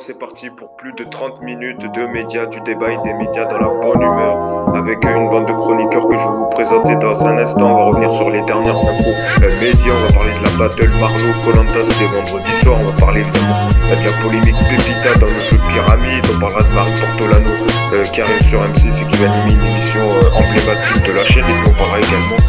c'est 0.00 0.18
parti 0.18 0.48
pour 0.48 0.74
plus 0.76 0.92
de 0.94 1.04
30 1.04 1.42
minutes 1.42 1.80
de 1.92 2.06
médias, 2.06 2.46
du 2.46 2.58
débat 2.62 2.90
et 2.92 2.98
des 3.04 3.12
médias 3.12 3.44
dans 3.44 3.58
la 3.58 3.68
bonne 3.68 4.00
humeur, 4.00 4.74
avec 4.74 5.04
une 5.04 5.28
bande 5.28 5.46
de 5.46 5.52
chroniqueurs 5.52 6.08
que 6.08 6.16
je 6.16 6.22
vais 6.22 6.36
vous 6.38 6.46
présenter 6.46 6.96
dans 6.96 7.26
un 7.26 7.36
instant. 7.36 7.70
On 7.70 7.76
va 7.76 7.84
revenir 7.84 8.14
sur 8.14 8.30
les 8.30 8.40
dernières 8.42 8.76
infos. 8.76 9.12
Euh, 9.42 9.60
médias, 9.60 9.92
on 9.92 10.06
va 10.06 10.12
parler 10.12 10.32
de 10.32 10.44
la 10.44 10.50
battle 10.56 10.90
Marlowe 11.00 11.36
Colanta, 11.44 11.84
c'était 11.84 12.06
vendredi 12.16 12.50
soir, 12.62 12.78
on 12.80 12.86
va 12.86 12.92
parler 12.92 13.20
évidemment 13.20 13.58
euh, 13.92 13.96
de 13.96 14.06
la 14.06 14.12
polémique 14.22 14.56
Pepita 14.70 15.18
dans 15.20 15.26
le 15.26 15.40
jeu 15.40 15.58
de 15.58 15.72
pyramide, 15.72 16.24
on 16.34 16.40
parlera 16.40 16.62
de 16.62 16.74
Marie 16.74 16.92
Portolano 16.96 17.50
euh, 17.92 18.02
qui 18.04 18.20
arrive 18.22 18.42
sur 18.48 18.64
M6 18.64 19.02
et 19.02 19.06
qui 19.06 19.16
va 19.18 19.30
animer 19.30 19.52
une 19.52 19.66
émission 19.68 20.00
emblématique 20.32 21.04
de 21.06 21.12
la 21.12 21.24
chaîne, 21.24 21.44
et 21.44 21.56
puis 21.60 21.68
on 21.68 21.76
parlera 21.76 21.98
également 22.00 22.40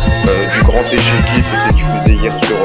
du 0.55 0.63
grand 0.63 0.83
échiquier, 0.87 1.43
c'était 1.43 1.75
diffusé 1.75 2.13
hier 2.15 2.33
sur 2.45 2.57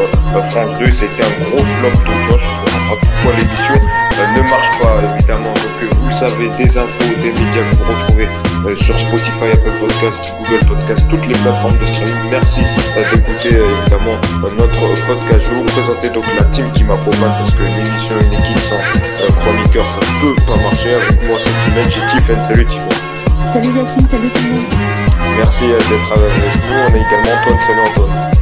France 0.51 0.79
2, 0.79 0.87
c'était 0.87 1.25
un 1.25 1.45
gros 1.45 1.59
flop 1.59 1.91
d'audience 1.91 2.66
pourquoi 2.95 3.33
l'émission 3.39 3.75
euh, 3.75 3.96
ne 4.37 4.51
marche 4.51 4.71
pas 4.81 5.01
évidemment. 5.15 5.53
Donc 5.53 5.77
euh, 5.83 5.89
vous 5.97 6.09
le 6.09 6.15
savez, 6.15 6.49
des 6.59 6.79
infos, 6.79 7.05
des 7.23 7.31
médias 7.31 7.63
que 7.71 7.77
vous 7.77 7.85
retrouvez 7.85 8.29
euh, 8.67 8.77
sur 8.77 8.99
Spotify, 8.99 9.53
Apple 9.53 9.73
Podcast, 9.79 10.35
Google 10.39 10.65
Podcast, 10.67 11.05
toutes 11.09 11.27
les 11.27 11.35
plateformes 11.35 11.77
de 11.79 11.87
streaming. 11.87 12.31
Merci 12.31 12.61
d'écouter 13.13 13.57
évidemment 13.57 14.17
notre 14.59 15.07
podcast. 15.07 15.45
Je 15.45 15.51
vais 15.51 15.57
vous 15.57 15.71
présenter 15.73 16.11
donc 16.11 16.25
la 16.39 16.45
team 16.47 16.71
qui 16.73 16.85
m'accompagne 16.85 17.35
parce 17.37 17.55
qu'une 17.55 17.67
émission, 17.67 18.15
une 18.21 18.33
équipe 18.33 18.59
sans 18.69 18.80
chroniqueur, 19.41 19.85
ça 19.95 20.01
ne 20.01 20.21
peut 20.21 20.43
pas 20.47 20.57
marcher. 20.63 20.95
Avec 20.95 21.23
moi 21.29 21.38
cette 21.38 21.73
semaine, 21.73 21.91
j'ai 21.91 22.16
Tiffen. 22.16 22.43
Salut 22.43 22.66
Tiffen. 22.66 22.88
Salut 23.53 23.79
Yacine, 23.79 24.09
salut 24.09 24.30
tout 24.30 24.43
le 24.43 24.55
monde. 24.55 24.65
Merci 25.38 25.65
d'être 25.66 26.13
avec 26.13 26.32
nous. 26.37 26.77
On 26.77 26.93
a 26.93 26.97
également 26.97 27.32
Antoine. 27.41 27.60
Salut 27.60 27.80
Antoine. 27.88 28.37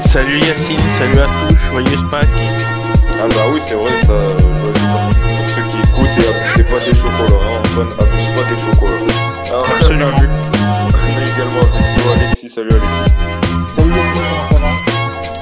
Salut 0.00 0.38
Yacine, 0.38 0.78
salut 0.98 1.18
à 1.18 1.26
tous, 1.48 1.58
joyeuse 1.70 2.04
Pâques. 2.10 2.73
Ah 3.20 3.26
bah 3.28 3.44
oui, 3.52 3.60
c'est 3.66 3.74
vrai, 3.74 3.90
ça, 4.06 4.26
je 4.28 4.44
pour 4.44 5.48
ceux 5.48 5.62
qui 5.70 5.78
écoutent 5.78 6.18
et 6.18 6.28
abusez 6.28 6.64
pas 6.64 6.80
des 6.84 6.94
chocolats, 6.94 7.40
hein. 7.42 7.62
Antoine, 7.64 7.88
abuse 8.00 8.28
pas 8.34 8.44
des 8.50 8.60
chocolats. 8.60 9.14
Alors, 9.50 9.66
Absolument. 9.80 10.06
On 10.06 11.18
a 11.18 11.22
également 11.22 11.60
avec 11.60 12.22
Alexis, 12.22 12.50
salut 12.50 12.68
Alexis. 12.70 13.14
Salut 13.76 13.92
ça 13.92 14.54
va 14.54 14.58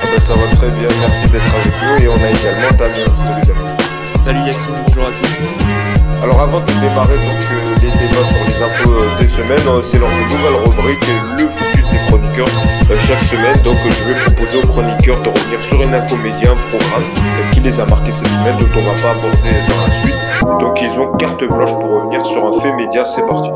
Ah 0.01 0.07
bah 0.15 0.21
ça 0.21 0.35
va 0.35 0.57
très 0.57 0.71
bien, 0.71 0.89
merci 1.01 1.29
d'être 1.29 1.55
avec 1.55 1.75
nous 1.83 2.05
et 2.05 2.09
on 2.09 2.15
a 2.15 2.31
également 2.31 2.71
Damien, 2.79 3.09
salut 3.25 3.47
Damien. 3.47 3.77
Salut 4.25 4.47
Yacine, 4.47 4.75
bonjour 4.87 5.05
à 5.05 5.11
tous. 5.11 6.02
Alors 6.23 6.41
avant 6.41 6.61
de 6.61 6.67
démarrer 6.81 7.15
euh, 7.15 7.75
les 7.83 7.91
débats 7.91 8.25
sur 8.31 8.47
les 8.47 8.63
infos 8.63 8.93
euh, 8.93 9.21
des 9.21 9.27
semaines, 9.27 9.59
euh, 9.67 9.83
c'est 9.83 9.99
leur 9.99 10.09
nouvelle 10.09 10.55
rubrique, 10.65 11.01
le 11.37 11.49
focus 11.49 11.85
des 11.91 11.99
chroniqueurs 12.07 12.47
chaque 13.09 13.19
semaine. 13.23 13.61
Donc 13.65 13.77
je 13.83 14.05
vais 14.09 14.15
proposer 14.21 14.59
aux 14.59 14.69
chroniqueurs 14.69 15.21
de 15.23 15.31
revenir 15.31 15.61
sur 15.63 15.83
une 15.83 15.93
info 15.93 16.17
média, 16.19 16.53
un 16.53 16.69
programme 16.69 17.51
qui 17.51 17.61
les 17.61 17.81
a 17.81 17.87
marqués 17.87 18.13
cette 18.13 18.29
semaine, 18.29 18.57
dont 18.57 18.69
on 18.77 18.85
va 18.85 19.03
pas 19.03 19.11
aborder 19.19 19.51
dans 19.69 19.83
la 19.83 19.95
suite. 20.01 20.61
Donc 20.61 20.81
ils 20.81 21.01
ont 21.01 21.11
carte 21.17 21.43
blanche 21.43 21.73
pour 21.81 21.91
revenir 21.91 22.25
sur 22.25 22.47
un 22.47 22.61
fait 22.61 22.73
média, 22.73 23.05
c'est 23.05 23.27
parti. 23.27 23.51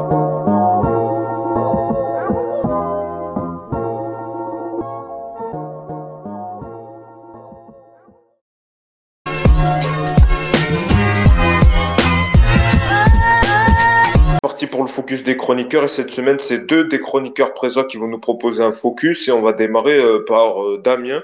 Focus 15.07 15.23
des 15.23 15.37
chroniqueurs 15.37 15.85
et 15.85 15.89
cette 15.89 16.11
semaine, 16.11 16.41
c'est 16.41 16.67
deux 16.67 16.83
des 16.83 16.99
chroniqueurs 16.99 17.55
présents 17.55 17.85
qui 17.85 17.97
vont 17.97 18.09
nous 18.09 18.19
proposer 18.19 18.65
un 18.65 18.73
focus 18.73 19.29
et 19.29 19.31
on 19.31 19.41
va 19.41 19.53
démarrer 19.53 20.01
euh, 20.01 20.25
par 20.27 20.65
euh, 20.65 20.83
Damien. 20.83 21.23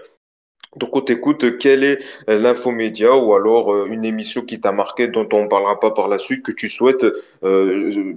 Donc 0.77 0.95
on 0.95 1.01
t'écoute, 1.01 1.59
quelle 1.59 1.83
est 1.83 1.99
euh, 2.31 2.39
l'infomédia 2.39 3.17
ou 3.17 3.35
alors 3.35 3.87
une 3.87 4.05
émission 4.05 4.43
qui 4.43 4.61
t'a 4.61 4.71
marqué 4.71 5.09
dont 5.09 5.29
on 5.33 5.43
ne 5.43 5.49
parlera 5.49 5.81
pas 5.81 5.91
par 5.91 6.07
la 6.07 6.19
suite, 6.19 6.45
que 6.45 6.53
tu 6.53 6.71
souhaites 6.71 7.05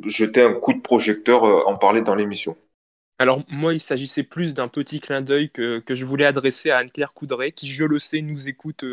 jeter 0.06 0.44
un 0.44 0.54
coup 0.54 0.74
de 0.74 0.82
projecteur, 0.82 1.68
en 1.68 1.76
parler 1.78 2.02
dans 2.02 2.14
l'émission? 2.14 2.56
Alors 3.18 3.42
moi, 3.50 3.74
il 3.74 3.80
s'agissait 3.80 4.24
plus 4.24 4.54
d'un 4.54 4.68
petit 4.68 5.00
clin 5.00 5.22
d'œil 5.22 5.50
que, 5.50 5.80
que, 5.80 5.96
je 5.96 6.06
voulais 6.06 6.26
adresser 6.26 6.70
à 6.70 6.78
Anne-Claire 6.78 7.14
Coudray, 7.14 7.54
qui, 7.54 7.72
je 7.72 7.86
le 7.86 7.98
sais, 7.98 8.22
nous 8.22 8.48
écoute 8.48 8.86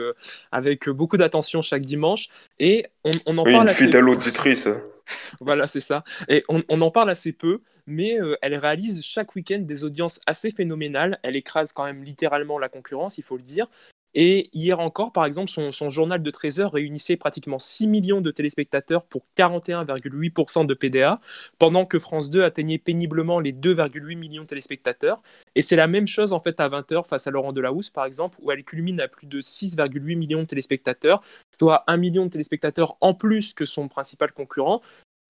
avec 0.53 0.89
beaucoup 0.89 1.19
d'attention 1.19 1.61
chaque 1.61 1.83
dimanche. 1.83 2.29
Et 2.59 2.87
on, 3.05 3.11
on 3.27 3.37
en 3.37 3.45
oui, 3.45 3.53
parle 3.53 3.69
une 3.69 3.75
fidèle 3.75 4.09
auditrice. 4.09 4.69
voilà, 5.41 5.67
c'est 5.67 5.81
ça. 5.81 6.05
Et 6.29 6.45
on, 6.49 6.63
en 6.81 6.91
parle 6.91 7.11
assez 7.11 7.33
peu, 7.33 7.61
mais 7.87 8.21
euh, 8.21 8.37
elle 8.43 8.55
réalise 8.55 9.03
chaque 9.03 9.35
week-end 9.35 9.61
des 9.61 9.85
audiences 9.85 10.21
assez 10.27 10.51
phénoménales. 10.51 11.19
Elle 11.23 11.37
écrase 11.37 11.73
quand 11.73 11.85
même 11.85 12.05
littéralement 12.05 12.59
la 12.59 12.69
concurrence, 12.69 13.19
il 13.19 13.25
faut 13.25 13.37
le 13.37 13.43
dire. 13.43 13.67
Et 14.15 14.51
hier 14.53 14.79
encore, 14.81 15.13
par 15.13 15.25
exemple, 15.25 15.51
son, 15.51 15.91
journal 15.91 16.23
de 16.23 16.31
13 16.31 16.61
heures 16.61 16.73
réunissait 16.73 17.17
pratiquement 17.17 17.59
6 17.59 17.89
millions 17.89 18.21
de 18.21 18.31
téléspectateurs 18.31 19.05
pour 19.05 19.23
41,8% 19.37 20.67
de 20.67 20.75
PDA, 20.75 21.21
pendant 21.59 21.87
que 21.87 21.99
France 21.99 22.31
2 22.31 22.43
atteignait 22.43 22.79
péniblement 22.79 23.41
les 23.41 23.53
2,8 23.53 24.17
millions 24.17 24.43
de 24.43 24.47
téléspectateurs. 24.47 25.23
Et 25.55 25.63
c'est 25.63 25.77
la 25.77 25.87
même 25.87 26.07
chose 26.07 26.33
en 26.33 26.41
fait 26.41 26.61
à 26.61 26.69
20h 26.69 27.07
face 27.07 27.27
à 27.27 27.31
Laurent 27.31 27.53
Delahousse, 27.53 27.91
par 27.91 28.05
exemple, 28.05 28.39
où 28.43 28.51
elle 28.51 28.65
culmine 28.65 29.01
à 29.01 29.09
plus 29.09 29.27
de 29.27 29.41
6,8 29.41 30.17
millions 30.17 30.41
de 30.41 30.47
téléspectateurs, 30.47 31.23
soit 31.51 31.85
1 31.87 31.97
million 31.97 32.27
de 32.27 32.31
téléspectateurs 32.31 32.97
en 33.01 33.15
plus 33.15 33.55
que 33.55 33.65
son 33.65 33.89
principal 33.89 34.33
concurrent. 34.33 34.83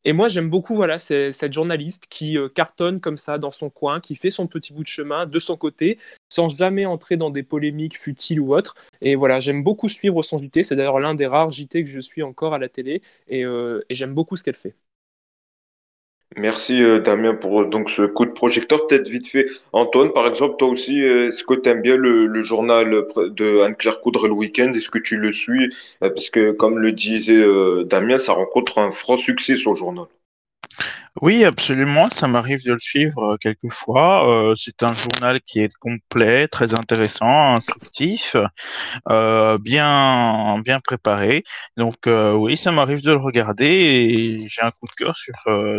Et 0.05 0.13
moi, 0.13 0.29
j'aime 0.29 0.51
beaucoup 0.51 0.75
voilà, 0.75 0.99
cette 0.99 1.53
journaliste 1.53 2.07
qui 2.11 2.37
euh, 2.37 2.49
cartonne 2.49 3.01
comme 3.01 3.17
ça 3.17 3.39
dans 3.39 3.51
son 3.53 3.71
coin, 3.71 4.01
qui 4.01 4.17
fait 4.17 4.31
son 4.31 4.47
petit 4.49 4.73
bout 4.73 4.83
de 4.83 4.89
chemin 4.89 5.27
de 5.27 5.39
son 5.39 5.57
côté, 5.57 5.99
sans 6.29 6.49
jamais 6.49 6.87
entrer 6.87 7.17
dans 7.17 7.31
des 7.31 7.43
polémiques 7.45 7.99
futiles 7.99 8.41
ou 8.41 8.55
autres. 8.55 8.75
Et 9.01 9.15
voilà, 9.15 9.39
j'aime 9.41 9.63
beaucoup 9.63 9.89
suivre 9.89 10.23
son 10.23 10.39
JT. 10.39 10.63
C'est 10.65 10.77
d'ailleurs 10.77 11.01
l'un 11.01 11.15
des 11.15 11.27
rares 11.27 11.53
JT 11.53 11.85
que 11.85 11.91
je 11.91 12.01
suis 12.01 12.23
encore 12.23 12.55
à 12.55 12.59
la 12.59 12.69
télé. 12.69 13.03
Et, 13.29 13.45
euh, 13.45 13.85
et 13.89 13.95
j'aime 13.95 14.15
beaucoup 14.15 14.37
ce 14.37 14.43
qu'elle 14.45 14.57
fait. 14.57 14.75
Merci 16.37 16.83
euh, 16.83 16.99
Damien 16.99 17.35
pour 17.35 17.63
euh, 17.63 17.65
donc 17.67 17.91
ce 17.91 18.03
coup 18.03 18.25
de 18.25 18.31
projecteur. 18.31 18.87
Peut-être 18.87 19.09
vite 19.09 19.27
fait, 19.27 19.47
Antoine, 19.73 20.13
par 20.13 20.27
exemple, 20.27 20.57
toi 20.59 20.69
aussi, 20.69 21.03
euh, 21.03 21.29
est-ce 21.29 21.45
que 21.45 21.55
tu 21.55 21.75
bien 21.81 21.97
le, 21.97 22.43
journal 22.43 23.05
de 23.17 23.61
Anne-Claire 23.61 24.01
Coudre 24.01 24.27
le 24.27 24.33
week-end? 24.33 24.73
Est-ce 24.75 24.91
que 24.91 24.99
tu 24.99 25.17
le 25.17 25.33
suis? 25.33 25.75
Parce 26.01 26.31
que, 26.31 26.53
comme 26.53 26.79
le 26.79 26.93
disait 26.93 27.45
Damien, 27.85 28.19
ça 28.19 28.33
rencontre 28.33 28.79
un 28.79 28.91
franc 28.91 29.17
succès, 29.17 29.57
son 29.57 29.75
journal. 29.75 30.07
Oui, 31.21 31.45
absolument, 31.45 32.09
ça 32.11 32.27
m'arrive 32.27 32.65
de 32.65 32.73
le 32.73 32.79
suivre, 32.79 33.35
euh, 33.35 33.37
quelquefois. 33.37 34.29
Euh, 34.29 34.55
c'est 34.57 34.83
un 34.83 34.95
journal 34.95 35.41
qui 35.43 35.61
est 35.61 35.75
complet, 35.79 36.49
très 36.49 36.75
intéressant, 36.75 37.55
instructif, 37.55 38.35
euh, 39.11 39.59
bien 39.59 40.59
bien 40.65 40.81
préparé. 40.81 41.45
Donc, 41.77 41.97
oui, 42.07 42.57
ça 42.57 42.73
m'arrive 42.73 43.03
de 43.03 43.13
le 43.13 43.19
regarder 43.19 43.67
et 43.67 44.39
j'ai 44.39 44.63
un 44.63 44.71
coup 44.71 44.87
de 44.87 45.05
cœur 45.05 45.17
sur, 45.17 45.35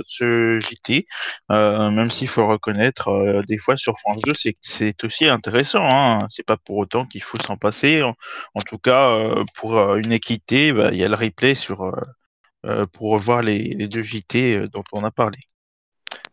ce 0.07 0.59
JT, 0.59 1.07
même 1.49 2.09
s'il 2.11 2.27
faut 2.27 2.47
reconnaître, 2.47 3.43
des 3.47 3.57
fois 3.57 3.75
sur 3.75 3.97
France 3.99 4.21
2, 4.21 4.33
c'est 4.33 4.55
c'est 4.61 5.03
aussi 5.03 5.25
intéressant, 5.27 5.83
hein. 5.83 6.27
C'est 6.29 6.45
pas 6.45 6.57
pour 6.57 6.77
autant 6.77 7.05
qu'il 7.05 7.23
faut 7.23 7.37
s'en 7.39 7.57
passer. 7.57 8.01
En 8.03 8.61
tout 8.65 8.77
cas, 8.77 9.17
pour, 9.55 9.95
une 9.95 10.11
équité, 10.11 10.71
bah, 10.73 10.89
il 10.91 10.97
y 10.99 11.03
a 11.03 11.09
le 11.09 11.15
replay 11.15 11.55
sur, 11.55 11.93
pour 12.91 13.11
revoir 13.11 13.41
les, 13.41 13.75
deux 13.87 14.01
JT 14.01 14.55
euh, 14.55 14.67
dont 14.67 14.83
on 14.93 15.03
a 15.03 15.11
parlé. 15.11 15.37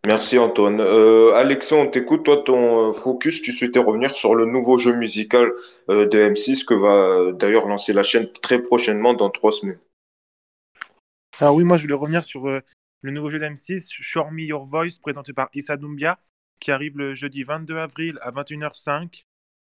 Merci 0.06 0.38
Antoine. 0.38 0.80
Euh, 0.80 1.34
Alexandre, 1.34 1.88
on 1.88 1.91
t'écoute. 1.91 2.24
Toi, 2.24 2.42
ton 2.44 2.92
focus, 2.92 3.42
tu 3.42 3.52
souhaitais 3.52 3.80
revenir 3.80 4.12
sur 4.12 4.34
le 4.34 4.46
nouveau 4.46 4.78
jeu 4.78 4.94
musical 4.94 5.50
de 5.88 6.06
M6 6.06 6.64
que 6.64 6.74
va 6.74 7.32
d'ailleurs 7.32 7.66
lancer 7.66 7.92
la 7.92 8.03
chaîne 8.03 8.30
très 8.41 8.62
prochainement 8.62 9.12
dans 9.12 9.28
trois 9.28 9.53
semaines. 9.53 9.80
Alors 11.38 11.54
oui, 11.54 11.65
moi 11.65 11.77
je 11.77 11.82
voulais 11.82 11.94
revenir 11.94 12.24
sur 12.24 12.47
le 13.03 13.10
nouveau 13.10 13.30
jeu 13.30 13.38
d'M6, 13.38 13.88
Show 13.91 14.30
Me 14.30 14.42
Your 14.42 14.66
Voice, 14.66 14.98
présenté 15.00 15.32
par 15.32 15.48
Issa 15.54 15.77
Doumbia, 15.77 16.18
qui 16.60 16.71
arrive 16.71 16.98
le 16.98 17.15
jeudi 17.15 17.42
22 17.42 17.78
avril 17.78 18.18
à 18.22 18.30
21h05. 18.30 19.24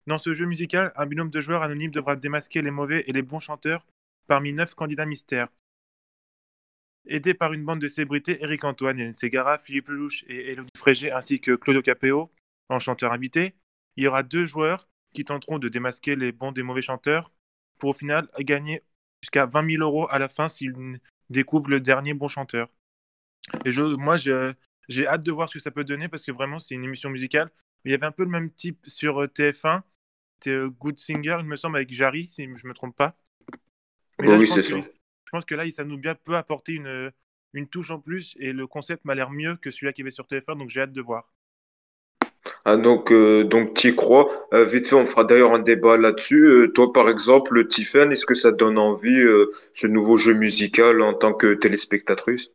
Dans 0.09 0.19
ce 0.19 0.35
jeu 0.35 0.47
musical, 0.47 0.93
un 0.97 1.07
binôme 1.07 1.31
de 1.31 1.41
joueurs 1.41 1.63
anonymes 1.63 1.93
devra 1.93 2.17
démasquer 2.17 2.63
les 2.63 2.73
mauvais 2.73 3.05
et 3.07 3.13
les 3.13 3.23
bons 3.23 3.39
chanteurs 3.39 3.87
parmi 4.27 4.53
neuf 4.53 4.75
candidats 4.75 5.07
mystères. 5.07 5.49
Aidé 7.07 7.35
par 7.35 7.53
une 7.53 7.65
bande 7.65 7.81
de 7.81 7.89
célébrités, 7.89 8.43
Eric 8.43 8.65
Antoine, 8.65 8.99
Hélène 8.99 9.13
Ségara, 9.13 9.59
Philippe 9.59 9.89
Lelouch 9.89 10.25
et 10.29 10.53
Elodie 10.53 10.69
Frégé, 10.77 11.11
ainsi 11.11 11.41
que 11.41 11.57
Claudio 11.57 11.83
Capéo, 11.83 12.31
en 12.69 12.79
chanteur 12.79 13.13
invité, 13.13 13.55
il 13.97 14.05
y 14.05 14.07
aura 14.07 14.23
deux 14.23 14.47
joueurs 14.47 14.89
qui 15.13 15.25
tenteront 15.25 15.59
de 15.59 15.69
démasquer 15.69 16.17
les 16.17 16.33
bons 16.33 16.53
des 16.53 16.63
mauvais 16.63 16.83
chanteurs 16.83 17.33
pour 17.79 17.91
au 17.91 17.93
final 17.93 18.29
gagner 18.39 18.83
jusqu'à 19.23 19.47
20 19.47 19.73
000 19.73 19.83
euros 19.83 20.07
à 20.11 20.19
la 20.19 20.29
fin 20.29 20.49
s'ils 20.49 21.01
découvrent 21.31 21.71
le 21.71 21.81
dernier 21.81 22.15
bon 22.15 22.29
chanteur. 22.29 22.69
Et 23.65 23.73
je, 23.73 23.83
moi, 23.83 24.17
j'ai 24.17 25.07
hâte 25.07 25.25
de 25.25 25.33
voir 25.33 25.49
ce 25.49 25.55
que 25.55 25.61
ça 25.61 25.71
peut 25.71 25.85
donner 25.85 26.09
parce 26.09 26.25
que 26.25 26.33
vraiment, 26.33 26.59
c'est 26.59 26.75
une 26.75 26.85
émission 26.85 27.11
musicale. 27.11 27.51
Il 27.85 27.91
y 27.91 27.95
avait 27.95 28.07
un 28.07 28.13
peu 28.13 28.23
le 28.23 28.31
même 28.31 28.51
type 28.51 28.79
sur 28.87 29.23
euh, 29.23 29.27
TF1. 29.27 29.83
C'était 30.39 30.51
euh, 30.51 30.69
Good 30.69 30.99
Singer, 30.99 31.39
il 31.41 31.47
me 31.47 31.57
semble, 31.57 31.77
avec 31.77 31.93
Jarry, 31.93 32.29
si 32.29 32.45
je 32.45 32.49
ne 32.49 32.69
me 32.69 32.75
trompe 32.75 32.97
pas. 32.97 33.17
oui, 34.21 34.47
c'est 34.47 34.63
ça. 34.63 34.77
Je 35.33 35.39
pense 35.39 35.47
que 35.47 35.55
là, 35.55 35.71
ça 35.71 35.85
nous 35.85 35.97
bien 35.97 36.15
peut 36.15 36.37
apporter 36.37 36.75
une, 36.75 37.11
une 37.55 37.67
touche 37.67 37.91
en 37.91 37.99
plus 37.99 38.35
et 38.39 38.53
le 38.53 38.67
concept 38.67 39.07
m'a 39.07 39.15
l'air 39.15 39.31
mieux 39.31 39.57
que 39.57 39.71
celui-là 39.71 39.95
qui 39.95 40.03
avait 40.03 40.11
sur 40.11 40.27
téléphone, 40.27 40.59
donc 40.59 40.69
j'ai 40.69 40.83
hâte 40.83 40.93
de 40.93 41.01
voir. 41.01 41.33
Ah, 42.65 42.77
donc, 42.77 43.13
euh, 43.13 43.45
donc 43.45 43.75
tu 43.75 43.89
y 43.91 43.95
crois. 43.95 44.29
Euh, 44.53 44.65
vite 44.65 44.89
fait, 44.89 44.97
on 44.97 45.07
fera 45.07 45.25
d'ailleurs 45.25 45.55
un 45.55 45.61
débat 45.61 45.97
là-dessus. 45.97 46.45
Euh, 46.45 46.69
toi, 46.73 46.93
par 46.93 47.09
exemple, 47.09 47.67
Tiffen, 47.69 48.11
est-ce 48.13 48.27
que 48.27 48.35
ça 48.35 48.51
te 48.53 48.57
donne 48.57 48.79
envie, 48.79 49.21
euh, 49.21 49.51
ce 49.75 49.87
nouveau 49.87 50.17
jeu 50.17 50.35
musical 50.35 51.01
en 51.03 51.15
tant 51.15 51.33
que 51.35 51.55
téléspectatrice? 51.55 52.51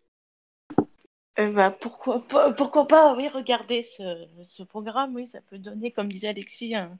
Euh, 1.39 1.51
bah, 1.51 1.69
pourquoi 1.71 2.27
pas, 2.27 2.51
pourquoi 2.53 2.87
pas, 2.87 3.15
oui, 3.15 3.27
regarder 3.27 3.83
ce, 3.83 4.27
ce 4.41 4.63
programme, 4.63 5.13
oui, 5.15 5.27
ça 5.27 5.39
peut 5.41 5.59
donner, 5.59 5.91
comme 5.91 6.07
disait 6.11 6.29
Alexis, 6.29 6.73
un- 6.75 6.97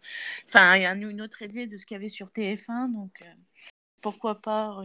enfin, 0.47 0.73
un- 0.80 1.01
une 1.09 1.21
autre 1.23 1.41
idée 1.41 1.65
de 1.65 1.75
ce 1.77 1.85
qu'il 1.88 1.95
y 1.95 1.97
avait 2.00 2.09
sur 2.09 2.31
TF1, 2.31 2.88
donc 2.89 3.21
euh, 3.23 3.25
pourquoi 4.01 4.35
pas 4.35 4.77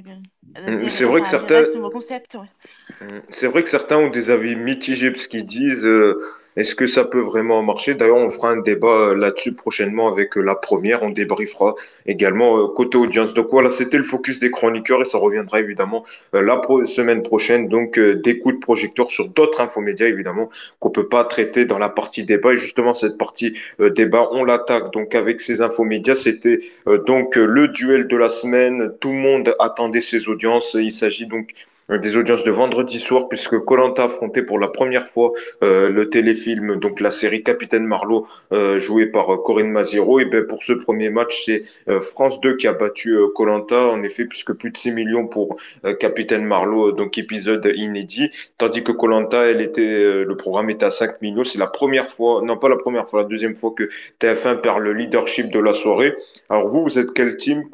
des, 0.59 0.88
C'est 0.88 1.05
vrai 1.05 1.20
que 1.20 1.29
certains. 1.29 1.62
Mm. 1.62 3.06
C'est 3.31 3.47
vrai 3.47 3.62
que 3.62 3.69
certains 3.69 3.99
ont 3.99 4.11
des 4.11 4.31
avis 4.31 4.56
mitigés 4.56 5.11
parce 5.11 5.26
qu'ils 5.26 5.47
disent 5.47 5.85
euh, 5.85 6.19
est-ce 6.56 6.75
que 6.75 6.87
ça 6.87 7.04
peut 7.04 7.20
vraiment 7.20 7.62
marcher? 7.62 7.94
D'ailleurs, 7.94 8.19
on 8.19 8.28
fera 8.28 8.50
un 8.50 8.60
débat 8.60 9.10
euh, 9.10 9.14
là-dessus 9.14 9.52
prochainement 9.54 10.08
avec 10.08 10.37
euh, 10.37 10.43
la 10.43 10.54
première. 10.54 11.02
On 11.02 11.08
débriefera 11.08 11.75
également 12.04 12.58
euh, 12.58 12.69
côté 12.69 12.99
audience. 12.99 13.32
Donc 13.32 13.49
voilà, 13.50 13.70
c'était 13.70 13.96
le 13.96 14.04
focus 14.04 14.38
des 14.38 14.50
chroniqueurs 14.50 15.00
et 15.00 15.06
ça 15.06 15.16
reviendra 15.16 15.60
évidemment 15.60 16.04
la 16.34 16.60
semaine 16.84 17.22
prochaine. 17.22 17.69
Donc 17.69 17.99
des 17.99 18.38
coups 18.38 18.56
de 18.56 18.60
projecteur 18.60 19.10
sur 19.10 19.28
d'autres 19.28 19.60
infomédias 19.62 20.08
évidemment 20.08 20.50
qu'on 20.78 20.90
peut 20.90 21.08
pas 21.08 21.25
traiter 21.25 21.64
dans 21.64 21.78
la 21.78 21.88
partie 21.88 22.25
débat. 22.25 22.52
Et 22.52 22.56
justement, 22.56 22.93
cette 22.93 23.16
partie 23.16 23.58
euh, 23.81 23.88
débat, 23.88 24.28
on 24.32 24.44
l'attaque 24.44 24.93
donc 24.93 25.14
avec 25.14 25.40
ces 25.40 25.62
infomédias. 25.62 26.16
C'était 26.16 26.60
donc 27.06 27.37
le 27.37 27.69
duel 27.69 28.08
de 28.08 28.16
la 28.16 28.28
semaine. 28.28 28.93
Tout 29.00 29.10
le 29.10 29.19
monde 29.19 29.54
attendait 29.58 30.02
ces 30.02 30.28
audiences. 30.28 30.75
Il 30.75 30.90
s'agit 30.90 31.26
donc 31.26 31.54
des 31.88 32.17
audiences 32.17 32.44
de 32.44 32.50
vendredi 32.50 33.00
soir 33.00 33.29
puisque 33.29 33.58
koh 33.58 33.76
affrontait 33.96 34.43
pour 34.43 34.58
la 34.58 34.69
première 34.69 35.06
fois 35.06 35.32
euh, 35.62 35.88
le 35.88 36.08
téléfilm, 36.08 36.76
donc 36.76 37.00
la 37.00 37.11
série 37.11 37.43
Capitaine 37.43 37.84
Marlowe 37.84 38.26
euh, 38.52 38.79
jouée 38.79 39.06
par 39.06 39.32
euh, 39.32 39.37
Corinne 39.37 39.70
Maziro. 39.70 40.20
Et 40.20 40.25
ben 40.25 40.46
pour 40.46 40.62
ce 40.62 40.73
premier 40.73 41.11
match, 41.11 41.44
c'est 41.46 41.64
euh, 41.88 42.00
France 42.00 42.40
2 42.40 42.56
qui 42.56 42.67
a 42.67 42.73
battu 42.73 43.17
koh 43.34 43.49
en 43.49 44.02
effet, 44.02 44.25
puisque 44.26 44.52
plus 44.52 44.70
de 44.70 44.76
6 44.76 44.93
millions 44.93 45.26
pour 45.26 45.56
euh, 45.84 45.94
Capitaine 45.94 46.44
Marlowe, 46.44 46.93
donc 46.93 47.19
épisode 47.19 47.70
inédit, 47.75 48.31
tandis 48.58 48.82
que 48.82 48.93
koh 48.93 49.11
elle 49.32 49.61
était, 49.61 49.82
euh, 49.82 50.25
le 50.25 50.37
programme 50.37 50.70
était 50.70 50.87
à 50.87 50.90
5 50.90 51.20
millions. 51.23 51.44
C'est 51.44 51.58
la 51.58 51.67
première 51.67 52.08
fois, 52.08 52.43
non 52.43 52.56
pas 52.56 52.69
la 52.69 52.76
première 52.76 53.08
fois, 53.08 53.23
la 53.23 53.28
deuxième 53.28 53.56
fois 53.56 53.73
que 53.76 53.88
TF1 54.20 54.61
perd 54.61 54.78
le 54.78 54.93
leadership 54.93 55.50
de 55.50 55.58
la 55.58 55.75
soirée. 55.75 56.14
Alors 56.49 56.69
vous, 56.69 56.82
vous 56.82 56.99
êtes 56.99 57.12
quel 57.12 57.37
team? 57.37 57.64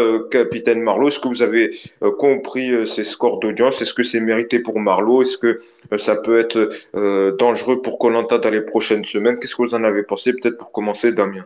euh, 0.00 0.28
Capitaine 0.30 0.80
Marlowe, 0.80 1.08
est-ce 1.08 1.20
que 1.20 1.28
vous 1.28 1.42
avez 1.42 1.76
euh, 2.02 2.10
compris 2.12 2.70
euh, 2.72 2.86
ces 2.86 3.04
scores 3.04 3.38
Est-ce 3.58 3.94
que 3.94 4.02
c'est 4.02 4.20
mérité 4.20 4.60
pour 4.60 4.78
Marlowe? 4.78 5.22
Est-ce 5.22 5.38
que 5.38 5.60
euh, 5.92 5.98
ça 5.98 6.16
peut 6.16 6.38
être 6.38 6.70
euh, 6.94 7.36
dangereux 7.36 7.82
pour 7.82 7.98
koh 7.98 8.10
dans 8.10 8.50
les 8.50 8.62
prochaines 8.62 9.04
semaines? 9.04 9.38
Qu'est-ce 9.38 9.56
que 9.56 9.62
vous 9.62 9.74
en 9.74 9.84
avez 9.84 10.02
pensé? 10.02 10.32
Peut-être 10.32 10.56
pour 10.56 10.72
commencer, 10.72 11.12
Damien. 11.12 11.44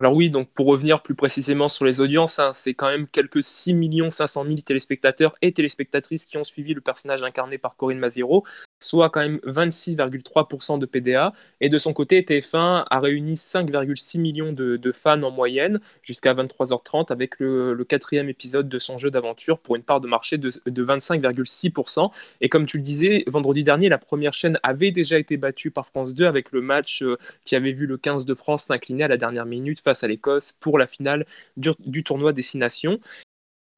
Alors 0.00 0.14
oui, 0.14 0.28
donc 0.28 0.50
pour 0.52 0.66
revenir 0.66 1.02
plus 1.02 1.14
précisément 1.14 1.68
sur 1.68 1.84
les 1.84 2.00
audiences, 2.00 2.40
hein, 2.40 2.52
c'est 2.52 2.74
quand 2.74 2.88
même 2.88 3.06
quelques 3.06 3.44
6 3.44 3.76
500 4.10 4.44
000 4.44 4.56
téléspectateurs 4.58 5.36
et 5.40 5.52
téléspectatrices 5.52 6.26
qui 6.26 6.36
ont 6.36 6.44
suivi 6.44 6.74
le 6.74 6.80
personnage 6.80 7.22
incarné 7.22 7.58
par 7.58 7.76
Corinne 7.76 8.00
Maziro, 8.00 8.44
soit 8.84 9.10
quand 9.10 9.20
même 9.20 9.40
26,3% 9.46 10.78
de 10.78 10.86
PDA. 10.86 11.32
Et 11.60 11.68
de 11.68 11.78
son 11.78 11.92
côté, 11.92 12.22
TF1 12.22 12.84
a 12.88 13.00
réuni 13.00 13.34
5,6 13.34 14.20
millions 14.20 14.52
de, 14.52 14.92
fans 14.92 15.22
en 15.22 15.30
moyenne 15.30 15.80
jusqu'à 16.02 16.34
23h30 16.34 17.10
avec 17.10 17.38
le, 17.40 17.84
quatrième 17.88 18.28
épisode 18.28 18.68
de 18.68 18.78
son 18.78 18.96
jeu 18.96 19.10
d'aventure 19.10 19.58
pour 19.58 19.76
une 19.76 19.82
part 19.82 20.00
de 20.00 20.08
marché 20.08 20.38
de, 20.38 20.50
de 20.66 20.84
25,6%. 20.84 22.10
Et 22.40 22.48
comme 22.48 22.66
tu 22.66 22.78
le 22.78 22.82
disais, 22.82 23.24
vendredi 23.26 23.62
dernier, 23.62 23.88
la 23.88 23.98
première 23.98 24.32
chaîne 24.32 24.58
avait 24.62 24.90
déjà 24.90 25.18
été 25.18 25.36
battue 25.36 25.70
par 25.70 25.86
France 25.86 26.14
2 26.14 26.26
avec 26.26 26.52
le 26.52 26.60
match 26.60 27.02
euh, 27.02 27.18
qui 27.44 27.56
avait 27.56 27.72
vu 27.72 27.86
le 27.86 27.96
15 27.96 28.24
de 28.24 28.34
France 28.34 28.64
s'incliner 28.64 29.04
à 29.04 29.08
la 29.08 29.16
dernière 29.16 29.46
minute 29.46 29.80
face 29.80 30.04
à 30.04 30.08
l'Écosse 30.08 30.54
pour 30.60 30.78
la 30.78 30.86
finale 30.86 31.26
du, 31.56 31.70
du 31.84 32.04
tournoi 32.04 32.32
Destination. 32.32 33.00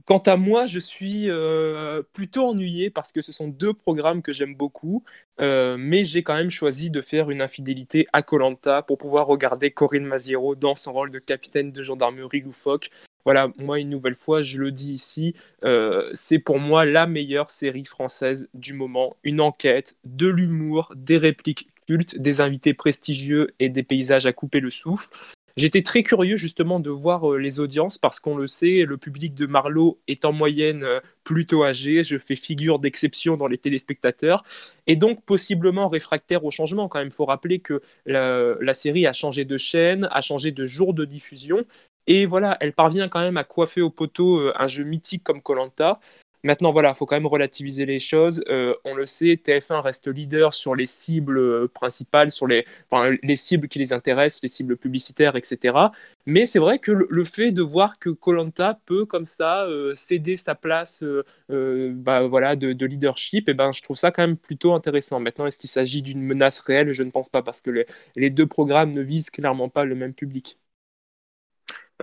Quant 0.07 0.19
à 0.19 0.37
moi, 0.37 0.67
je 0.67 0.79
suis 0.79 1.29
euh, 1.29 2.01
plutôt 2.13 2.47
ennuyé 2.47 2.89
parce 2.89 3.11
que 3.11 3.19
ce 3.21 3.33
sont 3.33 3.49
deux 3.49 3.73
programmes 3.73 4.21
que 4.21 4.31
j'aime 4.31 4.55
beaucoup, 4.55 5.03
euh, 5.41 5.75
mais 5.77 6.05
j'ai 6.05 6.23
quand 6.23 6.35
même 6.35 6.49
choisi 6.49 6.89
de 6.89 7.01
faire 7.01 7.29
une 7.29 7.41
infidélité 7.41 8.07
à 8.13 8.21
Colanta 8.21 8.81
pour 8.83 8.97
pouvoir 8.97 9.27
regarder 9.27 9.69
Corinne 9.69 10.05
Maziero 10.05 10.55
dans 10.55 10.75
son 10.75 10.93
rôle 10.93 11.11
de 11.11 11.19
capitaine 11.19 11.73
de 11.73 11.83
gendarmerie 11.83 12.39
loufoque. 12.39 12.89
Voilà, 13.25 13.51
moi 13.57 13.79
une 13.81 13.89
nouvelle 13.89 14.15
fois, 14.15 14.41
je 14.41 14.59
le 14.59 14.71
dis 14.71 14.93
ici, 14.93 15.35
euh, 15.65 16.09
c'est 16.13 16.39
pour 16.39 16.57
moi 16.57 16.85
la 16.85 17.05
meilleure 17.05 17.49
série 17.49 17.83
française 17.83 18.47
du 18.53 18.71
moment. 18.71 19.17
Une 19.23 19.41
enquête, 19.41 19.97
de 20.05 20.27
l'humour, 20.27 20.93
des 20.95 21.17
répliques 21.17 21.67
cultes, 21.85 22.17
des 22.17 22.39
invités 22.39 22.73
prestigieux 22.73 23.53
et 23.59 23.67
des 23.67 23.83
paysages 23.83 24.25
à 24.25 24.31
couper 24.31 24.61
le 24.61 24.69
souffle. 24.69 25.09
J'étais 25.57 25.81
très 25.81 26.03
curieux 26.03 26.37
justement 26.37 26.79
de 26.79 26.91
voir 26.91 27.33
euh, 27.33 27.37
les 27.37 27.59
audiences 27.59 27.97
parce 27.97 28.19
qu'on 28.19 28.37
le 28.37 28.45
sait, 28.45 28.85
le 28.85 28.97
public 28.97 29.33
de 29.33 29.47
Marlowe 29.47 29.99
est 30.07 30.23
en 30.23 30.31
moyenne 30.31 30.83
euh, 30.83 30.99
plutôt 31.23 31.63
âgé. 31.63 32.03
Je 32.03 32.19
fais 32.19 32.35
figure 32.35 32.77
d'exception 32.77 33.37
dans 33.37 33.47
les 33.47 33.57
téléspectateurs 33.57 34.43
et 34.85 34.95
donc 34.95 35.25
possiblement 35.25 35.89
réfractaire 35.89 36.45
au 36.45 36.51
changement. 36.51 36.87
Quand 36.87 36.99
même, 36.99 37.07
il 37.07 37.13
faut 37.13 37.25
rappeler 37.25 37.59
que 37.59 37.81
la, 38.05 38.53
la, 38.61 38.73
série 38.75 39.07
a 39.07 39.13
changé 39.13 39.45
de 39.45 39.57
chaîne, 39.57 40.07
a 40.11 40.21
changé 40.21 40.51
de 40.51 40.65
jour 40.67 40.93
de 40.93 41.05
diffusion. 41.05 41.65
Et 42.07 42.25
voilà, 42.25 42.57
elle 42.61 42.73
parvient 42.73 43.09
quand 43.09 43.19
même 43.19 43.37
à 43.37 43.43
coiffer 43.43 43.81
au 43.81 43.89
poteau 43.89 44.39
euh, 44.39 44.53
un 44.57 44.67
jeu 44.67 44.83
mythique 44.83 45.23
comme 45.23 45.41
Colanta. 45.41 45.99
Maintenant, 46.43 46.71
voilà, 46.71 46.89
il 46.89 46.95
faut 46.95 47.05
quand 47.05 47.15
même 47.15 47.27
relativiser 47.27 47.85
les 47.85 47.99
choses. 47.99 48.43
Euh, 48.49 48.73
on 48.85 48.93
le 48.93 49.05
sait, 49.05 49.35
TF1 49.35 49.81
reste 49.81 50.07
leader 50.07 50.53
sur 50.53 50.75
les 50.75 50.85
cibles 50.85 51.37
euh, 51.37 51.67
principales, 51.67 52.31
sur 52.31 52.47
les, 52.47 52.65
enfin, 52.89 53.15
les 53.23 53.35
cibles 53.35 53.67
qui 53.67 53.79
les 53.79 53.91
intéressent, 53.91 54.43
les 54.43 54.49
cibles 54.49 54.77
publicitaires, 54.77 55.35
etc. 55.35 55.77
Mais 56.25 56.45
c'est 56.45 56.59
vrai 56.59 56.79
que 56.79 56.91
le, 56.91 57.23
fait 57.25 57.51
de 57.51 57.61
voir 57.61 57.99
que 57.99 58.09
Colanta 58.09 58.79
peut 58.85 59.05
comme 59.05 59.25
ça 59.25 59.65
euh, 59.65 59.95
céder 59.95 60.37
sa 60.37 60.55
place 60.55 61.03
bah, 61.49 62.27
voilà, 62.27 62.55
de, 62.55 62.73
de 62.73 62.85
leadership, 62.85 63.49
et 63.49 63.53
ben, 63.53 63.71
je 63.71 63.81
trouve 63.81 63.97
ça 63.97 64.11
quand 64.11 64.21
même 64.23 64.37
plutôt 64.37 64.73
intéressant. 64.73 65.19
Maintenant, 65.19 65.45
est-ce 65.47 65.57
qu'il 65.57 65.69
s'agit 65.69 66.01
d'une 66.01 66.21
menace 66.21 66.59
réelle? 66.59 66.91
Je 66.93 67.03
ne 67.03 67.11
pense 67.11 67.29
pas, 67.29 67.41
parce 67.41 67.61
que 67.61 67.85
les 68.15 68.29
deux 68.29 68.47
programmes 68.47 68.93
ne 68.93 69.01
visent 69.01 69.29
clairement 69.29 69.69
pas 69.69 69.85
le 69.85 69.95
même 69.95 70.13
public. 70.13 70.57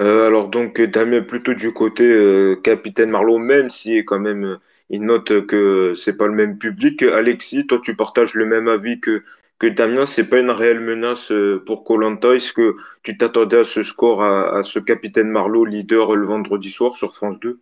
Euh, 0.00 0.26
alors 0.26 0.48
donc 0.48 0.80
Damien 0.80 1.22
plutôt 1.22 1.54
du 1.54 1.72
côté 1.72 2.02
euh, 2.04 2.56
Capitaine 2.56 3.10
Marlowe, 3.10 3.38
même 3.38 3.70
si 3.70 4.04
quand 4.04 4.18
même 4.18 4.44
euh, 4.44 4.56
il 4.90 5.02
note 5.02 5.46
que 5.46 5.94
c'est 5.94 6.16
pas 6.16 6.26
le 6.26 6.34
même 6.34 6.58
public. 6.58 7.02
Alexis, 7.02 7.66
toi 7.66 7.80
tu 7.82 7.94
partages 7.94 8.34
le 8.34 8.44
même 8.44 8.66
avis 8.66 9.00
que, 9.00 9.22
que 9.58 9.68
Damien, 9.68 10.04
c'est 10.04 10.28
pas 10.28 10.40
une 10.40 10.50
réelle 10.50 10.80
menace 10.80 11.32
pour 11.64 11.84
Colanta. 11.84 12.34
Est-ce 12.34 12.52
que 12.52 12.76
tu 13.02 13.16
t'attendais 13.16 13.58
à 13.58 13.64
ce 13.64 13.82
score, 13.84 14.22
à, 14.22 14.62
ce 14.64 14.80
Capitaine 14.80 15.30
Marlowe 15.30 15.64
leader 15.64 16.16
le 16.16 16.26
vendredi 16.26 16.70
soir 16.70 16.96
sur 16.96 17.14
France 17.14 17.38
2 17.40 17.60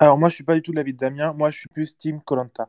Alors 0.00 0.18
moi 0.18 0.28
je 0.28 0.34
suis 0.34 0.44
pas 0.44 0.54
du 0.54 0.62
tout 0.62 0.72
de 0.72 0.76
l'avis 0.76 0.92
de 0.92 0.98
Damien, 0.98 1.32
moi 1.32 1.50
je 1.50 1.58
suis 1.58 1.68
plus 1.68 1.96
Team 1.96 2.20
Colanta. 2.22 2.68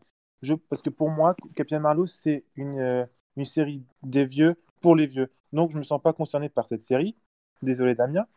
Parce 0.69 0.83
que 0.83 0.91
pour 0.91 1.09
moi, 1.09 1.35
Capitaine 1.55 1.81
Marlowe 1.81 2.05
c'est 2.05 2.43
une, 2.55 3.07
une 3.35 3.45
série 3.45 3.83
des 4.03 4.25
vieux 4.25 4.55
pour 4.79 4.95
les 4.95 5.07
vieux. 5.07 5.31
Donc 5.53 5.71
je 5.71 5.77
me 5.77 5.83
sens 5.83 6.01
pas 6.01 6.13
concerné 6.13 6.49
par 6.49 6.67
cette 6.67 6.83
série. 6.83 7.15
Désolé 7.61 7.95
Damien. 7.95 8.27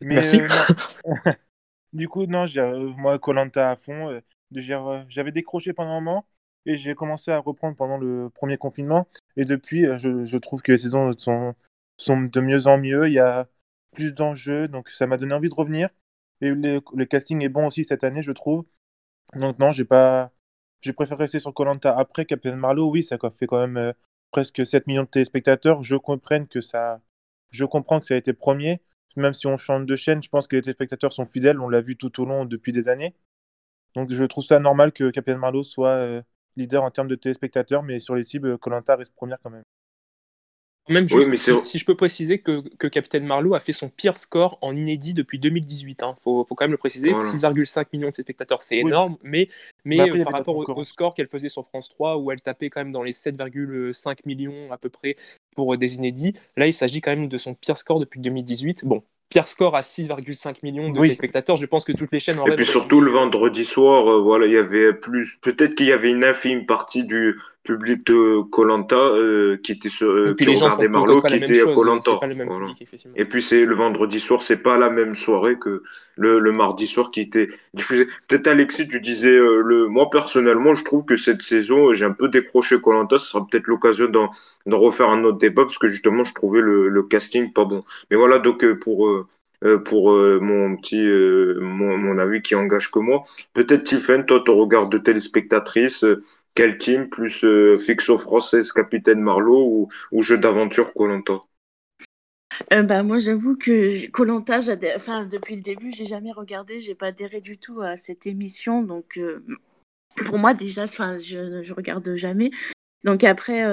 Mais 0.00 0.16
Merci. 0.16 0.40
Euh, 0.40 0.46
du 1.92 2.08
coup, 2.08 2.26
non, 2.26 2.46
euh, 2.56 2.92
moi, 2.96 3.18
Colanta 3.18 3.70
à 3.70 3.76
fond. 3.76 4.10
Euh, 4.10 4.20
J'avais 5.08 5.32
décroché 5.32 5.72
pendant 5.72 5.92
un 5.92 6.00
moment 6.00 6.26
et 6.66 6.78
j'ai 6.78 6.94
commencé 6.94 7.30
à 7.30 7.38
reprendre 7.38 7.76
pendant 7.76 7.98
le 7.98 8.30
premier 8.30 8.56
confinement. 8.56 9.06
Et 9.36 9.44
depuis, 9.44 9.86
je, 9.98 10.24
je 10.24 10.38
trouve 10.38 10.62
que 10.62 10.72
les 10.72 10.78
saisons 10.78 11.12
sont, 11.18 11.54
sont 11.96 12.22
de 12.22 12.40
mieux 12.40 12.66
en 12.66 12.78
mieux. 12.78 13.08
Il 13.08 13.14
y 13.14 13.18
a 13.18 13.48
plus 13.92 14.12
d'enjeux, 14.12 14.68
donc 14.68 14.88
ça 14.90 15.06
m'a 15.06 15.16
donné 15.16 15.34
envie 15.34 15.48
de 15.48 15.54
revenir. 15.54 15.88
Et 16.40 16.50
le, 16.50 16.80
le, 16.94 17.04
casting 17.04 17.42
est 17.42 17.48
bon 17.48 17.66
aussi 17.66 17.84
cette 17.84 18.04
année, 18.04 18.22
je 18.22 18.32
trouve. 18.32 18.64
Donc 19.34 19.58
non, 19.58 19.72
j'ai 19.72 19.84
pas, 19.84 20.32
j'ai 20.82 20.92
préféré 20.92 21.24
rester 21.24 21.40
sur 21.40 21.54
Colanta. 21.54 21.96
Après, 21.96 22.26
Captain 22.26 22.56
Marlowe, 22.56 22.90
oui, 22.90 23.04
ça 23.04 23.18
fait 23.36 23.46
quand 23.46 23.60
même 23.60 23.76
euh, 23.76 23.92
presque 24.30 24.66
7 24.66 24.86
millions 24.86 25.04
de 25.04 25.08
téléspectateurs. 25.08 25.82
Je 25.82 25.96
comprends 25.96 26.44
que 26.46 26.60
ça, 26.60 27.00
je 27.54 27.64
comprends 27.64 28.00
que 28.00 28.06
ça 28.06 28.14
a 28.14 28.16
été 28.16 28.32
premier. 28.32 28.80
Même 29.16 29.34
si 29.34 29.46
on 29.46 29.56
change 29.58 29.86
de 29.86 29.96
chaîne, 29.96 30.22
je 30.22 30.28
pense 30.28 30.46
que 30.48 30.56
les 30.56 30.62
téléspectateurs 30.62 31.12
sont 31.12 31.26
fidèles. 31.26 31.60
On 31.60 31.68
l'a 31.68 31.80
vu 31.80 31.96
tout 31.96 32.20
au 32.20 32.26
long 32.26 32.44
depuis 32.46 32.72
des 32.72 32.88
années. 32.88 33.14
Donc 33.94 34.12
je 34.12 34.24
trouve 34.24 34.44
ça 34.44 34.58
normal 34.60 34.92
que 34.92 35.10
Captain 35.10 35.38
Marlowe 35.38 35.64
soit 35.64 35.90
euh, 35.90 36.22
leader 36.56 36.82
en 36.84 36.90
termes 36.90 37.08
de 37.08 37.16
téléspectateurs, 37.16 37.82
mais 37.82 38.00
sur 38.00 38.14
les 38.16 38.24
cibles, 38.24 38.58
Colanta 38.58 38.96
reste 38.96 39.14
première 39.14 39.38
quand 39.42 39.50
même. 39.50 39.64
Même 40.88 41.08
juste, 41.08 41.28
oui, 41.28 41.38
si, 41.38 41.52
si, 41.62 41.78
je 41.78 41.84
peux 41.86 41.94
préciser 41.94 42.40
que, 42.40 42.62
que 42.76 42.86
Capitaine 42.86 43.24
Marlowe 43.24 43.54
a 43.54 43.60
fait 43.60 43.72
son 43.72 43.88
pire 43.88 44.18
score 44.18 44.58
en 44.60 44.76
inédit 44.76 45.14
depuis 45.14 45.38
2018. 45.38 46.00
Il 46.00 46.04
hein. 46.04 46.16
faut, 46.20 46.44
faut, 46.46 46.54
quand 46.54 46.64
même 46.64 46.72
le 46.72 46.76
préciser. 46.76 47.12
Voilà. 47.12 47.30
6,5 47.30 47.86
millions 47.94 48.10
de 48.10 48.14
spectateurs, 48.14 48.60
c'est 48.60 48.76
oui. 48.76 48.90
énorme. 48.90 49.16
Mais, 49.22 49.48
mais, 49.84 49.96
mais 49.96 50.00
après, 50.02 50.20
euh, 50.20 50.24
par 50.24 50.32
rapport 50.34 50.56
au, 50.56 50.70
au, 50.70 50.84
score 50.84 51.14
qu'elle 51.14 51.28
faisait 51.28 51.48
sur 51.48 51.64
France 51.64 51.88
3, 51.88 52.18
où 52.18 52.30
elle 52.30 52.40
tapait 52.42 52.68
quand 52.68 52.80
même 52.80 52.92
dans 52.92 53.02
les 53.02 53.12
7,5 53.12 54.18
millions 54.26 54.70
à 54.72 54.76
peu 54.76 54.90
près 54.90 55.16
pour 55.56 55.74
des 55.78 55.94
inédits, 55.94 56.34
là, 56.56 56.66
il 56.66 56.72
s'agit 56.74 57.00
quand 57.00 57.12
même 57.12 57.28
de 57.28 57.38
son 57.38 57.54
pire 57.54 57.78
score 57.78 57.98
depuis 57.98 58.20
2018. 58.20 58.84
Bon, 58.84 59.02
pire 59.30 59.48
score 59.48 59.76
à 59.76 59.80
6,5 59.80 60.56
millions 60.62 60.90
de 60.90 60.98
oui. 60.98 61.08
téléspectateurs. 61.08 61.56
Je 61.56 61.66
pense 61.66 61.84
que 61.84 61.92
toutes 61.92 62.12
les 62.12 62.20
chaînes 62.20 62.38
en 62.38 62.46
Et 62.46 62.56
puis 62.56 62.66
surtout 62.66 63.00
le 63.00 63.10
vendredi 63.10 63.64
soir, 63.64 64.06
euh, 64.06 64.20
voilà, 64.20 64.46
il 64.46 64.52
y 64.52 64.58
avait 64.58 64.92
plus. 64.92 65.38
Peut-être 65.40 65.74
qu'il 65.74 65.86
y 65.86 65.92
avait 65.92 66.10
une 66.10 66.24
infime 66.24 66.66
partie 66.66 67.04
du 67.04 67.38
public 67.64 68.06
de 68.06 68.42
Colanta 68.50 68.96
euh, 68.96 69.56
qui 69.62 69.72
était 69.72 69.88
sur, 69.88 70.08
euh, 70.10 70.34
qui 70.34 70.44
regardait 70.54 70.88
Marlowe 70.88 71.22
qui 71.22 71.36
était 71.36 71.60
à 71.60 71.64
chose, 71.64 71.74
Colanta. 71.74 72.20
Voilà. 72.46 72.68
Et 73.16 73.24
puis 73.24 73.42
c'est 73.42 73.64
le 73.64 73.74
vendredi 73.74 74.20
soir, 74.20 74.42
c'est 74.42 74.58
pas 74.62 74.76
la 74.78 74.90
même 74.90 75.16
soirée 75.16 75.58
que 75.58 75.82
le, 76.16 76.38
le 76.38 76.52
mardi 76.52 76.86
soir 76.86 77.10
qui 77.10 77.22
était 77.22 77.48
diffusé. 77.72 78.06
Peut-être 78.28 78.46
Alexis, 78.48 78.86
tu 78.86 79.00
disais 79.00 79.36
euh, 79.36 79.62
le. 79.64 79.88
Moi 79.88 80.10
personnellement, 80.10 80.74
je 80.74 80.84
trouve 80.84 81.04
que 81.04 81.16
cette 81.16 81.42
saison, 81.42 81.92
j'ai 81.94 82.04
un 82.04 82.12
peu 82.12 82.28
décroché 82.28 82.80
Colanta. 82.80 83.18
Ce 83.18 83.26
sera 83.28 83.46
peut-être 83.46 83.66
l'occasion 83.66 84.08
d'en 84.08 84.30
d'en 84.66 84.78
refaire 84.78 85.08
un 85.08 85.24
autre 85.24 85.38
débat 85.38 85.64
parce 85.64 85.78
que 85.78 85.88
justement, 85.88 86.22
je 86.24 86.34
trouvais 86.34 86.60
le, 86.60 86.88
le 86.88 87.02
casting 87.02 87.52
pas 87.52 87.64
bon. 87.64 87.82
Mais 88.10 88.16
voilà, 88.16 88.38
donc 88.38 88.62
euh, 88.62 88.78
pour 88.78 89.08
euh, 89.08 89.26
euh, 89.64 89.78
pour 89.78 90.12
euh, 90.12 90.38
mon 90.40 90.76
petit 90.76 91.04
euh, 91.06 91.58
mon, 91.60 91.96
mon 91.96 92.18
avis 92.18 92.42
qui 92.42 92.54
engage 92.54 92.90
que 92.90 92.98
moi. 92.98 93.24
Peut-être 93.54 93.84
Tiffen, 93.84 94.26
toi, 94.26 94.42
ton 94.44 94.56
regard 94.56 94.88
de 94.88 94.98
téléspectatrice. 94.98 96.04
euh, 96.04 96.22
quel 96.54 96.78
team 96.78 97.08
plus 97.08 97.44
euh, 97.44 97.78
Fixo 97.78 98.16
française 98.16 98.72
Capitaine 98.72 99.20
Marlowe 99.20 99.88
ou, 100.12 100.22
jeu 100.22 100.38
d'aventure 100.38 100.92
Colanta? 100.94 101.42
Euh, 102.72 102.82
bah, 102.82 103.02
moi, 103.02 103.18
j'avoue 103.18 103.56
que 103.56 104.08
Colanta, 104.10 104.60
enfin, 104.94 105.26
depuis 105.26 105.56
le 105.56 105.62
début, 105.62 105.90
j'ai 105.90 106.06
jamais 106.06 106.32
regardé, 106.32 106.80
j'ai 106.80 106.94
pas 106.94 107.06
adhéré 107.06 107.40
du 107.40 107.58
tout 107.58 107.80
à 107.80 107.96
cette 107.96 108.26
émission. 108.26 108.82
Donc, 108.82 109.18
euh, 109.18 109.44
pour 110.26 110.38
moi, 110.38 110.54
déjà, 110.54 110.86
je, 110.86 111.62
je 111.62 111.74
regarde 111.74 112.14
jamais. 112.14 112.50
Donc, 113.02 113.24
après, 113.24 113.64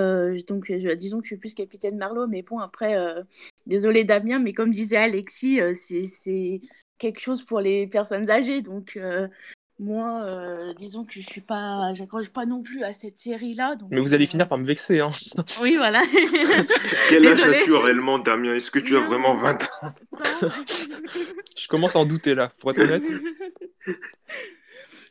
donc, 0.47 0.71
disons 0.71 1.19
que 1.19 1.25
je 1.25 1.27
suis 1.27 1.37
plus 1.37 1.53
Capitaine 1.53 1.97
Marlowe, 1.97 2.27
mais 2.27 2.41
bon, 2.41 2.57
après, 2.57 2.97
désolé 3.65 4.03
Damien, 4.03 4.39
mais 4.39 4.51
comme 4.51 4.71
disait 4.71 4.97
Alexis, 4.97 5.61
c'est 5.73 6.59
quelque 6.97 7.21
chose 7.21 7.43
pour 7.43 7.61
les 7.61 7.87
personnes 7.87 8.29
âgées. 8.29 8.61
Donc, 8.61 8.99
moi, 9.81 10.23
euh, 10.23 10.73
disons 10.75 11.03
que 11.03 11.13
je 11.13 11.21
suis 11.21 11.41
pas, 11.41 11.91
j'accroche 11.93 12.29
pas 12.29 12.45
non 12.45 12.61
plus 12.61 12.83
à 12.83 12.93
cette 12.93 13.17
série-là. 13.17 13.75
Donc, 13.75 13.89
Mais 13.91 13.99
vous 13.99 14.13
allez 14.13 14.25
euh, 14.25 14.29
finir 14.29 14.47
par 14.47 14.57
me 14.57 14.65
vexer. 14.65 14.99
Hein. 14.99 15.09
Oui, 15.61 15.75
voilà. 15.75 16.01
Quel 17.09 17.27
âge 17.27 17.41
as-tu 17.41 17.73
réellement, 17.73 18.19
Damien? 18.19 18.55
Est-ce 18.55 18.71
que 18.71 18.79
tu 18.79 18.95
as 18.95 19.01
vraiment 19.01 19.35
20 19.35 19.63
ans? 19.63 19.93
Je 21.57 21.67
commence 21.67 21.95
à 21.95 21.99
en 21.99 22.05
douter 22.05 22.35
là, 22.35 22.53
pour 22.59 22.71
être 22.71 22.79
honnête. 22.79 23.11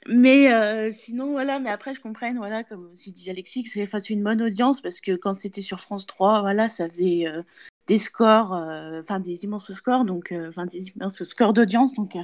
Mais 0.06 0.52
euh, 0.52 0.90
sinon, 0.90 1.32
voilà, 1.32 1.58
mais 1.58 1.70
après, 1.70 1.94
je 1.94 2.00
comprends, 2.00 2.32
voilà, 2.34 2.64
comme 2.64 2.90
aussi 2.92 3.12
disait 3.12 3.32
Alexis, 3.32 3.64
que 3.64 3.82
enfin, 3.82 3.98
c'est 3.98 4.14
une 4.14 4.22
bonne 4.22 4.40
audience 4.40 4.80
parce 4.80 5.00
que 5.00 5.14
quand 5.14 5.34
c'était 5.34 5.60
sur 5.60 5.78
France 5.78 6.06
3, 6.06 6.40
voilà, 6.40 6.70
ça 6.70 6.88
faisait 6.88 7.26
euh, 7.26 7.42
des 7.86 7.98
scores, 7.98 8.54
euh, 8.54 9.00
enfin 9.00 9.20
des 9.20 9.44
immenses 9.44 9.72
scores, 9.72 10.06
donc, 10.06 10.32
euh, 10.32 10.48
enfin 10.48 10.64
des 10.64 10.88
immenses 10.90 11.22
scores 11.22 11.52
d'audience, 11.52 11.94
donc 11.94 12.16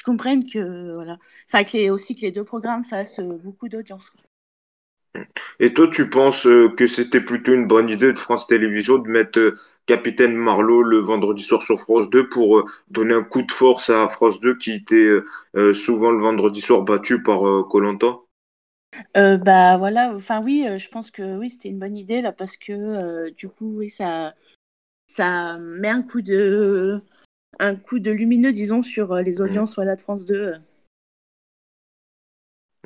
euh, 0.00 0.04
je 0.04 0.04
comprends 0.04 0.40
que, 0.40 0.94
voilà, 0.94 1.18
enfin, 1.52 1.64
que 1.64 1.76
les, 1.76 1.90
aussi 1.90 2.14
que 2.14 2.22
les 2.22 2.32
deux 2.32 2.44
programmes 2.44 2.84
fassent 2.84 3.20
euh, 3.20 3.38
beaucoup 3.38 3.68
d'audience. 3.68 4.12
Et 5.58 5.74
toi, 5.74 5.88
tu 5.88 6.08
penses 6.08 6.46
euh, 6.46 6.68
que 6.76 6.86
c'était 6.86 7.20
plutôt 7.20 7.52
une 7.52 7.66
bonne 7.66 7.88
idée 7.90 8.12
de 8.12 8.18
France 8.18 8.46
Télévisions 8.46 8.98
de 8.98 9.08
mettre 9.08 9.38
euh, 9.38 9.58
Capitaine 9.86 10.34
Marlowe 10.34 10.82
le 10.82 10.98
vendredi 10.98 11.42
soir 11.42 11.62
sur 11.62 11.78
France 11.78 12.08
2 12.10 12.28
pour 12.28 12.58
euh, 12.58 12.64
donner 12.88 13.14
un 13.14 13.22
coup 13.24 13.42
de 13.42 13.52
force 13.52 13.90
à 13.90 14.08
France 14.08 14.40
2 14.40 14.56
qui 14.56 14.72
était 14.72 14.94
euh, 14.94 15.26
euh, 15.56 15.72
souvent 15.74 16.10
le 16.10 16.20
vendredi 16.20 16.60
soir 16.60 16.82
battu 16.82 17.22
par 17.22 17.46
euh, 17.46 17.62
koh 17.64 17.82
Euh, 19.16 19.36
bah 19.36 19.76
voilà, 19.78 20.12
enfin 20.14 20.42
oui, 20.42 20.64
euh, 20.66 20.78
je 20.78 20.88
pense 20.88 21.10
que 21.10 21.38
oui, 21.38 21.50
c'était 21.50 21.68
une 21.68 21.78
bonne 21.78 21.96
idée 21.96 22.22
là 22.22 22.32
parce 22.32 22.56
que 22.56 22.72
euh, 22.72 23.30
du 23.30 23.48
coup, 23.48 23.78
oui, 23.78 23.90
ça, 23.90 24.34
ça 25.08 25.58
met 25.58 25.88
un 25.88 26.02
coup 26.02 26.22
de, 26.22 27.02
un 27.58 27.74
coup 27.76 27.98
de 27.98 28.10
lumineux, 28.10 28.52
disons, 28.52 28.82
sur 28.82 29.12
euh, 29.12 29.22
les 29.22 29.40
audiences 29.40 29.74
voilà, 29.76 29.96
de 29.96 30.00
France 30.00 30.26
2. 30.26 30.34
euh. 30.54 30.58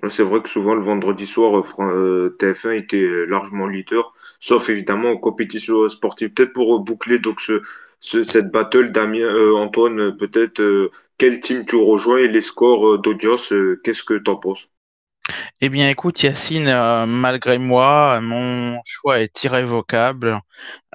C'est 0.09 0.23
vrai 0.23 0.41
que 0.43 0.49
souvent 0.49 0.75
le 0.75 0.81
vendredi 0.81 1.27
soir, 1.27 1.59
euh, 1.59 1.63
Fran- 1.63 1.91
euh, 1.91 2.29
TF1 2.39 2.71
était 2.73 3.27
largement 3.27 3.67
leader, 3.67 4.15
sauf 4.39 4.69
évidemment 4.69 5.11
en 5.11 5.17
compétition 5.17 5.89
sportive. 5.89 6.33
Peut-être 6.33 6.53
pour 6.53 6.79
boucler 6.81 7.19
donc 7.19 7.41
ce, 7.41 7.63
ce- 8.01 8.23
cette 8.23 8.51
battle, 8.53 8.93
Damien, 8.93 9.21
euh, 9.23 9.55
Antoine, 9.57 10.17
peut-être 10.17 10.61
euh, 10.61 10.91
quel 11.19 11.41
team 11.41 11.65
tu 11.65 11.77
rejoins 11.77 12.19
et 12.19 12.29
les 12.29 12.41
scores 12.41 12.95
euh, 12.95 12.99
d'audience, 12.99 13.53
euh, 13.53 13.81
qu'est-ce 13.83 14.05
que 14.05 14.15
t'en 14.15 14.37
penses? 14.37 14.69
Eh 15.67 15.71
bien, 15.71 15.89
écoute, 15.89 16.23
Yacine, 16.23 16.67
euh, 16.69 17.07
malgré 17.07 17.57
moi, 17.57 18.21
mon 18.21 18.79
choix 18.85 19.21
est 19.21 19.45
irrévocable. 19.45 20.39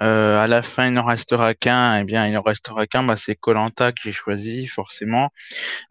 Euh, 0.01 0.39
à 0.43 0.47
la 0.47 0.61
fin, 0.63 0.87
il 0.87 0.93
n'en 0.93 1.05
restera 1.05 1.55
qu'un. 1.55 1.99
Eh 1.99 2.03
bien, 2.03 2.27
il 2.27 2.33
n'en 2.33 2.41
restera 2.43 2.87
qu'un. 2.87 3.03
Bah, 3.03 3.15
c'est 3.17 3.35
koh 3.35 3.53
que 3.55 3.93
j'ai 4.03 4.11
choisi, 4.11 4.67
forcément. 4.67 5.29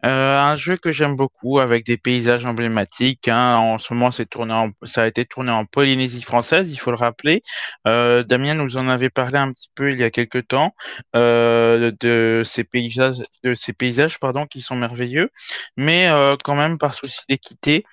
Euh, 0.05 0.39
un 0.39 0.55
jeu 0.57 0.77
que 0.77 0.91
j'aime 0.91 1.15
beaucoup 1.17 1.59
avec 1.59 1.85
des 1.85 1.97
paysages 1.97 2.45
emblématiques. 2.45 3.27
hein. 3.29 3.57
En 3.57 3.79
ce 3.79 3.93
moment, 3.93 4.11
c'est 4.11 4.27
tourné 4.27 4.53
en- 4.53 4.71
ça 4.83 5.03
a 5.03 5.07
été 5.07 5.25
tourné 5.25 5.51
en 5.51 5.65
Polynésie 5.65 6.21
française, 6.23 6.71
il 6.71 6.77
faut 6.77 6.91
le 6.91 6.97
rappeler. 6.97 7.43
Euh, 7.87 8.23
Damien 8.23 8.55
nous 8.55 8.77
en 8.77 8.87
avait 8.89 9.09
parlé 9.11 9.37
un 9.39 9.51
petit 9.53 9.69
peu 9.75 9.91
il 9.91 9.99
y 9.99 10.03
a 10.03 10.11
quelques 10.11 10.47
temps 10.47 10.73
de 11.13 12.43
ces 12.45 12.63
paysages, 12.63 13.17
de 13.43 13.53
ces 13.55 13.73
paysages 13.73 14.19
pardon, 14.19 14.45
qui 14.47 14.61
sont 14.61 14.75
merveilleux. 14.75 15.29
Mais 15.77 16.09
quand 16.43 16.55
même, 16.55 16.77
par 16.77 16.93
souci 16.93 17.19
d'équité, 17.29 17.85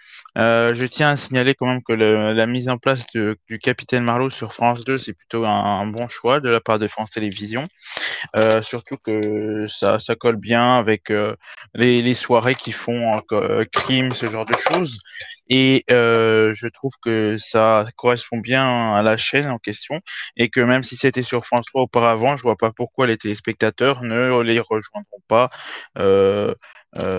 je 0.77 0.85
tiens 0.85 1.11
à 1.11 1.17
signaler 1.17 1.55
quand 1.55 1.67
même 1.67 1.83
que 1.83 1.93
le, 1.93 2.33
la 2.33 2.47
mise 2.47 2.69
en 2.69 2.79
place 2.79 3.05
de, 3.15 3.37
du 3.49 3.59
Capitaine 3.59 4.05
Marlowe 4.05 4.31
sur 4.31 4.53
France 4.53 4.81
2, 4.81 4.99
c'est 4.99 5.15
plutôt 5.15 5.45
un, 5.45 5.87
bon 5.87 6.09
choix 6.09 6.41
de 6.41 6.49
la 6.49 6.61
part 6.61 6.79
de 6.79 6.87
France 6.87 7.11
Télévisions. 7.11 7.67
Euh, 8.39 8.63
surtout 8.63 8.97
que 8.97 9.67
ça, 9.67 9.99
colle 10.19 10.37
bien 10.37 10.75
avec 10.75 11.11
euh, 11.11 11.35
les, 11.75 12.15
soirées 12.15 12.55
qui 12.55 12.73
font 12.73 13.13
euh, 13.33 13.65
crime, 13.73 14.13
ce 14.13 14.27
genre 14.31 14.45
de 14.45 14.55
choses. 14.71 14.99
Et 15.49 15.85
je 15.89 16.69
trouve 16.69 16.93
que 17.03 17.37
ça 17.39 17.87
correspond 17.97 18.39
bien 18.39 18.95
à 18.95 19.03
la 19.03 19.17
chaîne 19.17 19.49
en 19.49 19.59
question. 19.59 20.01
Et 20.37 20.49
que 20.49 20.61
même 20.61 20.83
si 20.83 20.97
c'était 20.97 21.23
sur 21.23 21.45
France 21.45 21.67
3 21.67 21.83
auparavant, 21.83 22.37
je 22.37 22.43
vois 22.43 22.57
pas 22.57 22.73
pourquoi 22.73 23.07
les 23.07 23.17
téléspectateurs 23.17 24.03
ne 24.03 24.41
les 24.43 24.61
rejoindront 24.61 25.23
pas. 25.29 25.51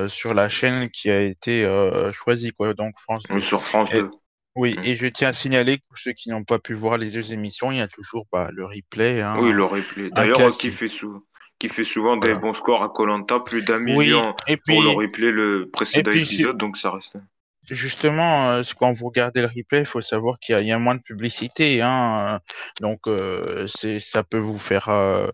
Sur 0.07 0.33
la 0.33 0.49
chaîne 0.49 0.89
qui 0.89 1.09
a 1.09 1.21
été 1.21 1.65
choisie. 2.11 2.51
Quoi. 2.51 2.73
Donc 2.73 2.99
France 2.99 3.23
2, 3.29 3.36
sur 3.39 3.61
France 3.61 3.91
2. 3.91 4.09
Oui, 4.55 4.75
mm. 4.75 4.83
et 4.83 4.95
je 4.95 5.07
tiens 5.07 5.29
à 5.29 5.33
signaler 5.33 5.77
que 5.77 5.83
pour 5.87 5.97
ceux 5.97 6.13
qui 6.13 6.29
n'ont 6.29 6.43
pas 6.43 6.59
pu 6.59 6.73
voir 6.73 6.97
les 6.97 7.11
deux 7.11 7.33
émissions, 7.33 7.71
il 7.71 7.77
y 7.77 7.81
a 7.81 7.87
toujours 7.87 8.25
bah, 8.31 8.49
le 8.51 8.65
replay. 8.65 9.21
Hein. 9.21 9.37
Oui, 9.39 9.51
le 9.51 9.63
replay. 9.63 10.09
D'ailleurs, 10.09 10.51
qui 11.59 11.69
fait 11.69 11.83
souvent 11.83 12.17
des 12.17 12.33
bons 12.33 12.53
scores 12.53 12.83
à 12.83 12.89
Colanta, 12.89 13.39
plus 13.39 13.63
d'un 13.63 13.79
million 13.79 14.35
et 14.47 14.57
puis, 14.57 14.75
pour 14.75 14.83
le 14.83 14.89
replay 14.89 15.31
le 15.31 15.69
précédent 15.71 16.11
épisode, 16.11 16.57
donc 16.57 16.77
ça 16.77 16.91
reste. 16.91 17.17
Justement, 17.69 18.51
euh, 18.51 18.61
quand 18.79 18.91
vous 18.93 19.07
regardez 19.07 19.41
le 19.41 19.47
replay, 19.47 19.79
il 19.79 19.85
faut 19.85 20.01
savoir 20.01 20.39
qu'il 20.39 20.57
y, 20.65 20.71
a 20.71 20.79
moins 20.79 20.95
de 20.95 21.01
publicité, 21.01 21.81
hein. 21.81 22.39
donc 22.79 22.99
euh, 23.07 23.67
ça 23.99 24.23
peut 24.23 24.37
vous 24.37 24.59
faire 24.59 24.89
euh, 24.89 25.27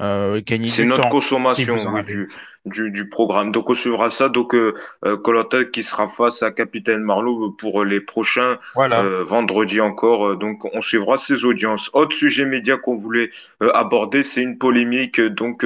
euh, 0.00 0.42
gagner 0.44 0.68
C'est 0.68 0.84
notre 0.84 1.02
temps 1.04 1.08
consommation 1.08 1.76
oui, 1.92 2.02
du, 2.04 2.28
du, 2.66 2.90
du 2.90 3.08
programme. 3.08 3.50
Donc 3.50 3.70
on 3.70 3.74
suivra 3.74 4.10
ça. 4.10 4.28
Donc 4.28 4.54
euh, 4.54 4.74
euh, 5.04 5.64
qui 5.72 5.82
sera 5.82 6.06
face 6.08 6.42
à 6.42 6.50
Capitaine 6.50 7.00
Marlowe 7.02 7.50
pour 7.52 7.84
les 7.84 8.00
prochains 8.00 8.58
Voilà. 8.74 9.02
euh, 9.02 9.24
vendredi 9.24 9.80
encore. 9.80 10.36
Donc 10.36 10.64
on 10.74 10.80
suivra 10.80 11.16
ces 11.16 11.44
audiences. 11.44 11.90
Autre 11.94 12.14
sujet 12.14 12.44
média 12.44 12.76
qu'on 12.76 12.96
voulait 12.96 13.30
aborder, 13.60 14.22
c'est 14.22 14.42
une 14.42 14.58
polémique 14.58 15.20
donc 15.20 15.64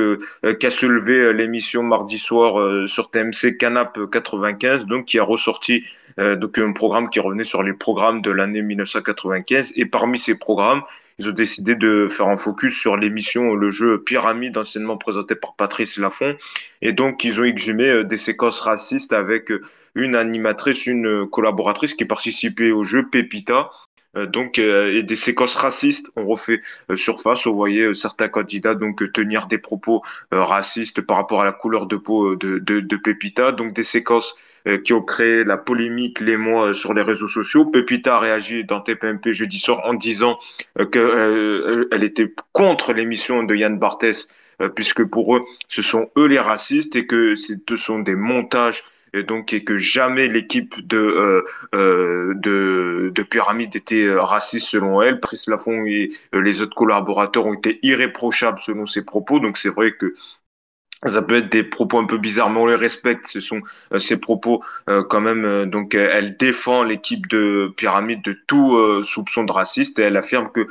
qu'a 0.60 0.70
soulevé 0.70 1.32
l'émission 1.32 1.82
mardi 1.82 2.18
soir 2.18 2.86
sur 2.86 3.10
TMC 3.10 3.56
Canap 3.58 3.98
95, 4.10 4.86
donc 4.86 5.06
qui 5.06 5.18
a 5.18 5.24
ressorti 5.24 5.84
euh, 6.20 6.36
donc 6.36 6.58
un 6.58 6.72
programme 6.72 7.08
qui 7.08 7.18
revenait 7.18 7.44
sur 7.44 7.62
les 7.62 7.72
programmes 7.72 8.22
de 8.22 8.30
l'année 8.30 8.62
1995. 8.62 9.72
Et 9.76 9.86
parmi 9.86 10.18
ces 10.18 10.38
programmes, 10.38 10.82
ils 11.20 11.28
ont 11.28 11.32
décidé 11.32 11.74
de 11.74 12.08
faire 12.08 12.28
un 12.28 12.38
focus 12.38 12.78
sur 12.78 12.96
l'émission 12.96 13.54
Le 13.54 13.70
jeu 13.70 14.02
Pyramide, 14.02 14.56
anciennement 14.56 14.96
présenté 14.96 15.34
par 15.34 15.54
Patrice 15.54 15.98
Laffont. 15.98 16.34
Et 16.80 16.92
donc, 16.92 17.24
ils 17.24 17.38
ont 17.38 17.44
exhumé 17.44 17.90
euh, 17.90 18.04
des 18.04 18.16
séquences 18.16 18.60
racistes 18.60 19.12
avec 19.12 19.50
euh, 19.50 19.60
une 19.94 20.16
animatrice, 20.16 20.86
une 20.86 21.28
collaboratrice 21.28 21.92
qui 21.92 22.06
participait 22.06 22.70
au 22.70 22.84
jeu 22.84 23.06
Pépita. 23.06 23.70
Euh, 24.16 24.24
donc, 24.24 24.58
et 24.58 25.02
des 25.02 25.16
séquences 25.16 25.56
racistes 25.56 26.06
ont 26.16 26.26
refait 26.26 26.62
surface. 26.96 27.46
On 27.46 27.52
voyait 27.52 27.92
certains 27.92 28.28
candidats 28.28 28.74
donc 28.74 29.12
tenir 29.12 29.46
des 29.46 29.58
propos 29.58 30.02
racistes 30.30 31.02
par 31.02 31.18
rapport 31.18 31.42
à 31.42 31.44
la 31.44 31.52
couleur 31.52 31.84
de 31.86 31.96
peau 31.96 32.34
de, 32.34 32.58
de, 32.58 32.80
de 32.80 32.96
Pépita. 32.96 33.52
Donc, 33.52 33.74
des 33.74 33.82
séquences 33.82 34.34
qui 34.84 34.92
ont 34.92 35.02
créé 35.02 35.44
la 35.44 35.56
polémique 35.56 36.20
les 36.20 36.36
mois 36.36 36.68
euh, 36.68 36.74
sur 36.74 36.94
les 36.94 37.02
réseaux 37.02 37.28
sociaux. 37.28 37.64
Pépita 37.64 38.16
a 38.16 38.18
réagi 38.18 38.64
dans 38.64 38.80
TPMP 38.80 39.32
jeudi 39.32 39.58
soir 39.58 39.80
en 39.84 39.94
disant 39.94 40.38
euh, 40.78 40.86
qu'elle 40.86 42.04
était 42.04 42.32
contre 42.52 42.92
l'émission 42.92 43.42
de 43.42 43.54
Yann 43.54 43.78
Barthès, 43.78 44.28
euh, 44.60 44.68
puisque 44.68 45.04
pour 45.04 45.36
eux, 45.36 45.44
ce 45.68 45.82
sont 45.82 46.10
eux 46.16 46.26
les 46.26 46.38
racistes 46.38 46.96
et 46.96 47.06
que 47.06 47.34
ce 47.34 47.76
sont 47.76 48.00
des 48.00 48.16
montages 48.16 48.84
et 49.12 49.22
donc 49.22 49.52
et 49.52 49.64
que 49.64 49.76
jamais 49.76 50.28
l'équipe 50.28 50.86
de, 50.86 50.96
euh, 50.96 51.42
euh, 51.74 52.34
de 52.36 53.12
de 53.14 53.22
Pyramide 53.22 53.74
était 53.74 54.04
euh, 54.04 54.22
raciste 54.22 54.68
selon 54.68 55.02
elle. 55.02 55.20
Patrice 55.20 55.48
Laffont 55.48 55.84
et 55.86 56.10
euh, 56.34 56.40
les 56.40 56.62
autres 56.62 56.74
collaborateurs 56.74 57.46
ont 57.46 57.54
été 57.54 57.78
irréprochables 57.82 58.60
selon 58.60 58.86
ses 58.86 59.04
propos. 59.04 59.40
Donc 59.40 59.58
c'est 59.58 59.68
vrai 59.68 59.92
que 59.92 60.14
ça 61.06 61.22
peut 61.22 61.36
être 61.36 61.50
des 61.50 61.62
propos 61.62 61.98
un 61.98 62.04
peu 62.06 62.18
bizarres, 62.18 62.50
mais 62.50 62.60
on 62.60 62.66
les 62.66 62.74
respecte. 62.74 63.26
Ce 63.26 63.40
sont 63.40 63.62
euh, 63.94 63.98
ces 63.98 64.18
propos 64.18 64.62
euh, 64.88 65.02
quand 65.02 65.20
même. 65.20 65.44
euh, 65.44 65.64
donc, 65.66 65.94
euh, 65.94 66.10
elle 66.12 66.36
défend 66.36 66.82
l'équipe 66.82 67.26
de 67.28 67.72
Pyramide 67.76 68.22
de 68.22 68.32
tout 68.46 69.02
soupçon 69.02 69.44
de 69.44 69.52
raciste 69.52 69.98
et 69.98 70.02
elle 70.02 70.16
affirme 70.16 70.50
que 70.52 70.66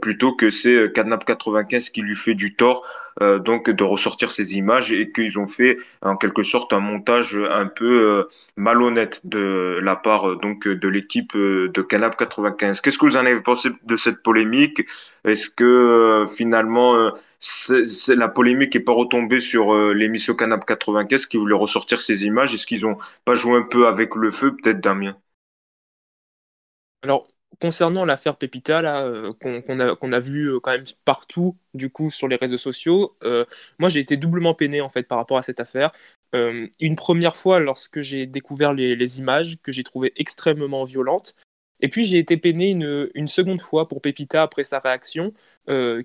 plutôt 0.00 0.34
que 0.34 0.50
c'est 0.50 0.92
Cadnap 0.92 1.24
95 1.24 1.90
qui 1.90 2.02
lui 2.02 2.16
fait 2.16 2.34
du 2.34 2.54
tort, 2.54 2.84
euh, 3.22 3.38
donc 3.38 3.70
de 3.70 3.82
ressortir 3.84 4.30
ces 4.30 4.56
images 4.58 4.92
et 4.92 5.10
qu'ils 5.10 5.38
ont 5.38 5.48
fait 5.48 5.78
en 6.02 6.16
quelque 6.16 6.42
sorte 6.42 6.72
un 6.74 6.80
montage 6.80 7.34
un 7.36 7.66
peu 7.66 8.02
euh, 8.20 8.24
malhonnête 8.56 9.20
de 9.24 9.78
la 9.82 9.96
part 9.96 10.30
euh, 10.30 10.36
donc 10.36 10.68
de 10.68 10.88
l'équipe 10.88 11.34
de 11.36 11.82
Canap 11.82 12.16
95. 12.16 12.80
Qu'est-ce 12.80 12.98
que 12.98 13.06
vous 13.06 13.16
en 13.16 13.24
avez 13.26 13.40
pensé 13.40 13.70
de 13.84 13.96
cette 13.96 14.22
polémique? 14.22 14.82
Est-ce 15.24 15.48
que 15.50 16.26
finalement 16.36 17.10
la 18.08 18.28
polémique 18.28 18.74
n'est 18.74 18.80
pas 18.80 18.92
retombée 18.92 19.40
sur 19.40 19.74
l'émission 19.94 20.34
Canap 20.34 20.64
95 20.66 21.26
qui 21.26 21.36
voulait 21.38 21.54
ressortir 21.54 22.00
ces 22.00 22.24
images? 22.26 22.54
Est-ce 22.54 22.66
qu'ils 22.66 22.86
ont 22.86 22.98
pas 23.24 23.34
joué 23.34 23.56
un 23.56 23.62
peu 23.62 23.86
avec 23.86 24.14
le 24.14 24.30
feu, 24.30 24.54
peut-être 24.56 24.80
Damien? 24.80 25.16
Alors, 27.02 27.26
concernant 27.60 28.04
l'affaire 28.04 28.36
Pépita, 28.36 28.82
là, 28.82 29.04
euh, 29.04 29.32
qu'on 29.40 29.80
a, 29.80 29.96
qu'on 29.96 30.12
a 30.12 30.20
vu 30.20 30.50
euh, 30.50 30.60
quand 30.60 30.72
même 30.72 30.84
partout, 31.04 31.56
du 31.74 31.90
coup, 31.90 32.10
sur 32.10 32.28
les 32.28 32.36
réseaux 32.36 32.56
sociaux, 32.56 33.16
euh, 33.24 33.44
moi, 33.78 33.88
j'ai 33.88 34.00
été 34.00 34.16
doublement 34.16 34.54
peiné, 34.54 34.80
en 34.80 34.88
fait, 34.88 35.04
par 35.04 35.18
rapport 35.18 35.38
à 35.38 35.42
cette 35.42 35.60
affaire. 35.60 35.92
Euh, 36.34 36.66
une 36.80 36.96
première 36.96 37.36
fois, 37.36 37.60
lorsque 37.60 38.00
j'ai 38.00 38.26
découvert 38.26 38.72
les, 38.74 39.18
images, 39.18 39.58
que 39.62 39.72
j'ai 39.72 39.84
trouvées 39.84 40.12
extrêmement 40.16 40.84
violentes. 40.84 41.34
Et 41.80 41.88
puis, 41.88 42.06
j'ai 42.06 42.18
été 42.18 42.36
peiné 42.36 42.70
une, 42.70 43.28
seconde 43.28 43.60
fois 43.60 43.86
pour 43.88 44.00
Pépita 44.00 44.42
après 44.42 44.64
sa 44.64 44.78
réaction, 44.78 45.32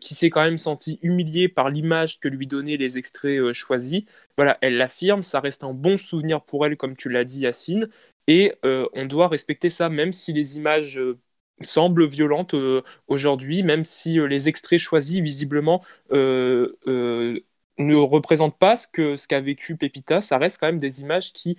qui 0.02 0.16
s'est 0.16 0.30
quand 0.30 0.44
même 0.44 0.58
senti 0.58 1.00
humiliée 1.02 1.48
par 1.48 1.70
l'image 1.70 2.20
que 2.20 2.28
lui 2.28 2.48
donnaient 2.48 2.78
les 2.78 2.98
extraits 2.98 3.54
choisis. 3.54 4.04
Voilà, 4.38 4.58
elle 4.62 4.78
l'affirme, 4.78 5.22
ça 5.22 5.40
reste 5.40 5.64
un 5.64 5.74
bon 5.74 5.98
souvenir 5.98 6.42
pour 6.42 6.66
elle, 6.66 6.76
comme 6.78 6.98
tu 6.98 7.10
l'as 7.10 7.24
dit, 7.24 7.42
Yacine. 7.42 7.90
Et 8.28 8.54
on 8.64 9.06
doit 9.06 9.30
respecter 9.30 9.70
ça, 9.70 9.88
même 9.88 10.12
si 10.12 10.34
les 10.34 10.58
images 10.58 11.00
semblent 11.64 12.06
violentes 12.06 12.54
euh, 12.54 12.82
aujourd'hui, 13.08 13.64
même 13.64 13.86
si 13.86 14.20
euh, 14.20 14.26
les 14.26 14.50
extraits 14.50 14.80
choisis, 14.80 15.22
visiblement, 15.22 15.84
euh, 16.12 16.74
ne 17.78 17.96
représentent 17.96 18.58
pas 18.60 18.76
ce 18.76 18.88
que 18.88 19.16
ce 19.18 19.28
qu'a 19.28 19.42
vécu 19.42 19.76
Pépita. 19.78 20.22
Ça 20.22 20.38
reste 20.38 20.60
quand 20.60 20.68
même 20.68 20.80
des 20.80 21.02
images 21.02 21.34
qui, 21.34 21.58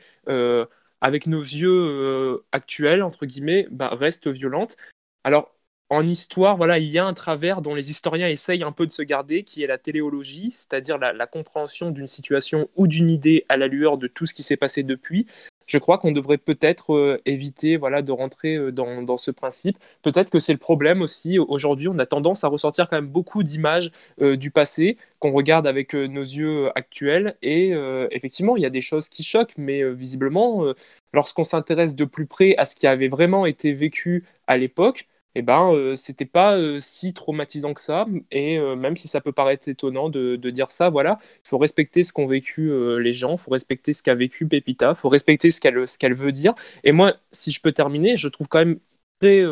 avec 1.00 1.26
nos 1.26 1.42
yeux 1.42 2.44
actuels, 2.52 3.02
entre 3.02 3.26
guillemets, 3.26 3.66
bah, 3.71 3.88
restent 3.92 4.28
violentes. 4.28 4.76
Alors, 5.25 5.54
en 5.90 6.06
histoire, 6.06 6.56
voilà, 6.56 6.78
il 6.78 6.88
y 6.88 6.99
a 6.99 7.04
un 7.04 7.12
travers 7.12 7.61
dont 7.61 7.75
les 7.75 7.90
historiens 7.90 8.28
essayent 8.28 8.62
un 8.62 8.73
peu 8.73 8.87
de 8.87 8.92
se 8.92 9.02
garder, 9.02 9.42
qui 9.42 9.62
est 9.62 9.66
la 9.66 9.78
téléologie, 9.78 10.50
c'est-à-dire 10.52 10.99
la 10.99 11.26
compréhension 11.26 11.90
d'une 11.90 12.09
situation 12.09 12.68
ou 12.76 12.87
d'une 12.87 13.11
idée 13.11 13.44
à 13.49 13.56
la 13.56 13.66
lueur 13.66 13.99
de 13.99 14.06
tout 14.06 14.26
ce 14.26 14.35
qui 14.35 14.42
s'est 14.42 14.56
passé 14.56 14.82
depuis. 14.85 15.26
Je 15.66 15.78
crois 15.78 15.99
qu'on 15.99 16.12
devrait 16.12 16.38
peut-être 16.38 16.95
euh, 16.95 17.21
éviter 17.26 17.76
voilà, 17.76 18.02
de 18.02 18.12
rentrer 18.12 18.57
euh, 18.57 18.73
dans, 18.73 19.02
dans 19.02 19.16
ce 19.16 19.31
principe. 19.31 19.78
Peut-être 20.02 20.31
que 20.31 20.38
c'est 20.38 20.52
le 20.52 20.59
problème 20.59 21.02
aussi. 21.02 21.38
Aujourd'hui, 21.38 21.88
on 21.88 21.99
a 21.99 22.07
tendance 22.07 22.45
à 22.45 22.49
ressortir 22.49 22.88
quand 22.88 22.97
même 22.97 23.07
beaucoup 23.07 23.42
d'images 23.42 23.92
euh, 24.21 24.37
du 24.37 24.50
passé 24.50 24.97
qu'on 25.19 25.33
regarde 25.33 25.66
avec 25.66 25.95
nos 25.95 26.23
yeux 26.23 26.71
actuels. 26.76 27.37
Et 27.42 27.75
effectivement, 28.11 28.57
il 28.57 28.62
y 28.64 28.66
a 28.66 28.71
des 28.71 28.81
choses 28.81 29.09
qui 29.09 29.23
choquent, 29.23 29.54
mais 29.57 29.88
visiblement, 29.92 30.64
lorsqu'on 31.12 31.45
s'intéresse 31.45 31.95
de 31.95 32.04
plus 32.04 32.26
près 32.26 32.57
à 32.57 32.64
ce 32.64 32.75
qui 32.75 32.88
avait 32.88 33.07
vraiment 33.07 33.47
été 33.47 33.73
vécu 33.73 34.25
à 34.49 34.57
l'époque, 34.57 35.07
eh 35.35 35.43
ben, 35.43 35.73
euh, 35.73 35.97
c'était 35.97 36.27
pas 36.27 36.57
euh, 36.59 36.79
si 36.81 37.15
traumatisant 37.15 37.75
que 37.75 37.81
ça. 37.81 38.07
Et 38.31 38.59
euh, 38.59 38.77
même 38.77 38.97
si 38.97 39.09
ça 39.09 39.21
peut 39.21 39.33
paraître 39.33 39.69
étonnant 39.69 40.09
de, 40.11 40.37
dire 40.51 40.71
ça, 40.71 40.91
voilà, 40.91 41.19
il 41.45 41.49
faut 41.49 41.59
respecter 41.59 42.03
ce 42.03 42.12
qu'ont 42.12 42.27
vécu 42.27 42.71
euh, 42.71 42.99
les 42.99 43.12
gens, 43.12 43.33
il 43.33 43.39
faut 43.39 43.51
respecter 43.51 43.93
ce 43.93 44.03
qu'a 44.03 44.15
vécu 44.15 44.47
Pépita, 44.47 44.91
il 44.91 44.97
faut 44.97 45.09
respecter 45.09 45.51
ce 45.51 45.61
qu'elle 45.61 45.89
ce 45.89 45.99
qu'elle 45.99 46.14
veut 46.14 46.33
dire. 46.33 46.55
Et 46.85 46.92
moi, 46.92 47.14
si 47.33 47.51
je 47.53 47.61
peux 47.61 47.73
terminer, 47.73 48.16
je 48.16 48.29
trouve 48.29 48.49
quand 48.49 48.59
même 48.59 48.79
très, 49.21 49.42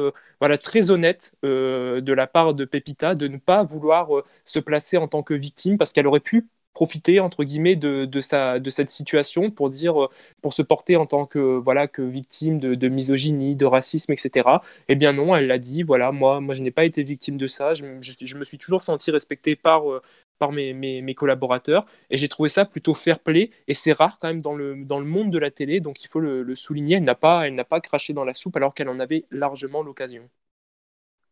voilà, 0.40 0.58
très 0.58 0.90
honnête 0.90 1.32
de 1.42 2.12
la 2.12 2.26
part 2.26 2.54
de 2.54 2.64
Pépita 2.64 3.14
de 3.14 3.28
ne 3.28 3.36
pas 3.38 3.62
vouloir 3.62 4.08
se 4.44 4.58
placer 4.58 4.96
en 4.96 5.08
tant 5.08 5.22
que 5.22 5.34
victime 5.34 5.78
parce 5.78 5.92
qu'elle 5.92 6.06
aurait 6.06 6.20
pu 6.20 6.48
profiter 6.72 7.20
entre 7.20 7.44
guillemets 7.44 7.76
de, 7.76 8.04
de, 8.04 8.20
sa, 8.20 8.58
de 8.60 8.70
cette 8.70 8.90
situation 8.90 9.50
pour 9.50 9.70
dire 9.70 10.04
euh, 10.04 10.08
pour 10.42 10.52
se 10.52 10.62
porter 10.62 10.96
en 10.96 11.06
tant 11.06 11.26
que 11.26 11.38
voilà 11.38 11.88
que 11.88 12.02
victime 12.02 12.58
de, 12.60 12.88
misogynie 12.88 13.56
de 13.56 13.66
racisme 13.66 14.12
etc 14.12 14.48
eh 14.88 14.94
bien 14.94 15.12
non 15.12 15.34
elle 15.34 15.46
l'a 15.46 15.58
dit 15.58 15.82
voilà 15.82 16.12
moi 16.12 16.40
moi 16.40 16.54
je 16.54 16.62
n'ai 16.62 16.70
pas 16.70 16.84
été 16.84 17.02
victime 17.02 17.36
de 17.36 17.46
ça. 17.46 17.74
Je, 17.74 17.84
je, 18.00 18.36
me 18.38 18.44
suis 18.44 18.58
toujours 18.58 18.82
senti 18.82 19.10
respecté 19.10 19.56
par 19.56 19.90
euh, 19.90 20.02
par 20.38 20.52
mes, 20.52 20.72
mes, 20.72 21.02
mes 21.02 21.14
collaborateurs. 21.14 21.86
Et 22.10 22.16
j'ai 22.16 22.28
trouvé 22.28 22.48
ça 22.48 22.64
plutôt 22.64 22.94
fair 22.94 23.18
play. 23.20 23.50
Et 23.68 23.74
c'est 23.74 23.92
rare 23.92 24.18
quand 24.18 24.28
même 24.28 24.40
dans 24.42 24.54
le, 24.54 24.84
dans 24.84 24.98
le 24.98 25.04
monde 25.04 25.30
de 25.30 25.38
la 25.38 25.50
télé. 25.50 25.80
Donc 25.80 26.02
il 26.04 26.08
faut 26.08 26.20
le, 26.20 26.42
le 26.42 26.54
souligner 26.54 26.96
elle 26.96 27.04
n'a 27.04 27.14
pas 27.14 27.46
elle 27.46 27.54
n'a 27.54 27.64
pas 27.64 27.80
craché 27.80 28.12
dans 28.12 28.24
la 28.24 28.34
soupe 28.34 28.56
alors 28.56 28.74
qu'elle 28.74 28.88
en 28.88 29.00
avait 29.00 29.24
largement 29.30 29.82
l'occasion 29.82 30.28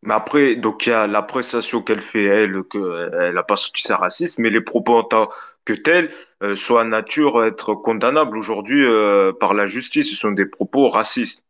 Mais 0.02 0.14
après, 0.14 0.56
donc 0.56 0.86
il 0.86 0.90
y 0.90 0.92
a 0.92 1.06
l'appréciation 1.06 1.82
qu'elle 1.82 2.00
fait, 2.02 2.24
elle, 2.24 2.62
qu'elle 2.64 3.34
n'a 3.34 3.42
pas 3.42 3.56
sorti 3.56 3.82
sa 3.82 3.96
racisme, 3.96 4.42
mais 4.42 4.50
les 4.50 4.60
propos 4.60 4.96
en 4.98 5.04
tant 5.04 5.28
que 5.64 5.72
tels 5.72 6.10
euh, 6.42 6.54
sont 6.56 6.76
à 6.76 6.84
nature 6.84 7.44
être 7.44 7.74
condamnables 7.74 8.36
aujourd'hui 8.38 8.84
euh, 8.84 9.32
par 9.32 9.54
la 9.54 9.66
justice. 9.66 10.10
Ce 10.10 10.16
sont 10.16 10.30
des 10.32 10.46
propos 10.46 10.88
racistes. 10.88 11.44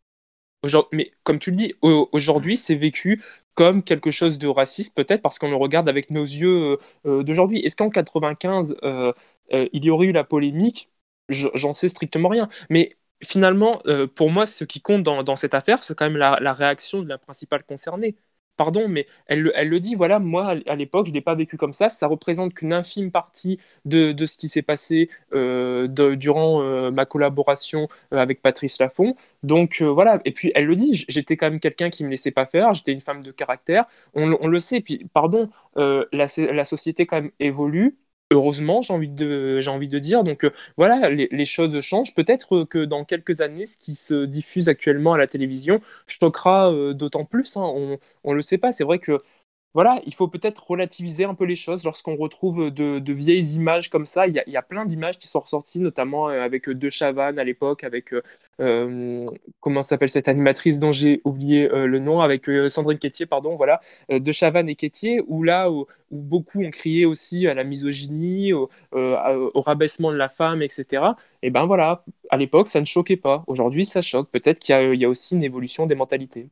Mais 0.93 1.13
comme 1.25 1.39
tu 1.39 1.51
le 1.51 1.57
dis, 1.57 1.75
au- 1.83 2.09
aujourd'hui, 2.13 2.57
c'est 2.57 2.75
vécu 2.75 3.23
comme 3.55 3.83
quelque 3.83 4.11
chose 4.11 4.39
de 4.39 4.47
raciste, 4.49 4.95
peut-être 4.97 5.23
parce 5.23 5.39
qu'on 5.39 5.51
le 5.51 5.57
regarde 5.57 5.89
avec 5.89 6.11
nos 6.11 6.25
yeux 6.25 6.79
euh, 7.07 7.23
d'aujourd'hui. 7.23 7.61
Est-ce 7.61 7.77
qu'en 7.77 7.91
95, 7.91 8.77
euh, 8.85 9.13
euh, 9.53 9.69
il 9.73 9.85
y 9.85 9.91
aurait 9.91 10.07
eu 10.07 10.13
la 10.13 10.25
polémique? 10.25 10.91
Je- 11.29 11.49
J'en 11.55 11.73
sais 11.73 11.89
strictement 11.89 12.29
rien. 12.29 12.49
Mais 12.71 12.97
finalement, 13.23 13.83
pour 14.15 14.31
moi, 14.31 14.47
ce 14.47 14.63
qui 14.65 14.81
compte 14.81 15.03
dans, 15.03 15.25
cette 15.37 15.55
affaire, 15.55 15.83
c'est 15.83 15.97
quand 15.99 16.05
même 16.07 16.17
la, 16.17 16.39
la 16.41 16.53
réaction 16.53 17.03
de 17.03 17.09
la 17.09 17.19
principale 17.19 17.65
concernée. 17.65 18.15
Pardon, 18.59 18.89
mais 18.89 19.07
elle, 19.27 19.41
le- 19.43 19.81
dit, 19.81 19.95
voilà, 19.95 20.19
moi, 20.19 20.57
à 20.67 20.75
l'époque, 20.77 21.07
je 21.07 21.13
ne 21.13 21.15
l'ai 21.15 21.21
pas 21.23 21.37
vécu 21.37 21.57
comme 21.57 21.73
ça. 21.73 21.89
Ça 21.89 22.09
représente 22.09 22.55
qu'une 22.55 22.73
infime 22.75 23.13
partie 23.13 23.59
de, 23.87 24.13
de 24.13 24.27
ce 24.27 24.37
qui 24.37 24.49
s'est 24.49 24.63
passé 24.63 25.11
euh, 25.33 25.87
durant 26.17 26.61
euh, 26.63 26.91
ma 26.91 27.07
collaboration 27.07 27.89
euh, 28.13 28.19
avec 28.19 28.43
Patrice 28.43 28.79
Laffont. 28.81 29.15
Donc 29.45 29.81
voilà, 29.83 30.21
et 30.25 30.33
puis 30.33 30.53
elle 30.57 30.67
le 30.67 30.75
dit, 30.77 31.05
j'étais 31.09 31.37
quand 31.37 31.51
même 31.51 31.61
quelqu'un 31.61 31.89
qui 31.91 32.05
me 32.05 32.11
laissait 32.11 32.33
pas 32.33 32.45
faire, 32.47 32.75
j'étais 32.75 32.93
une 32.93 33.01
femme 33.01 33.23
de 33.23 33.31
caractère, 33.33 33.87
on, 34.15 34.27
le- 34.29 34.37
on 34.41 34.49
le 34.49 34.59
sait, 34.59 34.81
puis 34.81 35.07
pardon, 35.13 35.51
la, 35.77 36.27
la 36.37 36.65
société 36.65 37.07
quand 37.07 37.21
même 37.23 37.31
évolue, 37.41 37.97
heureusement 38.31 38.83
j'ai 38.83 38.93
envie 38.93 39.09
de, 39.09 39.99
dire, 39.99 40.25
donc 40.25 40.45
euh, 40.45 40.51
voilà, 40.77 41.09
les, 41.11 41.45
choses 41.45 41.81
changent, 41.81 42.15
peut-être 42.15 42.65
que 42.65 42.85
dans 42.85 43.05
quelques 43.05 43.41
années, 43.41 43.67
ce 43.67 43.79
qui 43.79 43.95
se 43.95 44.25
diffuse 44.25 44.69
actuellement 44.69 45.15
à 45.15 45.19
la 45.19 45.27
télévision 45.27 45.81
choquera 46.07 46.71
euh, 46.73 46.93
d'autant 46.93 47.25
plus, 47.25 47.57
hein, 47.57 47.63
on, 47.65 47.99
on 48.25 48.33
le 48.33 48.43
sait 48.43 48.59
pas, 48.59 48.73
c'est 48.73 48.85
vrai 48.85 48.99
que 48.99 49.19
voilà, 49.75 50.01
il 50.07 50.15
faut 50.15 50.29
peut-être 50.29 50.71
relativiser 50.71 51.25
un 51.25 51.35
peu 51.35 51.45
les 51.45 51.55
choses 51.55 51.85
lorsqu'on 51.85 52.17
retrouve 52.17 52.71
de, 52.71 53.13
vieilles 53.13 53.55
images 53.55 53.91
comme 53.91 54.07
ça. 54.07 54.27
Il 54.27 54.43
y 54.47 54.57
a, 54.57 54.63
plein 54.63 54.87
d'images 54.87 55.19
qui 55.19 55.29
sont 55.29 55.41
ressorties, 55.41 55.79
notamment 55.81 56.31
euh, 56.31 56.43
avec 56.43 56.69
euh, 56.69 56.75
De 56.75 56.89
Chavannes 56.89 57.39
à 57.39 57.45
l'époque, 57.45 57.85
avec 57.85 58.15
euh, 58.61 59.27
comment 59.61 59.83
s'appelle 59.83 60.09
cette 60.09 60.27
animatrice 60.27 60.79
dont 60.79 60.91
j'ai 60.91 61.21
oublié 61.25 61.69
le 61.69 61.99
nom, 61.99 62.21
avec 62.21 62.47
Sandrine 62.69 62.99
Quétier, 62.99 63.27
pardon, 63.27 63.57
voilà, 63.57 63.81
De 64.09 64.33
Chavannes 64.33 64.69
et 64.69 64.75
Quétier, 64.75 65.21
où 65.27 65.43
là, 65.43 65.71
où, 65.71 65.87
beaucoup 66.11 66.65
ont 66.65 66.71
crié 66.71 67.05
aussi 67.05 67.47
à 67.47 67.55
la 67.55 67.63
misogynie, 67.63 68.53
au, 68.55 68.71
rabaissement 69.55 70.11
de 70.11 70.17
la 70.17 70.29
femme, 70.29 70.63
etc. 70.63 71.03
Et 71.43 71.51
ben 71.51 71.67
voilà, 71.67 72.05
à 72.31 72.37
l'époque, 72.37 72.69
ça 72.69 72.81
ne 72.81 72.87
choquait 72.87 73.17
pas. 73.17 73.45
Aujourd'hui, 73.47 73.85
ça 73.85 74.03
choque. 74.03 74.31
Peut-être 74.31 74.59
qu'il 74.59 74.75
y 74.95 74.99
y 74.99 75.05
a 75.05 75.09
aussi 75.09 75.35
une 75.35 75.45
évolution 75.45 75.87
des 75.87 75.95
mentalités. 75.95 76.49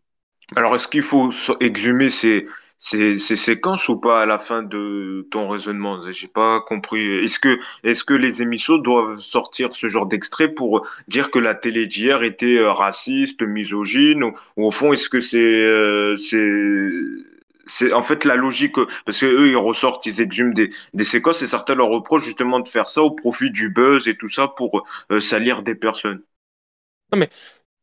Alors, 0.55 0.77
est-ce 0.77 0.87
qu'il 0.87 1.03
faut 1.03 1.31
exhumer 1.61 2.09
ces, 2.09 2.47
ces, 2.79 3.17
ces 3.17 3.37
séquences 3.37 3.89
ou 3.89 3.99
pas 3.99 4.23
à 4.23 4.27
la 4.27 4.39
fin 4.39 4.62
de 4.62 5.27
ton 5.31 5.49
raisonnement? 5.49 6.01
J'ai 6.11 6.29
pas 6.29 6.61
compris. 6.61 7.03
Est-ce 7.25 7.39
que, 7.41 7.59
est-ce 7.85 8.05
que 8.05 8.15
les 8.15 8.43
émissions 8.43 8.79
doivent 8.79 9.19
sortir 9.19 9.75
ce 9.75 9.89
genre 9.89 10.07
d'extrait 10.07 10.49
pour 10.49 10.87
dire 11.09 11.31
que 11.31 11.39
la 11.39 11.55
télé 11.55 11.87
d'hier 11.87 12.23
était 12.23 12.59
euh, 12.59 12.73
raciste, 12.73 13.43
misogyne, 13.43 14.25
ou, 14.25 14.35
au 14.57 14.71
fond, 14.71 14.93
est-ce 14.93 15.09
que 15.09 15.21
c'est, 15.21 15.65
euh, 15.65 16.17
c'est, 16.17 16.91
c'est 17.67 17.93
en 17.93 18.03
fait 18.03 18.25
la 18.25 18.37
logique, 18.37 18.77
parce 19.05 19.21
que 19.21 19.27
eux, 19.27 19.49
ils 19.49 19.57
ressortent, 19.57 20.07
ils 20.07 20.21
exhument 20.21 20.53
des, 20.53 20.71
des 20.95 21.05
séquences 21.05 21.43
et 21.43 21.47
certains 21.47 21.75
leur 21.75 21.89
reprochent 21.89 22.25
justement 22.25 22.61
de 22.61 22.69
faire 22.69 22.89
ça 22.89 23.03
au 23.03 23.11
profit 23.11 23.51
du 23.51 23.71
buzz 23.71 24.09
et 24.09 24.17
tout 24.17 24.29
ça 24.29 24.49
pour 24.49 24.87
euh, 25.11 25.21
salir 25.21 25.62
des 25.62 25.75
personnes. 25.75 26.23
Non, 27.12 27.19
mais 27.19 27.31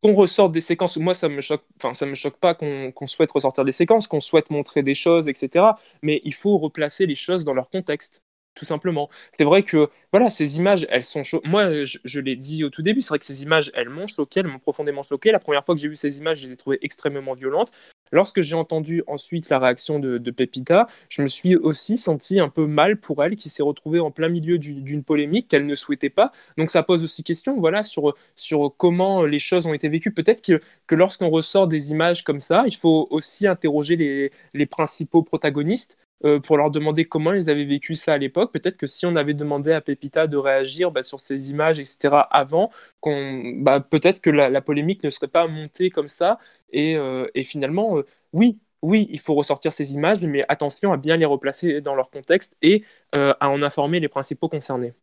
qu'on 0.03 0.13
ressorte 0.13 0.51
des 0.51 0.61
séquences, 0.61 0.97
moi 0.97 1.13
ça 1.15 1.29
me 1.29 1.41
choque, 1.41 1.63
enfin 1.77 1.93
ça 1.95 2.05
me 2.05 2.13
choque 2.15 2.37
pas 2.37 2.53
qu'on 2.53 2.93
souhaite 3.07 3.31
ressortir 3.31 3.65
des 3.65 3.71
séquences, 3.71 4.07
qu'on 4.07 4.21
souhaite 4.21 4.49
montrer 4.51 4.83
des 4.83 4.93
choses, 4.95 5.29
etc. 5.29 5.79
Mais 6.03 6.21
il 6.25 6.33
faut 6.33 6.57
replacer 6.59 7.05
les 7.07 7.15
choses 7.15 7.45
dans 7.45 7.53
leur 7.55 7.69
contexte, 7.69 8.21
tout 8.55 8.65
simplement. 8.65 9.09
C'est 9.31 9.45
vrai 9.45 9.63
que 9.63 9.89
voilà, 10.11 10.29
ces 10.29 10.57
images, 10.57 10.85
elles 10.89 11.03
sont 11.03 11.23
cho- 11.23 11.41
Moi, 11.45 11.85
je, 11.85 11.97
je 12.03 12.19
l'ai 12.19 12.35
dit 12.35 12.63
au 12.63 12.69
tout 12.69 12.81
début, 12.83 13.01
c'est 13.01 13.09
vrai 13.09 13.19
que 13.19 13.25
ces 13.25 13.43
images, 13.43 13.71
elles 13.75 13.89
m'ont 13.89 14.07
choqué, 14.07 14.41
elles 14.41 14.47
m'ont 14.47 14.59
profondément 14.59 15.03
choqué. 15.03 15.31
La 15.31 15.39
première 15.39 15.65
fois 15.65 15.73
que 15.75 15.81
j'ai 15.81 15.87
vu 15.89 15.95
ces 15.95 16.19
images, 16.19 16.39
je 16.41 16.47
les 16.47 16.53
ai 16.53 16.57
trouvées 16.57 16.79
extrêmement 16.83 17.33
violentes. 17.33 17.71
Lorsque 18.13 18.41
j'ai 18.41 18.55
entendu 18.55 19.03
ensuite 19.07 19.49
la 19.49 19.59
réaction 19.59 19.99
de, 19.99 20.31
Pepita, 20.31 20.87
je 21.09 21.21
me 21.21 21.27
suis 21.27 21.57
aussi 21.57 21.97
senti 21.97 22.39
un 22.39 22.47
peu 22.47 22.65
mal 22.65 22.97
pour 22.97 23.23
elle 23.23 23.35
qui 23.35 23.49
s'est 23.49 23.63
retrouvée 23.63 23.99
en 23.99 24.11
plein 24.11 24.29
milieu 24.29 24.57
d'une 24.57 25.03
polémique 25.03 25.47
qu'elle 25.49 25.65
ne 25.65 25.75
souhaitait 25.75 26.09
pas. 26.09 26.31
Donc 26.57 26.69
ça 26.69 26.83
pose 26.83 27.03
aussi 27.03 27.23
question 27.23 27.59
voilà, 27.59 27.83
sur, 27.83 28.15
sur 28.35 28.73
comment 28.77 29.23
les 29.23 29.39
choses 29.39 29.65
ont 29.65 29.73
été 29.73 29.89
vécues. 29.89 30.13
Peut-être 30.13 30.41
que, 30.41 30.61
que 30.87 30.95
lorsqu'on 30.95 31.29
ressort 31.29 31.67
des 31.67 31.91
images 31.91 32.23
comme 32.23 32.39
ça, 32.39 32.63
il 32.67 32.75
faut 32.75 33.07
aussi 33.09 33.47
interroger 33.47 33.95
les, 33.95 34.31
les 34.53 34.65
principaux 34.65 35.23
protagonistes 35.23 35.97
euh, 36.25 36.39
pour 36.39 36.57
leur 36.57 36.71
demander 36.71 37.03
comment 37.05 37.33
ils 37.33 37.49
avaient 37.49 37.65
vécu 37.65 37.95
ça 37.95 38.13
à 38.13 38.17
l'époque. 38.17 38.53
Peut-être 38.53 38.77
que 38.77 38.87
si 38.87 39.05
on 39.05 39.15
avait 39.17 39.33
demandé 39.33 39.73
à 39.73 39.81
Pepita 39.81 40.25
de 40.27 40.37
réagir 40.37 40.89
bah, 40.91 41.03
sur 41.03 41.19
ces 41.19 41.51
images, 41.51 41.79
etc., 41.79 42.27
avant, 42.31 42.71
bah, 43.03 43.81
peut-être 43.81 44.21
que 44.21 44.29
la, 44.29 44.61
polémique 44.61 45.03
ne 45.03 45.09
serait 45.09 45.27
pas 45.27 45.47
montée 45.47 45.89
comme 45.89 46.07
ça. 46.07 46.39
Et, 46.71 46.95
euh, 46.95 47.27
finalement, 47.43 47.97
euh, 47.97 48.05
oui, 48.31 48.57
oui, 48.81 49.07
il 49.11 49.19
faut 49.19 49.33
ressortir 49.35 49.73
ces 49.73 49.93
images, 49.93 50.21
mais 50.21 50.45
attention 50.47 50.93
à 50.93 50.97
bien 50.97 51.17
les 51.17 51.25
replacer 51.25 51.81
dans 51.81 51.95
leur 51.95 52.09
contexte 52.09 52.55
et 52.61 52.83
à 53.11 53.49
en 53.49 53.61
informer 53.61 53.99
les 53.99 54.09
principaux 54.09 54.49
concernés. 54.49 54.93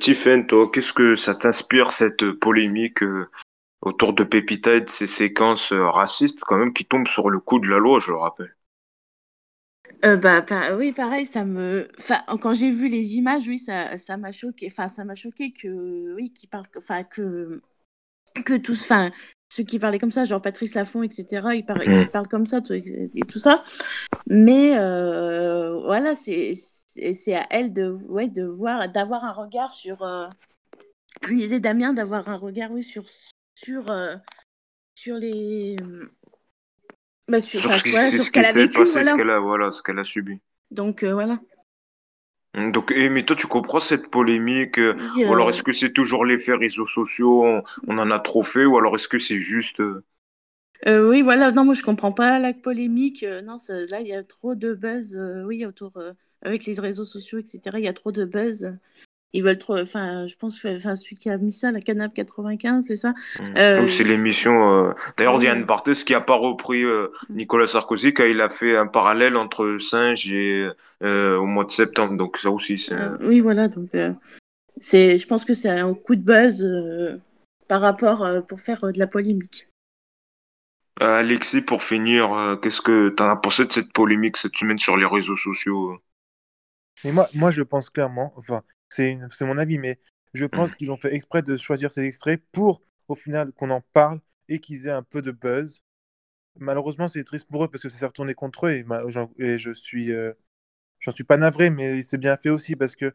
Tiffen, 0.00 0.46
toi, 0.46 0.70
qu'est-ce 0.72 0.92
que 0.92 1.14
ça 1.16 1.34
t'inspire 1.34 1.92
cette 1.92 2.32
polémique 2.32 3.00
autour 3.80 4.12
de 4.12 4.24
Pepita 4.24 4.74
et 4.74 4.80
de 4.80 4.88
ces 4.88 5.06
séquences 5.06 5.72
racistes 5.72 6.40
quand 6.40 6.56
même 6.56 6.72
qui 6.72 6.84
tombent 6.84 7.06
sur 7.06 7.30
le 7.30 7.38
coup 7.38 7.60
de 7.60 7.68
la 7.68 7.78
loi, 7.78 8.00
je 8.00 8.10
le 8.10 8.18
rappelle? 8.18 8.57
Euh, 10.04 10.16
bah, 10.16 10.44
oui, 10.76 10.92
pareil, 10.92 11.26
ça 11.26 11.44
me 11.44 11.88
enfin, 11.98 12.20
quand 12.40 12.54
j'ai 12.54 12.70
vu 12.70 12.88
les 12.88 13.14
images, 13.14 13.48
oui, 13.48 13.58
ça 13.58 13.96
ça 13.96 14.16
m'a 14.16 14.32
choqué 14.32 14.68
enfin, 14.70 14.88
ça 14.88 15.04
m'a 15.04 15.14
choqué 15.14 15.52
que 15.52 16.14
oui, 16.14 16.32
qui 16.32 16.46
parle 16.46 16.66
enfin, 16.76 17.02
que 17.02 17.60
que 18.44 18.56
tous 18.56 18.80
enfin, 18.82 19.10
ceux 19.48 19.64
qui 19.64 19.78
parlaient 19.78 19.98
comme 19.98 20.12
ça, 20.12 20.24
genre 20.24 20.40
Patrice 20.40 20.74
Laffont 20.74 21.02
etc., 21.02 21.54
ils 21.54 21.64
parlent 21.64 21.82
ils 21.84 22.06
mmh. 22.06 22.06
parlent 22.08 22.28
comme 22.28 22.46
ça, 22.46 22.60
tout 22.60 22.74
et 22.74 23.10
tout 23.28 23.38
ça. 23.40 23.62
Mais 24.28 24.76
heu, 24.78 25.80
voilà, 25.84 26.14
c'est 26.14 26.52
c'est 26.54 27.34
à 27.34 27.46
elle 27.50 27.72
de 27.72 27.90
ouais, 28.08 28.28
de 28.28 28.44
voir 28.44 28.88
d'avoir 28.88 29.24
un 29.24 29.32
regard 29.32 29.74
sur, 29.74 29.98
comme 31.22 31.36
disait 31.36 31.60
Damien, 31.60 31.92
d'avoir 31.92 32.28
un 32.28 32.36
regard, 32.36 32.70
oui, 32.72 32.82
sur 32.82 33.04
sur, 33.54 33.90
heu, 33.90 34.16
sur 34.94 35.16
les, 35.16 35.76
bah, 37.28 37.40
sur, 37.40 37.60
sur, 37.60 37.72
ce 37.72 38.30
qu'elle 38.30 38.46
a 38.46 38.52
vécu, 38.52 38.82
voilà. 38.82 39.10
ce 39.10 39.16
qu'elle 39.16 39.30
a, 39.30 39.38
voilà, 39.38 39.70
ce 39.70 39.82
qu'elle 39.82 39.98
a 39.98 40.04
subi. 40.04 40.40
Donc 40.70 41.02
euh, 41.02 41.12
voilà. 41.12 41.40
Hum, 42.54 42.72
donc, 42.72 42.90
et, 42.90 43.10
mais 43.10 43.24
toi, 43.24 43.36
tu 43.36 43.46
comprends 43.46 43.78
cette 43.78 44.08
polémique 44.08 44.78
euh, 44.78 44.96
Ou 45.16 45.32
alors, 45.32 45.50
est-ce 45.50 45.62
que 45.62 45.72
c'est 45.72 45.92
toujours 45.92 46.24
l'effet 46.24 46.54
réseaux 46.54 46.86
sociaux 46.86 47.44
on, 47.86 47.98
en 47.98 48.10
a 48.10 48.18
trop 48.18 48.42
fait 48.42 48.64
Ou 48.64 48.78
alors, 48.78 48.94
est-ce 48.94 49.08
que 49.08 49.18
c'est 49.18 49.38
juste. 49.38 49.80
Euh... 49.80 50.02
oui, 50.86 51.20
voilà. 51.20 51.52
Non, 51.52 51.64
moi, 51.64 51.74
je 51.74 51.82
comprends 51.82 52.12
pas 52.12 52.38
la 52.38 52.54
polémique. 52.54 53.24
non, 53.44 53.58
ça, 53.58 53.74
là, 53.90 54.00
il 54.00 54.08
y 54.08 54.14
a 54.14 54.22
trop 54.22 54.54
de 54.54 54.72
buzz. 54.72 55.18
oui, 55.44 55.66
autour. 55.66 55.92
avec 56.40 56.64
les 56.64 56.80
réseaux 56.80 57.04
sociaux, 57.04 57.38
etc. 57.38 57.60
Il 57.74 57.84
y 57.84 57.88
a 57.88 57.92
trop 57.92 58.12
de 58.12 58.24
buzz. 58.24 58.72
Ils 59.34 59.42
veulent 59.42 59.58
trop. 59.58 59.78
Enfin, 59.78 60.26
je 60.26 60.36
pense 60.36 60.64
enfin, 60.64 60.96
celui 60.96 61.16
qui 61.16 61.28
a 61.28 61.36
mis 61.36 61.52
ça, 61.52 61.70
la 61.70 61.80
Canap 61.80 62.14
95, 62.14 62.86
c'est 62.86 62.96
ça? 62.96 63.10
Mmh. 63.38 63.56
euh, 63.58 63.86
C'est 63.86 64.04
l'émission. 64.04 64.88
Euh... 64.88 64.92
D'ailleurs, 65.16 65.38
Diane 65.38 65.64
Barthès 65.64 66.02
qui 66.02 66.12
n'a 66.12 66.22
pas 66.22 66.36
repris 66.36 66.82
euh, 66.82 67.08
mmh. 67.28 67.34
Nicolas 67.34 67.66
Sarkozy 67.66 68.14
quand 68.14 68.24
il 68.24 68.40
a 68.40 68.48
fait 68.48 68.76
un 68.76 68.86
parallèle 68.86 69.36
entre 69.36 69.76
singe 69.78 70.32
et 70.32 70.68
euh, 71.02 71.36
au 71.36 71.44
mois 71.44 71.64
de 71.64 71.70
septembre. 71.70 72.16
Donc, 72.16 72.38
ça 72.38 72.50
aussi, 72.50 72.78
c'est. 72.78 72.96
oui, 73.20 73.40
voilà. 73.40 73.68
Donc, 73.68 73.90
c'est, 74.78 75.18
je 75.18 75.26
pense 75.26 75.44
que 75.44 75.54
c'est 75.54 75.68
un 75.68 75.92
coup 75.92 76.16
de 76.16 76.22
buzz 76.22 76.66
par 77.68 77.82
rapport 77.82 78.26
pour 78.48 78.60
faire 78.60 78.92
de 78.92 78.98
la 78.98 79.06
polémique. 79.06 79.68
Alexis, 81.00 81.60
pour 81.60 81.82
finir, 81.82 82.58
qu'est-ce 82.62 82.80
que 82.80 83.10
tu 83.10 83.22
en 83.22 83.28
as 83.28 83.36
pensé 83.36 83.66
de 83.66 83.72
cette 83.72 83.92
polémique 83.92 84.36
cette 84.36 84.56
semaine 84.56 84.78
sur 84.78 84.96
les 84.96 85.06
réseaux 85.06 85.36
sociaux 85.36 86.00
mais 87.04 87.12
moi, 87.12 87.28
moi, 87.34 87.50
je 87.50 87.62
pense 87.62 87.90
clairement, 87.90 88.32
enfin, 88.36 88.62
c'est 88.88 89.18
mon 89.42 89.58
avis, 89.58 89.78
mais 89.78 89.98
je 90.34 90.44
mmh. 90.44 90.50
pense 90.50 90.74
qu'ils 90.74 90.90
ont 90.90 90.96
fait 90.96 91.14
exprès 91.14 91.42
de 91.42 91.56
choisir 91.56 91.92
ces 91.92 92.02
extraits 92.02 92.42
pour, 92.52 92.82
au 93.08 93.14
final, 93.14 93.52
qu'on 93.52 93.70
en 93.70 93.80
parle 93.92 94.20
et 94.48 94.60
qu'ils 94.60 94.86
aient 94.86 94.92
un 94.92 95.02
peu 95.02 95.22
de 95.22 95.30
buzz. 95.30 95.82
Malheureusement, 96.56 97.08
c'est 97.08 97.24
triste 97.24 97.48
pour 97.48 97.64
eux 97.64 97.68
parce 97.68 97.82
que 97.82 97.88
ça 97.88 97.98
s'est 97.98 98.06
retourné 98.06 98.34
contre 98.34 98.66
eux 98.66 98.72
et, 98.72 98.84
et 99.38 99.58
je 99.58 99.72
suis, 99.72 100.12
euh, 100.12 100.32
j'en 101.00 101.12
suis 101.12 101.24
pas 101.24 101.36
navré, 101.36 101.70
mais 101.70 102.02
c'est 102.02 102.18
bien 102.18 102.36
fait 102.36 102.50
aussi 102.50 102.76
parce 102.76 102.96
que, 102.96 103.14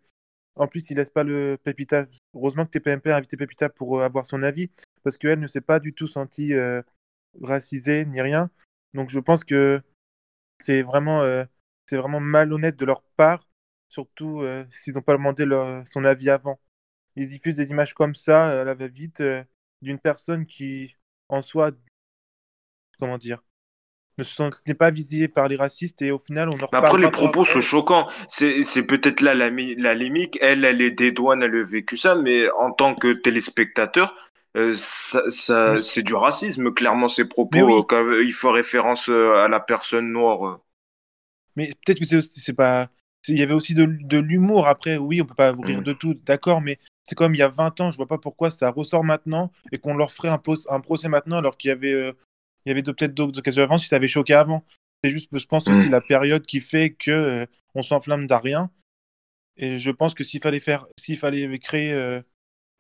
en 0.56 0.68
plus, 0.68 0.90
ils 0.90 0.98
laissent 0.98 1.10
pas 1.10 1.24
le 1.24 1.58
Pépita. 1.62 2.06
Heureusement 2.34 2.66
que 2.66 2.72
TPMP 2.72 3.08
a 3.12 3.18
invité 3.18 3.38
Pépita 3.38 3.70
pour 3.70 4.00
euh, 4.00 4.06
avoir 4.06 4.26
son 4.26 4.44
avis 4.44 4.70
parce 5.04 5.18
qu'elle 5.18 5.40
ne 5.40 5.48
s'est 5.48 5.62
pas 5.62 5.80
du 5.80 5.94
tout 5.94 6.08
sentie 6.08 6.54
euh, 6.54 6.82
racisée 7.42 8.06
ni 8.06 8.22
rien. 8.22 8.50
Donc, 8.94 9.10
je 9.10 9.20
pense 9.20 9.44
que 9.44 9.82
c'est 10.60 10.84
vraiment, 10.84 11.24
c'est 11.88 11.98
vraiment 11.98 12.20
malhonnête 12.20 12.78
de 12.78 12.86
leur 12.86 13.02
part 13.18 13.48
surtout 13.94 14.42
euh, 14.42 14.66
s'ils 14.72 14.94
n'ont 14.94 15.02
pas 15.02 15.14
demandé 15.14 15.46
son 15.86 16.04
avis 16.04 16.30
avant. 16.30 16.60
Ils 17.16 17.30
diffusent 17.30 17.54
des 17.54 17.70
images 17.70 17.94
comme 17.94 18.16
ça, 18.16 18.62
à 18.62 18.64
la 18.64 18.74
va-vite, 18.74 19.22
euh, 19.22 19.44
d'une 19.84 20.00
personne 20.00 20.48
qui, 20.48 20.96
en 21.30 21.44
soi, 21.44 21.72
comment 23.00 23.20
dire, 23.20 23.44
ne 24.18 24.24
n'est 24.68 24.74
pas 24.74 24.90
visée 24.92 25.28
par 25.28 25.48
les 25.48 25.56
racistes 25.56 26.02
et 26.02 26.12
au 26.12 26.20
final 26.20 26.50
on 26.50 26.54
en 26.54 26.68
Après 26.72 27.00
les 27.00 27.10
propos 27.10 27.46
sont 27.46 27.62
choquants. 27.62 28.08
C'est 28.28 28.88
peut-être 28.88 29.22
là 29.22 29.34
la, 29.36 29.50
la 29.50 29.94
limite. 29.94 30.38
Elle, 30.42 30.66
elle 30.66 30.82
est 30.82 30.92
des 30.92 31.12
douanes, 31.12 31.44
elle 31.44 31.56
a 31.56 31.64
vécu 31.64 31.98
ça, 31.98 32.16
mais 32.16 32.50
en 32.52 32.72
tant 32.72 32.96
que 32.96 33.14
téléspectateur, 33.14 34.16
euh, 34.56 34.74
ça, 34.76 35.82
c'est 35.82 36.04
du 36.04 36.14
racisme, 36.14 36.74
clairement, 36.74 37.08
ces 37.08 37.28
propos. 37.28 37.84
quand 37.84 38.12
il 38.14 38.34
faut 38.34 38.52
référence 38.52 39.10
à 39.10 39.48
la 39.48 39.60
personne 39.60 40.12
noire. 40.12 40.60
Mais 41.56 41.72
peut-être 41.86 42.00
que 42.00 42.22
c'est 42.22 42.54
pas 42.54 42.90
il 43.28 43.40
y 43.40 43.44
avait 43.44 43.54
aussi 43.54 43.74
de, 43.74 43.86
de 43.86 44.18
l'humour. 44.18 44.68
Après, 44.68 44.98
oui, 44.98 45.22
on 45.22 45.26
peut 45.26 45.36
pas 45.36 45.52
rire 45.52 45.82
mmh. 45.82 45.84
de 45.84 45.94
tout, 45.94 46.14
d'accord, 46.14 46.62
mais 46.62 46.80
c'est 47.04 47.16
comme 47.16 47.36
il 47.36 47.38
y 47.38 47.44
a 47.44 47.50
20 47.50 47.80
ans, 47.82 47.92
je 47.92 47.98
vois 47.98 48.08
pas 48.08 48.18
pourquoi 48.18 48.52
ça 48.52 48.70
ressort 48.70 49.04
maintenant 49.04 49.52
et 49.72 49.78
qu'on 49.78 49.96
leur 49.96 50.12
ferait 50.12 50.30
un, 50.30 50.42
un, 50.70 50.80
procès 50.80 51.10
maintenant 51.10 51.38
alors 51.38 51.58
qu'il 51.58 51.70
y 51.70 51.72
avait, 51.72 51.94
euh, 51.94 52.14
il 52.66 52.70
y 52.70 52.72
avait 52.72 52.84
peut-être 52.84 53.14
d'autres 53.14 53.40
occasions 53.40 53.64
avant 53.64 53.78
si 53.78 53.88
ça 53.88 53.98
avait 53.98 54.08
choqué 54.08 54.34
avant. 54.34 54.64
C'est 55.04 55.12
juste, 55.12 55.30
je 55.38 55.46
pense 55.46 55.68
aussi 55.68 55.88
mmh. 55.88 55.92
la 55.92 56.02
période 56.02 56.46
qui 56.46 56.62
fait 56.62 56.92
que 56.92 57.12
euh, 57.12 57.46
on 57.76 57.84
s'enflamme 57.84 58.28
d'un 58.28 58.38
rien. 58.38 58.72
Et 59.58 59.80
je 59.80 59.92
pense 59.92 60.14
que 60.14 60.24
s'il 60.24 60.42
fallait 60.42 60.60
faire, 60.60 60.88
s'il 60.98 61.18
fallait 61.18 61.60
créer, 61.60 61.94
euh, 61.94 62.22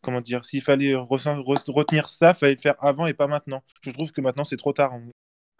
comment 0.01 0.21
dire, 0.21 0.43
s'il 0.45 0.61
fallait 0.61 0.95
retenir 0.95 2.09
ça, 2.09 2.31
il 2.31 2.39
fallait 2.39 2.55
le 2.55 2.61
faire 2.61 2.75
avant 2.79 3.07
et 3.07 3.13
pas 3.13 3.27
maintenant. 3.27 3.63
Je 3.81 3.91
trouve 3.91 4.11
que 4.11 4.21
maintenant 4.21 4.45
c'est 4.45 4.57
trop 4.57 4.73
tard. 4.73 4.93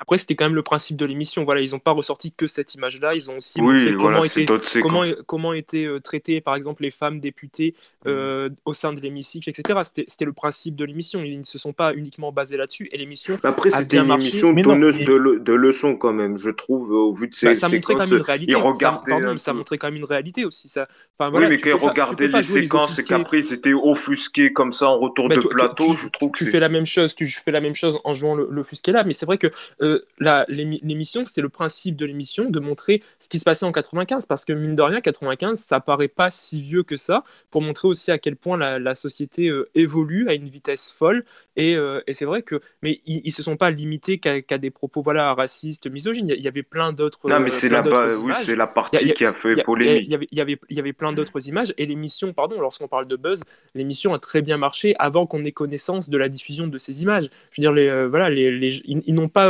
Après, 0.04 0.18
c'était 0.18 0.36
quand 0.36 0.46
même 0.46 0.56
le 0.56 0.64
principe 0.64 0.98
de 0.98 1.06
l'émission. 1.06 1.46
Voilà, 1.46 1.62
ils 1.62 1.72
n'ont 1.72 1.80
pas 1.80 1.92
ressorti 1.92 2.34
que 2.34 2.46
cette 2.46 2.76
image-là. 2.76 3.16
Ils 3.16 3.32
ont 3.32 3.38
aussi 3.38 3.62
montré 3.62 3.94
comment, 3.98 4.24
étaient, 4.26 4.46
comment, 4.82 5.04
comment, 5.26 5.54
étaient 5.54 5.86
euh, 5.86 6.02
traitées, 6.02 6.42
par 6.42 6.56
exemple, 6.56 6.84
les 6.84 6.92
femmes 6.92 7.22
députées 7.22 7.74
mmh. 8.04 8.10
euh, 8.10 8.50
au 8.66 8.74
sein 8.74 8.92
de 8.92 9.00
l'hémicycle, 9.00 9.50
etc. 9.50 9.80
C'était 9.84 10.26
le 10.26 10.34
principe 10.34 10.76
de 10.76 10.84
l'émission. 10.84 11.24
Ils 11.24 11.40
ne 11.40 11.46
se 11.46 11.58
sont 11.58 11.72
pas 11.72 11.94
uniquement 11.94 12.34
basés 12.34 12.58
là-dessus. 12.58 12.90
Et 12.92 12.98
l'émission. 12.98 13.40
Après, 13.44 13.70
c'était 13.70 13.98
une 13.98 14.12
émission 14.12 14.52
donneuse 14.52 15.00
de, 15.00 15.40
de, 15.40 15.54
leçons, 15.54 15.96
quand 15.96 16.14
même, 16.14 16.38
je 16.38 16.50
trouve, 16.50 16.92
au 16.92 17.14
vu 17.14 17.30
de 17.30 17.36
ces. 17.36 17.48
Bah, 17.48 17.56
ça 17.56 17.70
montrait 17.70 17.94
quand 17.94 18.08
même 18.08 18.18
une 18.18 18.22
réalité. 18.22 18.54
Ça, 18.54 19.02
pardon, 19.08 19.38
ça 19.38 19.54
montrait 19.54 19.78
quand 19.78 19.88
même 19.88 19.96
une 19.96 20.04
réalité 20.04 20.44
aussi. 20.44 20.68
Ça. 20.68 20.90
Enfin, 21.18 21.30
voilà, 21.30 21.48
oui, 21.48 21.58
mais 21.64 21.72
quand 21.72 21.78
regardaient 21.78 22.28
les 22.28 22.44
séquences 22.44 23.00
et 23.00 23.04
qu'après, 23.04 23.42
c'était 23.42 23.74
offusqué 23.74 24.52
comme 24.52 24.74
ça 24.74 24.90
en 24.90 25.00
retour 25.00 25.30
bah, 25.30 25.36
de 25.38 25.42
plateau, 25.42 25.94
je 25.94 26.08
trouve 26.10 26.32
que. 26.32 26.44
Tu 26.44 26.52
fais 26.52 26.60
la 26.60 26.70
même 26.70 26.86
chose, 26.86 27.16
tu 27.16 27.28
fais 27.28 27.52
la 27.52 27.62
même 27.62 27.76
chose 27.76 28.00
en 28.04 28.14
jouant 28.14 28.36
le, 28.36 28.64
fusqué 28.64 28.92
là, 28.92 29.04
mais 29.04 29.14
c'est 29.14 29.26
vrai 29.26 29.38
que 29.38 29.48
euh, 29.94 30.46
l'émission, 30.48 31.26
c'était 31.26 31.42
le 31.42 31.50
principe 31.50 31.96
de 31.96 32.06
l'émission 32.06 32.50
de 32.50 32.60
montrer 32.60 33.02
ce 33.20 33.30
qui 33.30 33.40
se 33.40 33.44
passait 33.44 33.66
en 33.66 33.72
95, 33.72 34.26
parce 34.26 34.46
que 34.46 34.54
mine 34.54 34.76
de 34.76 34.82
rien, 34.82 35.02
95, 35.02 35.60
ça 35.60 35.80
paraît 35.80 36.08
pas 36.08 36.30
si 36.30 36.62
vieux 36.62 36.84
que 36.84 36.96
ça, 36.96 37.24
pour 37.52 37.62
montrer 37.62 37.88
aussi 37.88 38.12
à 38.12 38.18
quel 38.18 38.36
point 38.36 38.58
la, 38.58 38.96
société 38.96 39.50
euh, 39.50 39.70
évolue 39.76 40.30
à 40.30 40.34
une 40.34 40.50
vitesse 40.50 40.92
folle. 40.92 41.24
Et, 41.56 41.76
euh, 41.76 42.02
et 42.08 42.14
c'est 42.14 42.26
vrai 42.26 42.42
que, 42.42 42.60
mais 42.82 43.02
ils, 43.06 43.22
ne 43.26 43.32
se 43.32 43.44
sont 43.44 43.58
pas 43.58 43.72
limités 43.72 44.18
qu'à 44.20 44.58
des 44.58 44.72
propos 44.72 45.02
voilà 45.02 45.34
racistes, 45.34 45.90
misogynes. 45.90 46.34
Il 46.36 46.42
y 46.42 46.48
avait 46.48 46.64
plein 46.64 46.94
d'autres. 46.94 47.20
Non, 47.28 47.40
mais 47.40 47.50
c'est 47.50 47.70
la, 47.70 47.82
oui, 48.18 48.34
c'est 48.44 48.56
la 48.56 48.68
partie 48.68 49.14
qui 49.14 49.26
a 49.26 49.34
fait 49.34 49.64
polémique. 49.64 50.04
Il 50.06 50.12
y 50.12 50.16
avait, 50.16 50.28
il 50.32 50.38
y 50.38 50.42
avait, 50.42 50.60
il 50.70 50.78
y 50.78 50.80
avait 50.80 50.94
plein 50.94 51.14
d'autres 51.14 51.48
images. 51.48 51.74
Et 51.78 51.86
l'émission, 51.86 52.34
pardon, 52.34 52.60
lorsqu'on 52.60 52.88
parle 52.88 53.08
de 53.08 53.16
buzz, 53.16 53.42
l'émission 53.76 54.14
a 54.14 54.20
très 54.20 54.42
bien 54.42 54.58
marché 54.58 54.96
avant 55.00 55.26
qu'on 55.26 55.44
ait 55.44 55.52
connaissance 55.52 56.10
de 56.10 56.18
la 56.18 56.30
diffusion 56.30 56.68
de 56.68 56.78
ces 56.78 57.02
images. 57.02 57.30
Je 57.52 57.62
veux 57.62 57.64
dire, 57.64 57.72
les, 57.72 57.88
euh, 57.88 58.08
voilà, 58.08 58.30
les, 58.30 58.52
les, 58.52 58.82
ils, 58.86 59.14
n'ont 59.14 59.30
pas, 59.30 59.50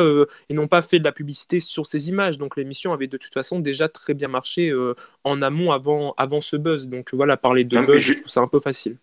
ils 0.50 0.56
n'ont 0.56 0.68
pas 0.68 0.82
fait 0.82 1.00
de 1.00 1.04
la 1.04 1.12
publicité 1.12 1.60
sur 1.60 1.86
ces 1.86 2.10
images. 2.10 2.38
Donc 2.38 2.58
l'émission 2.58 2.94
avait 2.94 3.08
de 3.08 3.18
toute 3.18 3.34
façon 3.34 3.60
déjà 3.60 3.88
très 3.88 4.14
bien 4.14 4.28
marché 4.28 4.70
euh, 4.70 4.96
en 5.24 5.42
amont 5.42 5.72
avant, 5.72 6.14
avant 6.18 6.42
ce 6.42 6.56
buzz. 6.56 6.88
Donc 6.88 7.14
voilà, 7.14 7.38
parler 7.38 7.64
de 7.64 7.80
buzz, 7.80 8.00
je... 8.00 8.14
trouve 8.14 8.30
ça 8.30 8.42
un 8.42 8.48
peu 8.48 8.60
facile. 8.60 8.98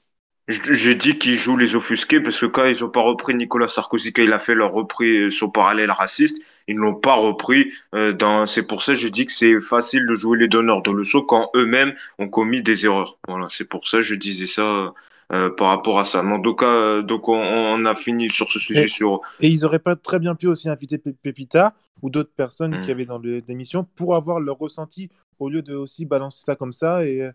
J'ai 0.48 0.96
dit 0.96 1.16
qu'ils 1.16 1.38
jouent 1.38 1.56
les 1.56 1.76
offusqués 1.76 2.20
parce 2.20 2.36
que 2.36 2.46
quand 2.46 2.64
ils 2.64 2.80
n'ont 2.80 2.88
pas 2.88 3.02
repris 3.02 3.34
Nicolas 3.34 3.68
Sarkozy, 3.68 4.12
quand 4.12 4.22
il 4.22 4.32
a 4.32 4.40
fait 4.40 4.54
leur 4.54 4.72
repris 4.72 5.30
son 5.30 5.48
parallèle 5.48 5.92
raciste, 5.92 6.42
ils 6.66 6.76
ne 6.76 6.80
l'ont 6.80 6.94
pas 6.94 7.14
repris. 7.14 7.72
Euh, 7.94 8.12
dans... 8.12 8.46
C'est 8.46 8.66
pour 8.66 8.82
ça 8.82 8.92
que 8.92 8.98
je 8.98 9.08
dis 9.08 9.26
que 9.26 9.32
c'est 9.32 9.60
facile 9.60 10.06
de 10.06 10.14
jouer 10.14 10.38
les 10.38 10.48
donneurs 10.48 10.82
de 10.82 10.90
leçons 10.90 11.22
quand 11.22 11.50
eux-mêmes 11.54 11.94
ont 12.18 12.28
commis 12.28 12.62
des 12.62 12.84
erreurs. 12.84 13.18
Voilà, 13.28 13.46
c'est 13.50 13.64
pour 13.64 13.86
ça 13.86 13.98
que 13.98 14.02
je 14.02 14.14
disais 14.14 14.46
ça 14.46 14.92
euh, 15.32 15.50
par 15.50 15.68
rapport 15.68 16.00
à 16.00 16.04
ça. 16.04 16.24
En 16.24 16.40
tout 16.40 16.54
cas, 16.54 17.02
donc 17.02 17.28
on, 17.28 17.84
a 17.84 17.94
fini 17.94 18.30
sur 18.30 18.50
ce 18.50 18.58
sujet. 18.58 18.84
Et, 18.84 18.88
sur... 18.88 19.20
et 19.40 19.48
ils 19.48 19.64
auraient 19.64 19.78
pas 19.78 19.96
très 19.96 20.18
bien 20.18 20.34
pu 20.34 20.46
aussi 20.46 20.68
inviter 20.68 20.98
Pépita 20.98 21.74
ou 22.02 22.10
d'autres 22.10 22.32
personnes 22.34 22.80
Mm. 22.80 22.80
qui 22.82 22.90
avaient 22.90 23.06
dans 23.06 23.18
l'émission 23.18 23.84
pour 23.96 24.16
avoir 24.16 24.40
leur 24.40 24.58
ressenti 24.58 25.10
au 25.38 25.48
lieu 25.48 25.62
de 25.62 25.74
aussi 25.74 26.04
balancer 26.04 26.42
ça 26.44 26.56
comme 26.56 26.72
ça. 26.72 27.04
Et 27.04 27.22
euh, 27.22 27.32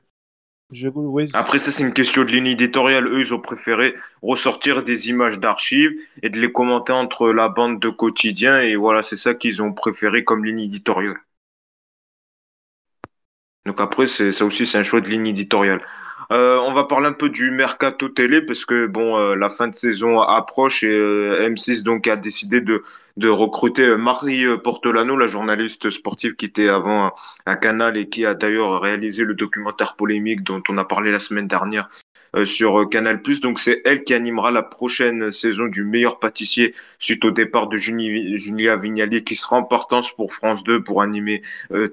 je, 0.71 0.88
ouais, 0.88 1.27
Après, 1.34 1.60
ça, 1.60 1.71
c'est 1.71 1.84
une 1.84 1.93
question 1.93 2.23
de 2.23 2.31
ligne 2.31 2.47
éditoriale. 2.47 3.08
Eux, 3.08 3.21
ils 3.21 3.34
ont 3.34 3.39
préféré 3.39 3.95
ressortir 4.21 4.84
des 4.84 5.10
images 5.10 5.39
d'archives 5.39 5.91
et 6.23 6.29
de 6.29 6.39
les 6.39 6.51
commenter 6.51 6.93
entre 6.93 7.31
la 7.31 7.49
bande 7.49 7.79
de 7.79 7.89
quotidien. 7.89 8.62
Et 8.62 8.75
voilà, 8.75 9.03
c'est 9.03 9.17
ça 9.17 9.36
qu'ils 9.36 9.62
ont 9.62 9.73
préféré 9.73 10.23
comme 10.23 10.43
ligne 10.43 10.60
éditoriale. 10.60 11.17
Donc 13.65 13.81
après, 13.81 14.05
c'est 14.08 14.31
ça 14.31 14.45
aussi, 14.45 14.67
c'est 14.67 14.77
un 14.77 14.84
choix 14.84 15.01
de 15.01 15.10
ligne 15.10 15.27
éditoriale. 15.27 15.81
Euh, 16.31 16.57
on 16.57 16.73
va 16.73 16.85
parler 16.85 17.07
un 17.07 17.13
peu 17.13 17.29
du 17.29 17.51
mercato 17.51 18.09
télé 18.09 18.41
parce 18.41 18.65
que 18.65 18.88
bon, 18.88 19.17
euh, 19.17 19.35
la 19.35 19.49
fin 19.49 19.67
de 19.67 19.75
saison 19.75 20.21
approche 20.21 20.83
et 20.83 20.91
euh, 20.91 21.47
M6 21.49 21.83
donc 21.83 22.07
a 22.07 22.15
décidé 22.15 22.61
de 22.61 22.81
recruter 23.27 23.95
Marie 23.95 24.45
Portolano, 24.63 25.15
la 25.17 25.27
journaliste 25.27 25.89
sportive 25.89 26.35
qui 26.35 26.45
était 26.45 26.69
avant 26.69 27.13
à 27.45 27.55
Canal 27.55 27.97
et 27.97 28.09
qui 28.09 28.25
a 28.25 28.33
d'ailleurs 28.33 28.81
réalisé 28.81 29.23
le 29.23 29.35
documentaire 29.35 29.95
polémique 29.95 30.43
dont 30.43 30.61
on 30.69 30.77
a 30.77 30.85
parlé 30.85 31.11
la 31.11 31.19
semaine 31.19 31.47
dernière 31.47 31.89
sur 32.43 32.89
Canal+. 32.89 33.21
Donc 33.41 33.59
c'est 33.59 33.81
elle 33.85 34.03
qui 34.03 34.13
animera 34.13 34.51
la 34.51 34.63
prochaine 34.63 35.31
saison 35.31 35.67
du 35.67 35.85
meilleur 35.85 36.19
pâtissier 36.19 36.75
suite 36.99 37.23
au 37.23 37.31
départ 37.31 37.67
de 37.69 37.77
Julia 37.77 38.75
Vignali 38.75 39.23
qui 39.23 39.35
sera 39.35 39.57
en 39.57 39.63
partance 39.63 40.13
pour 40.13 40.33
France 40.33 40.63
2 40.63 40.83
pour 40.83 41.01
animer 41.01 41.41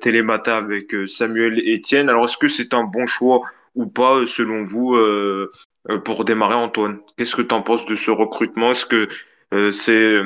Télémata 0.00 0.56
avec 0.56 0.92
Samuel 1.06 1.60
Etienne. 1.60 2.08
Alors 2.08 2.24
est-ce 2.24 2.38
que 2.38 2.48
c'est 2.48 2.74
un 2.74 2.82
bon 2.82 3.06
choix 3.06 3.42
ou 3.74 3.86
pas 3.86 4.16
euh, 4.16 4.26
selon 4.26 4.62
vous 4.62 4.94
euh, 4.94 5.50
euh, 5.90 5.98
pour 5.98 6.24
démarrer 6.24 6.54
Antoine? 6.54 7.00
Qu'est-ce 7.16 7.36
que 7.36 7.42
tu 7.42 7.54
en 7.54 7.62
penses 7.62 7.86
de 7.86 7.96
ce 7.96 8.10
recrutement? 8.10 8.72
Est-ce 8.72 8.86
que 8.86 9.08
c'est 9.72 10.16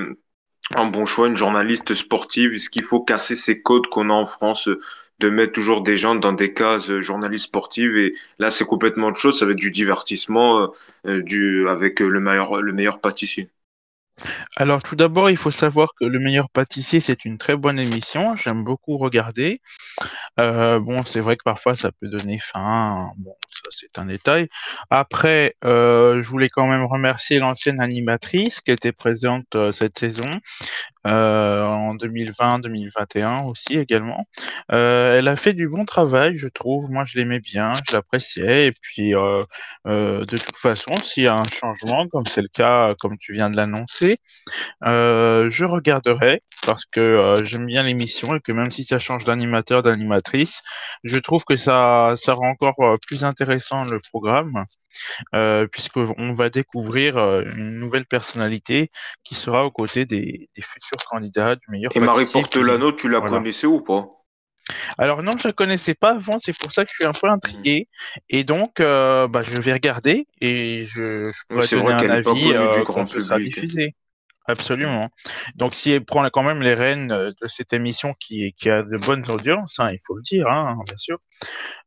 un 0.77 0.87
bon 0.87 1.05
choix, 1.05 1.27
une 1.27 1.37
journaliste 1.37 1.95
sportive? 1.95 2.55
Est-ce 2.55 2.71
qu'il 2.71 2.85
faut 2.85 3.01
casser 3.01 3.35
ces 3.35 3.61
codes 3.61 3.89
qu'on 3.89 4.11
a 4.11 4.13
en 4.13 4.27
France 4.27 4.69
de 5.19 5.31
mettre 5.31 5.53
toujours 5.53 5.83
des 5.83 5.97
gens 5.97 6.15
dans 6.15 6.33
des 6.33 6.55
cases 6.55 7.01
journalistes 7.01 7.47
sportives? 7.47 7.97
Et 7.97 8.15
là, 8.39 8.53
c'est 8.53 8.65
complètement 8.65 9.09
autre 9.09 9.19
chose. 9.19 9.39
Ça 9.39 9.45
va 9.45 9.53
être 9.53 9.59
du 9.59 9.73
divertissement 9.73 10.73
du, 11.05 11.69
avec 11.69 11.99
le 11.99 12.21
meilleur, 12.21 12.63
le 12.63 12.73
meilleur 12.73 13.01
pâtissier. 13.01 13.51
Alors 14.57 14.83
tout 14.83 14.97
d'abord, 14.97 15.29
il 15.29 15.37
faut 15.37 15.51
savoir 15.51 15.91
que 16.01 16.07
Le 16.07 16.19
Meilleur 16.19 16.49
Pâtissier, 16.49 17.01
c'est 17.01 17.25
une 17.25 17.37
très 17.37 17.57
bonne 17.57 17.79
émission. 17.79 18.35
J'aime 18.37 18.65
beaucoup 18.65 18.97
regarder. 18.97 19.61
Euh, 20.39 20.79
bon, 20.81 20.97
c'est 21.07 21.21
vrai 21.21 21.37
que 21.37 21.43
parfois 21.45 21.75
ça 21.75 21.91
peut 21.93 22.09
donner 22.09 22.39
faim. 22.39 23.11
Bon, 23.17 23.35
ça 23.49 23.63
c'est 23.71 23.99
un 23.99 24.07
détail. 24.07 24.49
Après, 24.91 25.55
euh, 25.65 26.21
je 26.21 26.29
voulais 26.29 26.51
quand 26.51 26.67
même 26.67 26.85
remercier 26.85 27.39
l'ancienne 27.39 27.81
animatrice 27.81 28.61
qui 28.61 28.71
était 28.71 28.93
présente 28.93 29.55
euh, 29.55 29.73
cette 29.73 29.99
saison 29.99 30.27
euh, 31.07 31.65
en 31.65 31.95
2020-2021 31.95 33.47
aussi 33.51 33.79
également. 33.79 34.27
Euh, 34.73 35.19
elle 35.19 35.29
a 35.29 35.37
fait 35.37 35.53
du 35.53 35.69
bon 35.69 35.85
travail, 35.85 36.37
je 36.37 36.49
trouve. 36.49 36.91
Moi, 36.91 37.05
je 37.07 37.19
l'aimais 37.19 37.41
bien, 37.41 37.73
je 37.89 37.95
l'appréciais. 37.95 38.69
Et 38.69 38.73
puis, 38.73 39.15
euh, 39.15 39.45
euh, 39.87 40.25
de 40.25 40.37
toute 40.37 40.57
façon, 40.57 40.97
s'il 41.03 41.25
y 41.25 41.27
a 41.27 41.35
un 41.37 41.49
changement, 41.49 42.07
comme 42.07 42.27
c'est 42.27 42.43
le 42.43 42.49
cas, 42.49 42.95
comme 43.01 43.17
tu 43.19 43.33
viens 43.33 43.51
de 43.51 43.57
l'annoncer, 43.57 44.19
je 44.83 45.65
regarderai 45.65 46.43
parce 46.65 46.85
que 46.87 47.39
j'aime 47.45 47.67
bien 47.67 47.83
l'émission 47.83 48.35
et 48.35 48.41
que 48.41 48.53
même 48.53 48.71
si 48.71 48.85
ça 48.85 48.99
change 48.99 49.25
d'animateur, 49.25 49.83
d'animatrice, 49.83 50.61
je 51.05 51.19
trouve 51.19 51.45
que 51.45 51.57
ça, 51.57 52.15
ça 52.17 52.33
rend 52.33 52.51
encore 52.51 52.99
plus 53.07 53.25
intéressant 53.25 53.85
le 53.91 54.01
programme 54.11 54.65
euh, 55.35 55.67
puisqu'on 55.67 56.33
va 56.33 56.51
découvrir 56.51 57.17
euh, 57.17 57.43
une 57.57 57.77
nouvelle 57.79 58.07
personnalité 58.07 58.91
qui 59.25 59.35
sera 59.35 59.65
aux 59.65 59.71
côtés 59.71 60.07
des, 60.07 60.49
des 60.55 60.63
futurs 60.63 61.05
candidats 61.09 61.55
du 61.57 61.67
meilleur 61.69 61.93
Et 61.95 62.01
Marie 62.01 62.25
pâtissier. 62.25 62.43
qui- 62.45 62.51
tu 62.97 63.09
la 63.09 63.19
voilà. 63.21 63.39
connaissais 63.39 63.67
ou 63.67 63.81
pas? 63.81 64.09
Alors 64.99 65.23
non, 65.23 65.37
je 65.37 65.49
ne 65.49 65.53
connaissais 65.53 65.95
pas 65.95 66.11
avant, 66.13 66.39
c'est 66.41 66.57
pour 66.59 66.73
ça 66.73 66.85
que 66.85 66.91
je 66.91 66.97
suis 66.97 67.05
un 67.07 67.13
peu 67.13 67.29
intrigué. 67.29 67.89
Et 68.29 68.45
donc, 68.45 68.81
euh, 68.81 69.29
bah, 69.29 69.41
je 69.43 69.57
vais 69.59 69.73
regarder 69.73 70.27
et 70.41 70.85
je, 70.87 71.25
je 71.25 71.43
pourrai 71.49 71.67
c'est 71.67 71.77
donner 71.77 71.85
vrai 71.85 71.95
un 71.95 71.99
qu'elle 71.99 72.15
est 72.15 72.23
pas 72.23 72.33
avis 72.33 72.53
du 72.69 72.83
euh, 72.83 72.83
grand 72.83 72.95
quand 72.95 73.07
ce 73.07 73.21
sera 73.21 73.37
public. 73.39 73.55
diffusé. 73.59 73.95
Absolument. 74.49 75.09
Donc, 75.57 75.75
si 75.75 75.91
elle 75.91 76.05
prend 76.05 76.29
quand 76.31 76.43
même 76.43 76.63
les 76.63 76.75
rênes 76.75 77.11
euh, 77.11 77.31
de 77.43 77.47
cette 77.47 77.73
émission 77.73 78.13
qui, 78.21 78.55
qui 78.59 78.71
a 78.71 78.83
de 78.83 78.97
bonnes 79.05 79.29
audiences, 79.31 79.79
hein, 79.79 79.91
il 79.93 80.01
faut 80.07 80.17
le 80.17 80.23
dire, 80.23 80.47
hein, 80.47 80.75
bien 80.85 80.97
sûr, 80.97 81.19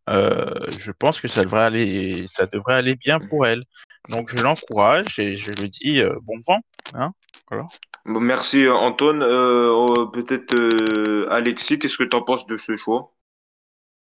euh, 0.10 0.54
je 0.78 0.92
pense 0.92 1.22
que 1.22 1.28
ça 1.28 1.44
devrait 1.44 1.64
aller, 1.64 2.26
ça 2.28 2.46
devrait 2.52 2.76
aller 2.76 2.96
bien 2.96 3.20
pour 3.20 3.46
elle. 3.48 3.64
Donc, 4.10 4.30
je 4.30 4.42
l'encourage 4.42 5.20
et 5.20 5.36
je 5.36 5.52
lui 5.52 5.70
dis 5.70 6.02
euh, 6.02 6.16
bon 6.24 6.40
vent. 6.48 6.60
Hein, 6.94 7.12
voilà. 7.50 7.68
Bon, 8.06 8.20
merci 8.20 8.68
Antoine. 8.68 9.22
Euh, 9.22 9.70
euh, 9.70 10.06
peut-être 10.08 10.56
euh, 10.56 11.28
Alexis, 11.30 11.80
qu'est-ce 11.80 11.98
que 11.98 12.04
tu 12.04 12.16
en 12.16 12.24
penses 12.24 12.46
de 12.48 12.58
ce 12.58 12.76
choix? 12.76 13.14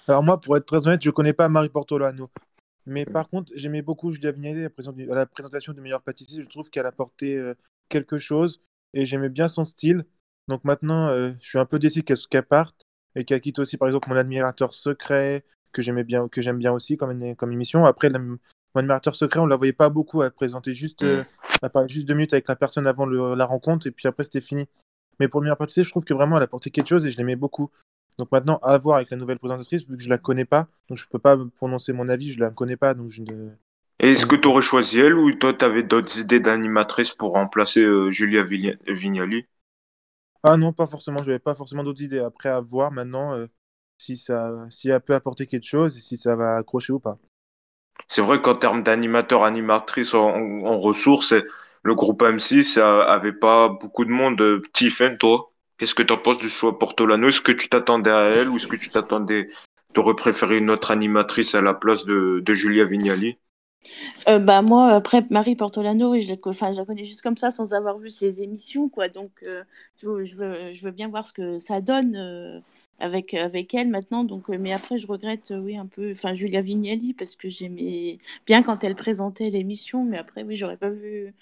Alors 0.08 0.24
moi, 0.24 0.42
pour 0.42 0.58
être 0.58 0.66
très 0.66 0.86
honnête, 0.86 1.02
je 1.02 1.10
connais 1.10 1.34
pas 1.34 1.48
Marie 1.48 1.70
Portolano. 1.70 2.30
Mais 2.86 3.06
par 3.06 3.30
contre, 3.30 3.54
j'aimais 3.56 3.82
beaucoup 3.82 4.12
Julia 4.12 4.32
Vignali 4.32 4.66
à 4.66 5.16
la 5.16 5.26
présentation 5.26 5.72
du 5.72 5.80
meilleur 5.80 6.02
pâtissier. 6.02 6.44
Je 6.44 6.50
trouve 6.50 6.70
qu'elle 6.70 6.86
apportait 6.86 7.38
euh, 7.38 7.56
quelque 7.90 8.18
chose 8.18 8.62
et 8.94 9.06
j'aimais 9.06 9.30
bien 9.30 9.48
son 9.48 9.66
style. 9.66 10.06
Donc 10.48 10.64
maintenant, 10.64 11.08
euh, 11.08 11.32
je 11.42 11.48
suis 11.48 11.60
un 11.60 11.66
peu 11.66 11.80
déçu 11.80 12.04
qu'elle 12.04 12.18
qu'elle 12.30 12.44
parte 12.44 12.82
et 13.16 13.24
qu'elle 13.26 13.42
quitte 13.42 13.60
aussi, 13.60 13.78
par 13.78 13.88
exemple, 13.88 14.10
mon 14.10 14.16
admirateur 14.16 14.74
secret 14.74 15.44
que 15.72 15.82
j'aimais 15.82 16.04
bien, 16.04 16.28
que 16.28 16.42
j'aime 16.42 16.58
bien 16.58 16.72
aussi 16.72 16.98
comme, 16.98 17.36
comme 17.36 17.52
émission. 17.52 17.86
Après, 17.86 18.10
la- 18.10 18.20
mon 18.20 18.38
admirateur 18.76 19.16
secret, 19.16 19.40
on 19.40 19.46
la 19.46 19.56
voyait 19.56 19.74
pas 19.74 19.90
beaucoup. 19.90 20.24
Elle 20.24 20.32
présentait 20.32 20.74
juste, 20.74 21.04
euh, 21.04 21.24
elle 21.62 21.70
parlait 21.70 21.90
juste 21.90 22.08
deux 22.08 22.14
minutes 22.14 22.34
avec 22.34 22.48
la 22.48 22.56
personne 22.56 22.88
avant 22.88 23.06
le- 23.06 23.36
la 23.36 23.46
rencontre 23.46 23.88
et 23.88 23.92
puis 23.92 24.08
après 24.08 24.24
c'était 24.24 24.42
fini. 24.42 24.68
Mais 25.20 25.28
pour 25.28 25.42
le 25.42 25.46
meilleur 25.46 25.58
je 25.70 25.90
trouve 25.90 26.06
que 26.06 26.14
vraiment 26.14 26.38
elle 26.38 26.44
apportait 26.44 26.72
quelque 26.72 26.88
chose 26.90 27.06
et 27.06 27.12
je 27.12 27.18
l'aimais 27.18 27.36
beaucoup. 27.36 27.70
Donc 28.18 28.32
maintenant, 28.32 28.58
à 28.62 28.78
voir 28.78 28.98
avec 28.98 29.10
la 29.10 29.18
nouvelle 29.18 29.40
présentatrice, 29.40 29.88
vu 29.88 29.98
que 29.98 30.04
je 30.04 30.10
la 30.10 30.18
connais 30.18 30.46
pas, 30.46 30.68
donc 30.88 30.98
je 30.98 31.08
peux 31.08 31.20
pas 31.20 31.38
prononcer 31.56 31.94
mon 31.94 32.10
avis, 32.10 32.32
je 32.32 32.40
la 32.40 32.52
connais 32.52 32.78
pas, 32.78 32.94
donc 32.94 33.12
je 33.12 33.22
ne... 33.22 33.52
Est-ce 34.04 34.28
que 34.28 34.36
tu 34.36 34.48
aurais 34.48 34.62
choisi 34.62 35.00
elle 35.00 35.16
ou 35.18 35.34
toi, 35.34 35.52
tu 35.52 35.66
avais 35.66 35.82
d'autres 35.82 36.20
idées 36.20 36.40
d'animatrice 36.40 37.10
pour 37.10 37.32
remplacer 37.34 37.82
euh, 37.82 38.12
Julia 38.12 38.44
Vigna- 38.44 38.78
Vignali? 38.88 39.48
Ah 40.44 40.56
non, 40.58 40.72
pas 40.74 40.88
forcément, 40.88 41.20
je 41.24 41.28
n'avais 41.28 41.40
pas 41.40 41.56
forcément 41.56 41.84
d'autres 41.84 42.02
idées. 42.02 42.20
Après, 42.20 42.50
à 42.50 42.60
voir 42.62 42.92
maintenant 42.92 43.34
euh, 43.36 43.48
si 43.98 44.18
ça, 44.18 44.52
si 44.70 44.90
elle 44.90 45.02
peut 45.02 45.16
apporter 45.16 45.48
quelque 45.48 45.66
chose 45.68 45.98
et 45.98 46.02
si 46.02 46.18
ça 46.18 46.36
va 46.36 46.56
accrocher 46.58 46.94
ou 46.94 47.00
pas. 47.00 47.18
C'est 48.08 48.22
vrai 48.22 48.42
qu'en 48.42 48.56
termes 48.56 48.82
d'animateur, 48.84 49.44
animatrice 49.44 50.14
en, 50.14 50.80
ressources, 50.80 51.34
le 51.84 51.96
groupe 51.96 52.22
M6 52.22 52.78
a- 52.78 53.04
avait 53.04 53.34
pas 53.34 53.70
beaucoup 53.70 54.06
de 54.06 54.10
monde. 54.12 54.40
Euh, 54.42 54.62
Tiffen, 54.74 55.18
toi, 55.18 55.52
qu'est-ce 55.78 55.94
que 55.96 56.04
tu 56.04 56.14
en 56.14 56.18
penses 56.18 56.38
du 56.38 56.50
choix 56.50 56.80
Portolano? 56.80 57.28
Est-ce 57.28 57.42
que 57.42 57.52
tu 57.52 57.68
t'attendais 57.70 58.12
à 58.12 58.22
elle 58.26 58.50
ou 58.50 58.56
est-ce 58.58 58.68
que 58.68 58.76
tu 58.78 58.90
t'attendais, 58.90 59.50
t'aurais 59.94 60.16
préféré 60.16 60.58
une 60.58 60.70
autre 60.72 60.92
animatrice 60.92 61.56
à 61.56 61.62
la 61.62 61.74
place 61.74 62.06
de, 62.06 62.40
de 62.46 62.54
Julia 62.54 62.86
Vignali? 62.86 63.38
Euh, 64.30 64.40
bah 64.40 64.62
moi 64.62 64.94
après 64.94 65.26
Marie 65.30 65.56
Portolano 65.56 66.20
je 66.20 66.30
la, 66.30 66.72
je 66.72 66.82
connais 66.84 67.04
juste 67.04 67.22
comme 67.22 67.38
ça 67.38 67.52
sans 67.52 67.74
avoir 67.74 67.98
vu 67.98 68.10
ses 68.10 68.42
émissions 68.42 68.90
quoi. 68.90 69.10
Donc 69.10 69.32
euh, 69.46 69.64
je, 69.98 70.08
veux, 70.08 70.92
bien 70.92 71.10
voir 71.10 71.28
ce 71.28 71.34
que 71.34 71.60
ça 71.60 71.82
donne 71.82 72.16
euh, 72.16 72.60
avec 73.00 73.34
avec 73.34 73.74
elle 73.74 73.90
maintenant. 73.90 74.24
Donc 74.24 74.48
mais 74.50 74.74
après 74.74 74.98
je 74.98 75.08
regrette 75.08 75.54
oui 75.56 75.78
un 75.78 75.86
peu 75.88 76.12
enfin 76.12 76.34
Julia 76.34 76.62
Vignali 76.62 77.14
parce 77.14 77.36
que 77.36 77.50
j'aimais 77.50 78.20
bien 78.46 78.64
quand 78.64 78.84
elle 78.84 78.96
présentait 78.96 79.50
l'émission. 79.50 80.04
Mais 80.06 80.18
après 80.18 80.44
oui 80.44 80.56
j'aurais 80.56 80.78
pas 80.78 80.90
vu 80.90 81.34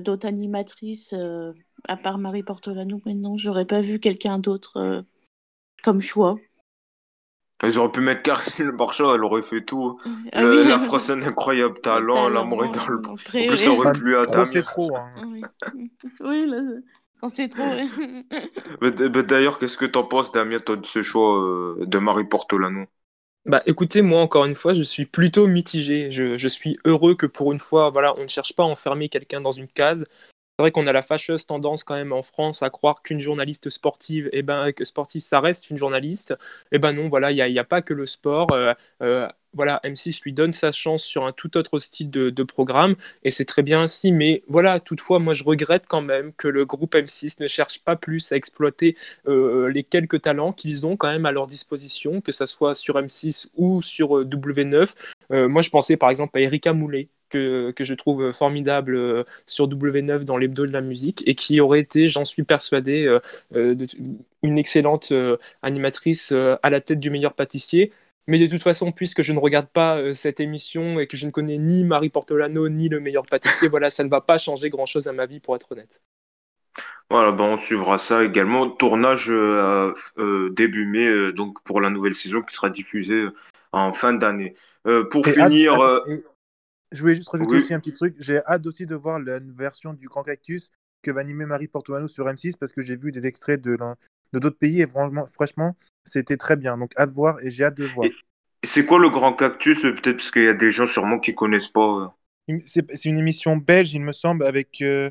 d'autres 0.00 0.26
animatrices 0.26 1.14
à 1.88 1.96
part 1.96 2.18
Marie 2.18 2.42
Portolano. 2.42 3.00
Maintenant 3.06 3.36
j'aurais 3.36 3.66
pas 3.66 3.80
vu 3.80 4.00
quelqu'un 4.00 4.38
d'autre 4.38 5.04
comme 5.82 6.00
choix 6.00 6.38
Ils 7.62 7.78
auraient 7.78 7.92
pu 7.92 8.00
mettre 8.00 8.22
Karine 8.22 8.52
Le 8.66 8.72
Marchand, 8.72 9.14
elle 9.14 9.24
aurait 9.24 9.42
fait 9.42 9.64
tout. 9.64 9.98
Ah 10.32 10.42
Le- 10.42 10.62
oui. 10.62 10.68
La 10.68 10.78
France 10.78 11.10
un 11.10 11.22
incroyable 11.22 11.80
talent, 11.80 12.28
l'amour 12.28 12.64
est 12.64 12.68
dans 12.70 12.86
le. 12.88 12.98
En 13.06 13.14
Après, 13.14 13.46
plus, 13.46 13.56
ça 13.56 13.70
aurait 13.70 13.92
plu 13.92 14.16
à 14.16 14.24
c'est 14.46 14.62
trop. 14.62 14.96
hein. 14.96 15.10
Oui, 15.24 15.42
là, 16.46 16.58
c'est- 16.64 16.84
quand 17.20 17.28
c'est 17.28 17.48
trop. 17.48 17.62
mais 18.80 18.90
D'ailleurs, 18.90 19.58
qu'est-ce 19.58 19.78
que 19.78 19.84
t'en 19.84 20.04
penses, 20.04 20.32
Damien, 20.32 20.58
toi, 20.58 20.76
de 20.76 20.86
ce 20.86 21.02
choix 21.02 21.38
euh, 21.40 21.76
de 21.86 21.98
Marie 21.98 22.24
Portolano? 22.24 22.86
Bah 23.44 23.60
écoutez, 23.66 24.02
moi 24.02 24.20
encore 24.20 24.44
une 24.44 24.54
fois, 24.54 24.72
je 24.72 24.82
suis 24.84 25.04
plutôt 25.04 25.48
mitigé. 25.48 26.12
Je, 26.12 26.36
je 26.36 26.48
suis 26.48 26.78
heureux 26.84 27.16
que 27.16 27.26
pour 27.26 27.52
une 27.52 27.58
fois, 27.58 27.90
voilà, 27.90 28.14
on 28.18 28.22
ne 28.22 28.28
cherche 28.28 28.54
pas 28.54 28.62
à 28.62 28.66
enfermer 28.66 29.08
quelqu'un 29.08 29.40
dans 29.40 29.50
une 29.52 29.66
case. 29.66 30.06
C'est 30.58 30.64
vrai 30.64 30.70
qu'on 30.70 30.86
a 30.86 30.92
la 30.92 31.02
fâcheuse 31.02 31.46
tendance 31.46 31.82
quand 31.82 31.94
même 31.94 32.12
en 32.12 32.22
France 32.22 32.62
à 32.62 32.70
croire 32.70 33.02
qu'une 33.02 33.18
journaliste 33.18 33.70
sportive, 33.70 34.28
eh 34.32 34.42
ben, 34.42 34.72
que 34.72 34.84
sportive, 34.84 35.22
ça 35.22 35.40
reste 35.40 35.70
une 35.70 35.78
journaliste. 35.78 36.34
Eh 36.72 36.78
ben 36.78 36.92
non, 36.92 37.08
voilà, 37.08 37.32
il 37.32 37.52
n'y 37.52 37.58
a, 37.58 37.64
pas 37.64 37.82
que 37.82 37.94
le 37.94 38.06
sport. 38.06 38.48
Euh, 38.52 38.74
euh, 39.02 39.28
voilà, 39.54 39.80
M6 39.84 40.22
lui 40.22 40.32
donne 40.32 40.52
sa 40.52 40.72
chance 40.72 41.02
sur 41.02 41.26
un 41.26 41.32
tout 41.32 41.56
autre 41.56 41.78
style 41.78 42.10
de, 42.10 42.42
programme 42.42 42.96
et 43.22 43.30
c'est 43.30 43.44
très 43.44 43.62
bien 43.62 43.82
ainsi. 43.82 44.12
Mais 44.12 44.42
voilà, 44.48 44.80
toutefois, 44.80 45.18
moi 45.18 45.34
je 45.34 45.44
regrette 45.44 45.86
quand 45.86 46.00
même 46.02 46.32
que 46.34 46.48
le 46.48 46.64
groupe 46.64 46.94
M6 46.94 47.40
ne 47.40 47.46
cherche 47.46 47.80
pas 47.80 47.96
plus 47.96 48.32
à 48.32 48.36
exploiter 48.36 48.96
euh, 49.28 49.68
les 49.68 49.84
quelques 49.84 50.22
talents 50.22 50.52
qu'ils 50.52 50.86
ont 50.86 50.96
quand 50.96 51.08
même 51.08 51.26
à 51.26 51.32
leur 51.32 51.46
disposition, 51.46 52.20
que 52.20 52.32
ce 52.32 52.46
soit 52.46 52.74
sur 52.74 52.96
M6 52.96 53.48
ou 53.56 53.82
sur 53.82 54.18
euh, 54.18 54.24
W9. 54.24 54.94
Euh, 55.30 55.48
moi 55.48 55.62
je 55.62 55.70
pensais 55.70 55.96
par 55.96 56.10
exemple 56.10 56.36
à 56.38 56.40
Erika 56.40 56.72
Moulet 56.72 57.08
que, 57.32 57.72
que 57.72 57.84
je 57.84 57.94
trouve 57.94 58.32
formidable 58.32 58.94
euh, 58.96 59.24
sur 59.46 59.68
W9 59.68 60.24
dans 60.24 60.36
l'hebdo 60.38 60.66
de 60.66 60.72
la 60.72 60.80
musique 60.82 61.22
et 61.26 61.34
qui 61.34 61.60
aurait 61.60 61.80
été, 61.80 62.08
j'en 62.08 62.24
suis 62.24 62.44
persuadé, 62.44 63.06
euh, 63.06 63.20
euh, 63.56 63.74
de- 63.74 63.86
une 64.42 64.58
excellente 64.58 65.12
euh, 65.12 65.36
animatrice 65.62 66.32
euh, 66.32 66.56
à 66.62 66.70
la 66.70 66.80
tête 66.80 67.00
du 67.00 67.10
meilleur 67.10 67.34
pâtissier. 67.34 67.92
Mais 68.28 68.38
de 68.38 68.46
toute 68.46 68.62
façon, 68.62 68.92
puisque 68.92 69.22
je 69.22 69.32
ne 69.32 69.38
regarde 69.38 69.68
pas 69.68 69.96
euh, 69.98 70.14
cette 70.14 70.40
émission 70.40 71.00
et 71.00 71.06
que 71.06 71.16
je 71.16 71.26
ne 71.26 71.30
connais 71.32 71.58
ni 71.58 71.84
Marie 71.84 72.10
Portolano 72.10 72.68
ni 72.68 72.88
le 72.88 73.00
meilleur 73.00 73.26
pâtissier, 73.26 73.68
voilà, 73.70 73.90
ça 73.90 74.04
ne 74.04 74.08
va 74.10 74.20
pas 74.20 74.38
changer 74.38 74.70
grand-chose 74.70 75.08
à 75.08 75.12
ma 75.12 75.26
vie 75.26 75.40
pour 75.40 75.56
être 75.56 75.72
honnête. 75.72 76.02
Voilà, 77.10 77.32
ben 77.32 77.44
on 77.44 77.56
suivra 77.56 77.98
ça 77.98 78.24
également. 78.24 78.70
Tournage 78.70 79.26
euh, 79.30 79.92
euh, 80.18 80.50
début 80.50 80.86
mai, 80.86 81.06
euh, 81.06 81.32
donc 81.32 81.62
pour 81.64 81.80
la 81.80 81.90
nouvelle 81.90 82.14
saison 82.14 82.42
qui 82.42 82.54
sera 82.54 82.70
diffusée 82.70 83.26
en 83.72 83.92
fin 83.92 84.14
d'année. 84.14 84.54
Euh, 84.86 85.04
pour 85.04 85.26
Et 85.26 85.32
finir, 85.32 85.74
attends, 85.74 85.82
euh, 85.82 86.00
et 86.06 86.24
je 86.92 87.00
voulais 87.00 87.14
juste 87.14 87.28
rajouter 87.28 87.56
oui. 87.56 87.62
aussi 87.62 87.74
un 87.74 87.80
petit 87.80 87.94
truc. 87.94 88.16
J'ai 88.18 88.38
hâte 88.46 88.66
aussi 88.66 88.86
de 88.86 88.94
voir 88.94 89.18
la 89.18 89.38
version 89.40 89.92
du 89.94 90.08
Grand 90.08 90.22
Cactus 90.22 90.70
que 91.02 91.10
va 91.10 91.20
animer 91.20 91.46
Marie 91.46 91.68
Portoano 91.68 92.08
sur 92.08 92.26
M6 92.26 92.56
parce 92.56 92.72
que 92.72 92.82
j'ai 92.82 92.96
vu 92.96 93.12
des 93.12 93.26
extraits 93.26 93.60
de 93.60 93.76
d'autres 94.32 94.58
pays 94.58 94.80
et 94.80 94.86
franchement, 94.86 95.26
franchement, 95.26 95.76
c'était 96.04 96.36
très 96.36 96.56
bien. 96.56 96.78
Donc 96.78 96.92
hâte 96.96 97.10
de 97.10 97.14
voir 97.14 97.40
et 97.42 97.50
j'ai 97.50 97.64
hâte 97.64 97.76
de 97.76 97.84
voir. 97.86 98.06
Et- 98.06 98.12
c'est 98.64 98.86
quoi 98.86 99.00
le 99.00 99.10
grand 99.10 99.34
cactus? 99.34 99.82
Peut-être 99.82 100.18
parce 100.18 100.30
qu'il 100.30 100.44
y 100.44 100.48
a 100.48 100.54
des 100.54 100.70
gens 100.70 100.86
sûrement 100.86 101.18
qui 101.18 101.34
connaissent 101.34 101.68
pas. 101.68 102.12
euh. 102.48 102.58
C'est 102.64 103.04
une 103.04 103.18
émission 103.18 103.56
belge, 103.56 103.92
il 103.94 104.02
me 104.02 104.12
semble, 104.12 104.44
avec 104.44 104.80
euh, 104.82 105.10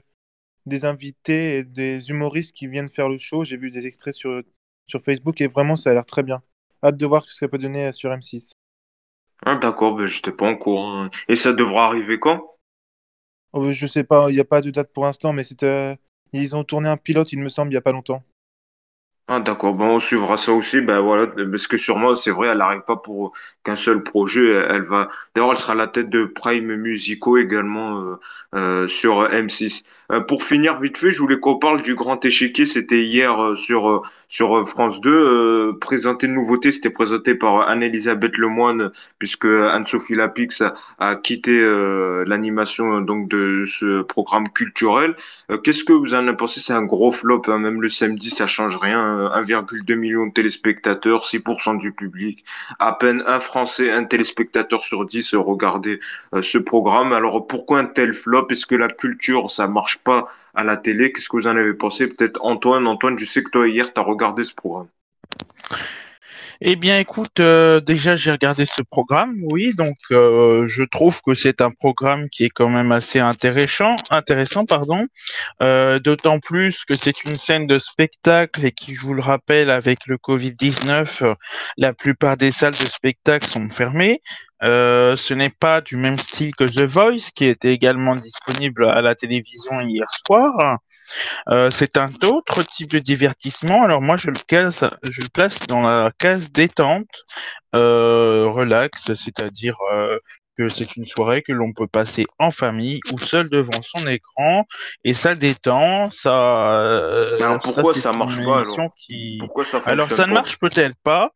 des 0.66 0.86
invités 0.86 1.58
et 1.58 1.64
des 1.64 2.10
humoristes 2.10 2.54
qui 2.54 2.68
viennent 2.68 2.90
faire 2.90 3.10
le 3.10 3.18
show. 3.18 3.44
J'ai 3.44 3.58
vu 3.58 3.72
des 3.72 3.86
extraits 3.86 4.14
sur, 4.14 4.42
sur 4.88 5.02
Facebook 5.02 5.42
et 5.42 5.48
vraiment, 5.48 5.76
ça 5.76 5.92
a 5.92 5.94
l'air 5.94 6.06
très 6.06 6.24
bien. 6.24 6.42
Hâte 6.84 6.98
de 6.98 7.06
voir 7.06 7.24
ce 7.24 7.28
que 7.28 7.34
ça 7.34 7.48
peut 7.48 7.58
donner 7.58 7.88
euh, 7.88 7.92
sur 7.92 8.10
M6. 8.12 8.54
Ah, 9.46 9.56
d'accord, 9.56 9.94
ben 9.96 10.08
j'étais 10.08 10.32
pas 10.32 10.48
en 10.48 10.56
courant. 10.58 11.08
Et 11.28 11.36
ça 11.36 11.54
devra 11.54 11.86
arriver 11.86 12.20
quand? 12.20 12.58
Oh, 13.54 13.64
euh, 13.66 13.72
je 13.74 13.88
sais 13.88 14.04
pas, 14.04 14.30
il 14.30 14.34
n'y 14.34 14.42
a 14.42 14.46
pas 14.46 14.60
de 14.62 14.72
date 14.72 14.92
pour 14.92 15.06
l'instant, 15.06 15.32
mais 15.32 15.44
c'est, 15.46 15.64
euh, 15.64 15.96
ils 16.34 16.54
ont 16.56 16.64
tourné 16.66 16.90
un 16.90 16.98
pilote, 16.98 17.32
il 17.32 17.40
me 17.40 17.48
semble, 17.50 17.70
il 17.72 17.76
n'y 17.76 17.78
a 17.78 17.82
pas 17.82 17.92
longtemps. 17.94 18.24
Ah, 19.28 19.40
d'accord, 19.40 19.74
ben 19.76 19.86
on 19.86 20.00
suivra 20.00 20.36
ça 20.36 20.52
aussi. 20.52 20.82
Ben 20.82 21.00
voilà, 21.00 21.28
parce 21.28 21.66
que 21.68 21.78
sûrement, 21.78 22.16
c'est 22.16 22.32
vrai, 22.32 22.50
elle 22.50 22.58
n'arrive 22.58 22.82
pas 22.82 22.98
pour 22.98 23.32
qu'un 23.64 23.78
seul 23.78 24.04
projet. 24.04 24.46
Elle, 24.52 24.72
elle 24.76 24.82
va. 24.84 25.08
D'ailleurs, 25.34 25.52
elle 25.52 25.58
sera 25.58 25.72
à 25.74 25.76
la 25.76 25.88
tête 25.88 26.10
de 26.10 26.26
Prime 26.26 26.76
Musico 26.76 27.38
également 27.38 28.02
euh, 28.02 28.20
euh, 28.56 28.88
sur 28.88 29.24
M6. 29.32 29.86
Euh, 30.12 30.20
pour 30.20 30.44
finir 30.44 30.80
vite 30.80 30.98
fait, 30.98 31.12
je 31.12 31.20
voulais 31.20 31.40
qu'on 31.40 31.58
parle 31.58 31.82
du 31.82 31.96
Grand 31.96 32.24
Échiquier. 32.26 32.66
C'était 32.66 33.04
hier 33.04 33.42
euh, 33.42 33.56
sur 33.56 33.90
euh, 33.90 34.02
sur 34.32 34.66
France 34.68 35.02
2. 35.02 35.10
Euh, 35.12 35.74
présenté 35.80 36.26
de 36.26 36.32
nouveauté, 36.32 36.72
c'était 36.72 36.90
présenté 36.90 37.36
par 37.36 37.68
Anne-Elisabeth 37.68 38.38
Lemoine, 38.38 38.92
puisque 39.20 39.46
Anne-Sophie 39.46 40.16
Lapix 40.16 40.64
a, 41.00 41.16
quitté 41.16 41.60
l'animation 42.26 43.02
donc 43.02 43.28
de 43.28 43.66
ce 43.66 44.04
programme 44.04 44.48
culturel. 44.48 45.16
Qu'est-ce 45.64 45.84
que 45.84 45.92
vous 45.92 46.14
en 46.14 46.34
pensé? 46.34 46.62
C'est 46.62 46.72
un 46.72 46.84
gros 46.84 47.12
flop, 47.12 47.42
hein. 47.48 47.58
Même 47.58 47.82
le 47.82 47.90
samedi, 47.90 48.30
ça 48.30 48.48
change 48.48 48.78
rien. 48.78 49.20
Euh, 49.20 49.42
1,2 49.42 49.96
million 49.96 50.28
de 50.28 50.32
téléspectateurs, 50.32 51.26
6% 51.26 51.78
du 51.78 51.92
public. 51.92 52.46
À 52.80 52.94
peine 52.94 53.24
un 53.28 53.42
Français, 53.42 53.92
un 53.92 54.06
téléspectateur 54.06 54.84
sur 54.84 55.06
10 55.06 55.36
regardait 55.36 56.00
ce 56.42 56.58
programme. 56.58 57.12
Alors 57.12 57.48
pourquoi 57.48 57.80
un 57.80 57.86
tel 57.86 58.14
flop? 58.14 58.48
Est-ce 58.50 58.66
que 58.66 58.76
la 58.76 58.88
culture, 58.88 59.52
ça 59.52 59.68
marche 59.68 59.98
pas 60.04 60.28
à 60.54 60.64
la 60.64 60.78
télé? 60.78 61.12
Qu'est-ce 61.12 61.30
que 61.30 61.38
vous 61.38 61.48
en 61.48 61.58
avez 61.58 61.74
pensé? 61.74 62.08
Peut-être 62.08 62.40
Antoine. 62.44 62.88
Antoine, 62.88 63.18
je 63.18 63.26
sais 63.26 63.44
que 63.44 63.50
toi, 63.50 63.68
hier, 63.68 63.94
tu 63.94 64.00
as 64.00 64.04
regardé 64.04 64.44
ce 64.44 64.54
programme. 64.54 64.88
Eh 66.64 66.76
bien, 66.76 67.00
écoute, 67.00 67.40
euh, 67.40 67.80
déjà 67.80 68.16
j'ai 68.16 68.32
regardé 68.32 68.68
ce 68.68 68.84
programme, 68.84 69.36
oui, 69.46 69.74
donc 69.74 69.96
euh, 70.12 70.68
je 70.68 70.84
trouve 70.84 71.20
que 71.24 71.34
c'est 71.34 71.60
un 71.60 71.72
programme 71.72 72.30
qui 72.30 72.46
est 72.46 72.50
quand 72.50 72.70
même 72.70 72.92
assez 72.92 73.18
intéressant, 73.18 73.90
intéressant, 74.12 74.66
pardon. 74.66 75.08
Euh, 75.64 75.98
D'autant 75.98 76.40
plus 76.40 76.86
que 76.86 76.94
c'est 76.94 77.24
une 77.24 77.36
scène 77.36 77.66
de 77.66 77.80
spectacle 77.80 78.64
et 78.64 78.72
qui, 78.72 78.94
je 78.94 79.02
vous 79.02 79.16
le 79.16 79.24
rappelle, 79.24 79.72
avec 79.72 80.06
le 80.06 80.18
Covid-19, 80.18 81.24
euh, 81.24 81.34
la 81.78 81.94
plupart 81.94 82.38
des 82.38 82.52
salles 82.52 82.74
de 82.74 82.86
spectacle 82.86 83.48
sont 83.48 83.68
fermées. 83.70 84.22
Euh, 84.64 85.16
ce 85.16 85.34
n'est 85.34 85.50
pas 85.50 85.82
du 85.82 85.98
même 85.98 86.20
style 86.20 86.56
que 86.56 86.64
The 86.64 86.84
Voice, 86.84 87.32
qui 87.36 87.46
était 87.46 87.74
également 87.74 88.16
disponible 88.16 88.88
à 88.88 89.02
la 89.02 89.16
télévision 89.16 89.80
hier 89.82 90.06
soir. 90.26 90.78
Euh, 91.50 91.70
c'est 91.72 91.98
un 91.98 92.08
autre 92.24 92.64
type 92.64 92.92
de 92.92 93.00
divertissement. 93.00 93.84
Alors 93.84 94.02
moi, 94.02 94.16
je 94.18 94.30
le, 94.30 94.40
case, 94.48 94.88
je 95.10 95.22
le 95.22 95.30
place 95.30 95.60
dans 95.68 95.80
la 95.80 96.12
case 96.18 96.52
détente, 96.52 97.10
euh, 97.76 98.48
relax, 98.50 99.14
c'est-à-dire 99.14 99.76
euh, 99.94 100.18
que 100.58 100.68
c'est 100.70 100.96
une 100.98 101.06
soirée 101.06 101.42
que 101.42 101.54
l'on 101.54 101.72
peut 101.74 101.88
passer 101.88 102.26
en 102.40 102.52
famille 102.52 103.00
ou 103.12 103.20
seul 103.20 103.50
devant 103.50 103.82
son 103.82 104.06
écran, 104.08 104.66
et 105.04 105.14
ça 105.14 105.36
détend. 105.36 106.10
Ça, 106.10 106.72
euh, 106.82 107.38
alors 107.42 107.60
pourquoi 107.62 107.94
ça 107.94 108.12
une 108.12 108.18
marche 108.18 108.36
pas, 108.38 108.42
alors? 108.44 108.58
émission 108.60 108.90
qui... 108.98 109.38
Pourquoi 109.40 109.66
ça 109.66 109.80
Alors 109.86 110.10
ça 110.12 110.28
ne 110.28 110.34
marche 110.34 110.58
peut-être 110.60 110.96
pas 111.04 111.32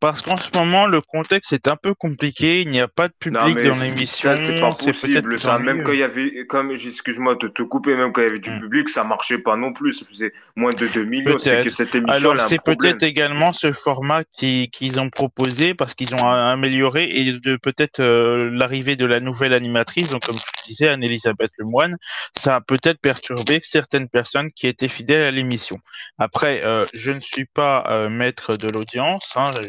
parce 0.00 0.22
qu'en 0.22 0.36
ce 0.36 0.50
moment 0.54 0.86
le 0.86 1.00
contexte 1.00 1.52
est 1.52 1.68
un 1.68 1.76
peu 1.76 1.94
compliqué. 1.94 2.60
Il 2.62 2.70
n'y 2.70 2.80
a 2.80 2.88
pas 2.88 3.08
de 3.08 3.14
public 3.18 3.56
dans 3.64 3.74
ça, 3.74 3.84
l'émission. 3.84 4.34
c'est 4.36 4.60
pas 4.60 4.70
possible, 4.70 5.38
ça. 5.38 5.58
Même 5.58 5.82
quand 5.84 5.92
il 5.92 6.00
y 6.00 6.02
avait, 6.02 6.46
comme, 6.46 6.70
excuse-moi 6.72 7.36
de 7.36 7.48
te 7.48 7.62
couper, 7.62 7.94
même 7.96 8.12
quand 8.12 8.20
il 8.20 8.24
y 8.24 8.28
avait 8.28 8.38
du 8.38 8.50
Hmm. 8.50 8.60
public, 8.60 8.88
ça 8.88 9.04
marchait 9.04 9.38
pas 9.38 9.56
non 9.56 9.72
plus. 9.72 9.92
Ça 9.94 10.04
faisait 10.06 10.32
moins 10.56 10.72
de 10.72 10.86
2 10.88 11.04
millions. 11.04 11.38
C'est 11.38 11.62
que 11.62 11.70
cette 11.70 11.94
émission, 11.94 12.30
Alors 12.32 12.46
c'est 12.46 12.62
peut-être 12.62 13.02
également 13.02 13.52
ce 13.52 13.72
format 13.72 14.24
qui- 14.36 14.68
qu'ils 14.72 14.98
ont 15.00 15.10
proposé 15.10 15.74
parce 15.74 15.94
qu'ils 15.94 16.14
ont 16.14 16.26
a- 16.28 16.50
amélioré 16.52 17.04
et 17.10 17.32
de 17.32 17.56
peut-être 17.56 18.00
euh, 18.00 18.50
l'arrivée 18.58 18.96
de 18.96 19.06
la 19.06 19.20
nouvelle 19.20 19.52
animatrice, 19.54 20.10
donc 20.10 20.24
comme 20.26 20.36
tu 20.36 20.68
disais 20.68 20.88
Anne-Elisabeth 20.88 21.50
Lemoine, 21.58 21.96
ça 22.36 22.56
a 22.56 22.60
peut-être 22.60 23.00
perturbé 23.00 23.60
certaines 23.62 24.08
personnes 24.08 24.50
qui 24.52 24.66
étaient 24.66 24.88
fidèles 24.88 25.22
à 25.22 25.30
l'émission. 25.30 25.76
Après, 26.18 26.62
euh, 26.64 26.84
je 26.94 27.12
ne 27.12 27.20
suis 27.20 27.46
pas 27.46 27.84
euh, 27.88 28.08
maître 28.08 28.56
de 28.56 28.68
l'audience, 28.68 29.32
hein, 29.36 29.52
je 29.54 29.60
ne 29.62 29.68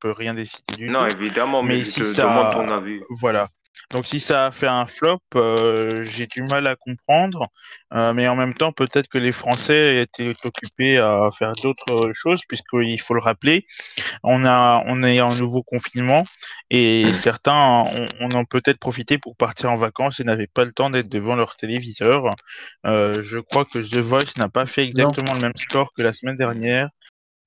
peux 0.00 0.12
rien 0.12 0.34
décider 0.34 0.74
du 0.76 0.88
Non, 0.88 1.08
tout. 1.08 1.16
évidemment, 1.16 1.62
mais 1.62 1.74
Mais 1.74 1.80
je 1.80 1.84
si 1.90 2.00
te 2.00 2.04
ça- 2.04 2.22
demande 2.22 2.52
ton 2.52 2.70
avis. 2.70 3.00
Voilà. 3.10 3.48
Donc 3.92 4.06
si 4.06 4.20
ça 4.20 4.46
a 4.46 4.50
fait 4.50 4.66
un 4.66 4.86
flop, 4.86 5.20
euh, 5.34 6.02
j'ai 6.02 6.26
du 6.26 6.42
mal 6.42 6.66
à 6.66 6.76
comprendre. 6.76 7.48
Euh, 7.92 8.12
mais 8.12 8.28
en 8.28 8.36
même 8.36 8.54
temps, 8.54 8.72
peut-être 8.72 9.08
que 9.08 9.18
les 9.18 9.32
Français 9.32 10.02
étaient 10.02 10.32
occupés 10.44 10.98
à 10.98 11.28
faire 11.36 11.52
d'autres 11.62 12.12
choses, 12.12 12.42
puisqu'il 12.46 13.00
faut 13.00 13.14
le 13.14 13.20
rappeler, 13.20 13.66
on 14.22 14.44
a, 14.44 14.82
on 14.86 15.02
est 15.02 15.20
en 15.20 15.34
nouveau 15.34 15.62
confinement 15.62 16.24
et 16.70 17.08
certains 17.14 17.52
ont, 17.52 18.06
on 18.20 18.30
en 18.30 18.44
peut-être 18.44 18.78
profité 18.78 19.18
pour 19.18 19.36
partir 19.36 19.72
en 19.72 19.76
vacances 19.76 20.20
et 20.20 20.24
n'avaient 20.24 20.46
pas 20.46 20.64
le 20.64 20.72
temps 20.72 20.90
d'être 20.90 21.10
devant 21.10 21.34
leur 21.34 21.56
téléviseur. 21.56 22.34
Euh, 22.86 23.22
je 23.22 23.38
crois 23.38 23.64
que 23.64 23.78
The 23.78 23.98
Voice 23.98 24.36
n'a 24.36 24.48
pas 24.48 24.66
fait 24.66 24.84
exactement 24.84 25.34
le 25.34 25.40
même 25.40 25.56
score 25.56 25.92
que 25.94 26.02
la 26.02 26.12
semaine 26.12 26.36
dernière 26.36 26.88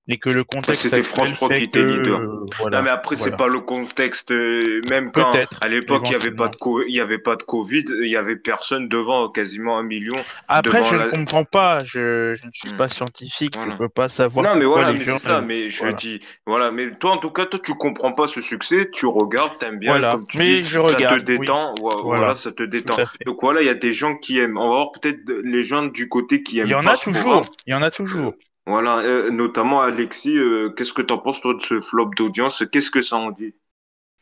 et 0.09 0.17
que 0.17 0.29
le 0.29 0.43
contexte 0.43 0.81
C'était 0.83 0.99
France 0.99 1.31
3 1.35 1.47
fait 1.47 1.57
qui 1.59 1.63
était 1.63 1.83
leader. 1.83 2.19
euh, 2.19 2.45
voilà. 2.59 2.77
non, 2.79 2.83
mais 2.83 2.89
après, 2.89 3.15
voilà. 3.15 3.31
c'est 3.31 3.37
pas 3.37 3.47
le 3.47 3.61
contexte. 3.61 4.31
euh, 4.31 4.81
Même 4.89 5.11
quand, 5.13 5.31
Peut-être, 5.31 5.57
à 5.61 5.67
l'époque, 5.67 6.03
il 6.07 6.11
y 6.11 6.15
avait 6.15 6.31
pas 6.31 6.49
de 6.49 6.55
co- 6.57 6.83
il 6.85 6.93
y 6.93 6.99
avait 6.99 7.19
pas 7.19 7.37
de 7.37 7.43
Covid, 7.43 7.85
il 8.01 8.07
y 8.09 8.17
avait 8.17 8.35
personne 8.35 8.89
devant, 8.89 9.29
quasiment 9.29 9.77
un 9.77 9.83
million. 9.83 10.17
Après, 10.49 10.83
je 10.85 10.97
la- 10.97 11.05
ne 11.05 11.11
comprends 11.11 11.45
pas. 11.45 11.83
Je, 11.85 12.35
je 12.35 12.45
ne 12.45 12.51
suis 12.53 12.73
Hmm. 12.73 12.75
pas 12.77 12.89
scientifique. 12.89 13.53
Voilà. 13.55 13.73
Je 13.73 13.77
peux 13.77 13.87
pas 13.89 14.09
savoir 14.09 14.45
Non, 14.45 14.55
mais 14.59 14.65
voilà, 14.65 14.91
les 14.91 14.99
mais 14.99 15.05
gens. 15.05 15.19
c'est 15.19 15.27
ça. 15.27 15.37
euh, 15.37 15.41
Mais 15.41 15.69
je 15.69 15.77
voilà. 15.79 15.93
dis, 15.93 16.21
voilà. 16.45 16.71
Mais 16.71 16.91
toi, 16.99 17.11
en 17.11 17.17
tout 17.17 17.31
cas, 17.31 17.45
toi, 17.45 17.59
tu 17.63 17.73
comprends 17.75 18.11
pas 18.11 18.27
ce 18.27 18.41
succès. 18.41 18.89
Tu 18.91 19.05
regardes, 19.05 19.57
t'aimes 19.59 19.79
bien, 19.79 19.91
Voilà. 19.91 20.11
comme 20.11 20.23
tu 20.25 20.37
Mais 20.37 20.57
dis, 20.57 20.65
je 20.65 20.81
ça 20.81 20.95
regarde, 20.97 21.21
te 21.21 21.25
détend. 21.25 21.75
Voilà, 21.79 22.01
Voilà. 22.03 22.35
ça 22.35 22.51
te 22.51 22.63
détend. 22.63 22.95
Donc 23.25 23.37
voilà, 23.41 23.61
il 23.61 23.67
y 23.67 23.69
a 23.69 23.73
des 23.73 23.93
gens 23.93 24.15
qui 24.17 24.37
aiment. 24.39 24.57
On 24.57 24.67
va 24.69 24.75
voir 24.75 24.91
peut-être 24.91 25.19
les 25.45 25.63
gens 25.63 25.83
du 25.83 26.09
côté 26.09 26.43
qui 26.43 26.59
aiment 26.59 26.67
Il 26.67 26.71
y 26.71 26.75
en 26.75 26.85
a 26.85 26.97
toujours. 26.97 27.45
Il 27.67 27.71
y 27.71 27.73
en 27.73 27.81
a 27.81 27.89
toujours. 27.89 28.33
Voilà, 28.65 28.97
euh, 28.99 29.29
notamment 29.31 29.79
Alexis, 29.81 30.37
euh, 30.37 30.69
qu'est-ce 30.71 30.91
que 30.91 31.01
t'en 31.01 31.17
penses 31.17 31.39
toi 31.39 31.53
de 31.53 31.61
ce 31.61 31.79
flop 31.79 32.11
d'audience? 32.17 32.63
Qu'est-ce 32.71 32.91
que 32.91 33.01
ça 33.01 33.15
en 33.15 33.31
dit? 33.31 33.55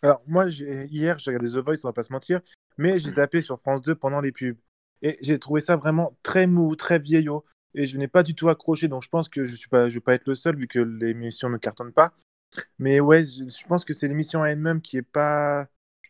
Alors, 0.02 0.22
moi, 0.28 0.48
hier, 0.50 1.20
j'ai 1.20 1.32
regardé 1.32 1.50
The 1.52 1.64
Voice, 1.64 1.78
on 1.84 1.90
va 1.90 1.94
pas 1.94 2.04
se 2.04 2.12
mentir, 2.12 2.42
mais 2.78 3.00
j'ai 3.00 3.10
Mm. 3.10 3.12
zappé 3.12 3.42
sur 3.42 3.60
France 3.60 3.82
2 3.82 3.96
pendant 3.96 4.22
les 4.22 4.32
pubs. 4.32 4.58
Et 5.04 5.18
j'ai 5.22 5.38
trouvé 5.40 5.62
ça 5.62 5.76
vraiment 5.76 6.18
très 6.24 6.48
mou, 6.48 6.76
très 6.76 7.00
vieillot. 7.00 7.44
Et 7.74 7.86
je 7.86 7.98
n'ai 7.98 8.08
pas 8.08 8.24
du 8.24 8.36
tout 8.36 8.50
accroché, 8.50 8.88
donc 8.88 9.04
je 9.04 9.10
pense 9.10 9.30
que 9.30 9.46
je 9.46 9.56
je 9.56 9.94
vais 9.94 10.00
pas 10.02 10.14
être 10.16 10.28
le 10.28 10.36
seul 10.36 10.56
vu 10.58 10.68
que 10.68 10.80
l'émission 10.80 11.50
ne 11.50 11.58
cartonne 11.58 11.94
pas. 11.94 12.14
Mais 12.80 13.00
ouais, 13.02 13.24
je, 13.26 13.46
je 13.48 13.68
pense 13.68 13.86
que 13.86 13.94
c'est 13.94 14.08
l'émission 14.10 14.42
en 14.42 14.46
elle-même 14.46 14.82
qui 14.82 14.98
est 14.98 15.02
pas, 15.04 15.68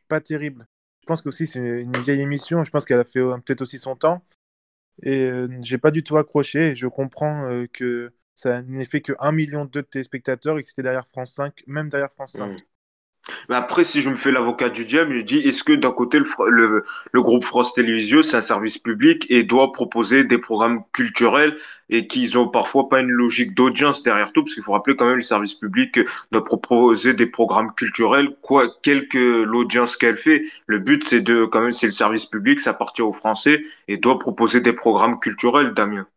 pas 0.10 0.22
terrible. 0.22 0.68
Je 1.02 1.08
pense 1.08 1.22
qu'aussi 1.22 1.48
c'est 1.48 1.60
une 1.84 1.98
vieille 2.00 2.22
émission, 2.22 2.64
je 2.64 2.72
pense 2.72 2.86
qu'elle 2.86 3.00
a 3.02 3.06
fait 3.06 3.20
euh, 3.20 3.38
peut-être 3.40 3.62
aussi 3.62 3.80
son 3.80 3.96
temps. 3.96 4.24
Et 5.04 5.26
euh, 5.30 5.48
j'ai 5.62 5.78
pas 5.78 5.92
du 5.92 6.04
tout 6.04 6.18
accroché. 6.18 6.70
Et 6.72 6.76
je 6.76 6.88
comprends 6.88 7.66
que 7.74 8.14
ça 8.42 8.64
n'ait 8.64 8.86
fait 8.86 9.02
que 9.02 9.14
1 9.20 9.32
million 9.34 9.66
de 9.66 9.82
téléspectateurs 9.82 10.58
et 10.58 10.64
que 10.64 10.68
c'était 10.68 10.82
derrière 10.82 11.08
France 11.08 11.34
5, 11.34 11.64
même 11.68 11.90
derrière 11.90 12.12
France 12.12 12.34
5. 12.34 12.48
Mm. 12.48 12.56
Mais 13.50 13.56
après, 13.56 13.84
si 13.84 14.02
je 14.02 14.10
me 14.10 14.16
fais 14.16 14.32
l'avocat 14.32 14.70
du 14.70 14.84
diable, 14.84 15.14
je 15.14 15.22
dis, 15.22 15.38
est-ce 15.38 15.64
que 15.64 15.74
d'un 15.74 15.92
côté, 15.92 16.18
le 16.18 17.22
groupe 17.22 17.44
France 17.44 17.76
Télévisions, 17.76 18.24
c'est 18.24 18.38
un 18.38 18.42
service 18.42 18.80
public 18.80 19.28
et 19.30 19.44
doit 19.44 19.72
proposer 19.72 20.24
des 20.24 20.40
programmes 20.40 20.80
culturels 20.92 21.56
et 21.90 22.08
qu'ils 22.08 22.36
ont 22.40 22.48
parfois 22.48 22.90
pas 22.90 23.02
une 23.02 23.12
logique 23.12 23.54
d'audience 23.54 24.02
derrière 24.02 24.34
tout, 24.34 24.44
parce 24.44 24.56
qu'il 24.56 24.64
faut 24.64 24.72
rappeler 24.72 24.96
quand 24.96 25.06
même 25.06 25.18
le 25.18 25.22
service 25.22 25.54
public 25.54 26.00
doit 26.32 26.44
proposer 26.44 27.14
des 27.14 27.28
programmes 27.28 27.72
culturels, 27.76 28.36
quoi, 28.42 28.76
quelle 28.82 29.08
que 29.08 29.44
l'audience 29.44 29.98
qu'elle 29.98 30.18
fait. 30.18 30.42
Le 30.66 30.80
but, 30.80 31.04
c'est 31.04 31.22
de, 31.22 31.46
quand 31.46 31.62
même, 31.62 31.74
c'est 31.74 31.88
le 31.88 31.92
service 31.92 32.26
public, 32.26 32.60
ça 32.60 32.72
appartient 32.72 33.04
aux 33.04 33.14
Français 33.14 33.64
et 33.88 33.98
doit 33.98 34.18
proposer 34.18 34.62
des 34.62 34.74
programmes 34.74 35.20
culturels, 35.20 35.74
Damien. 35.74 36.08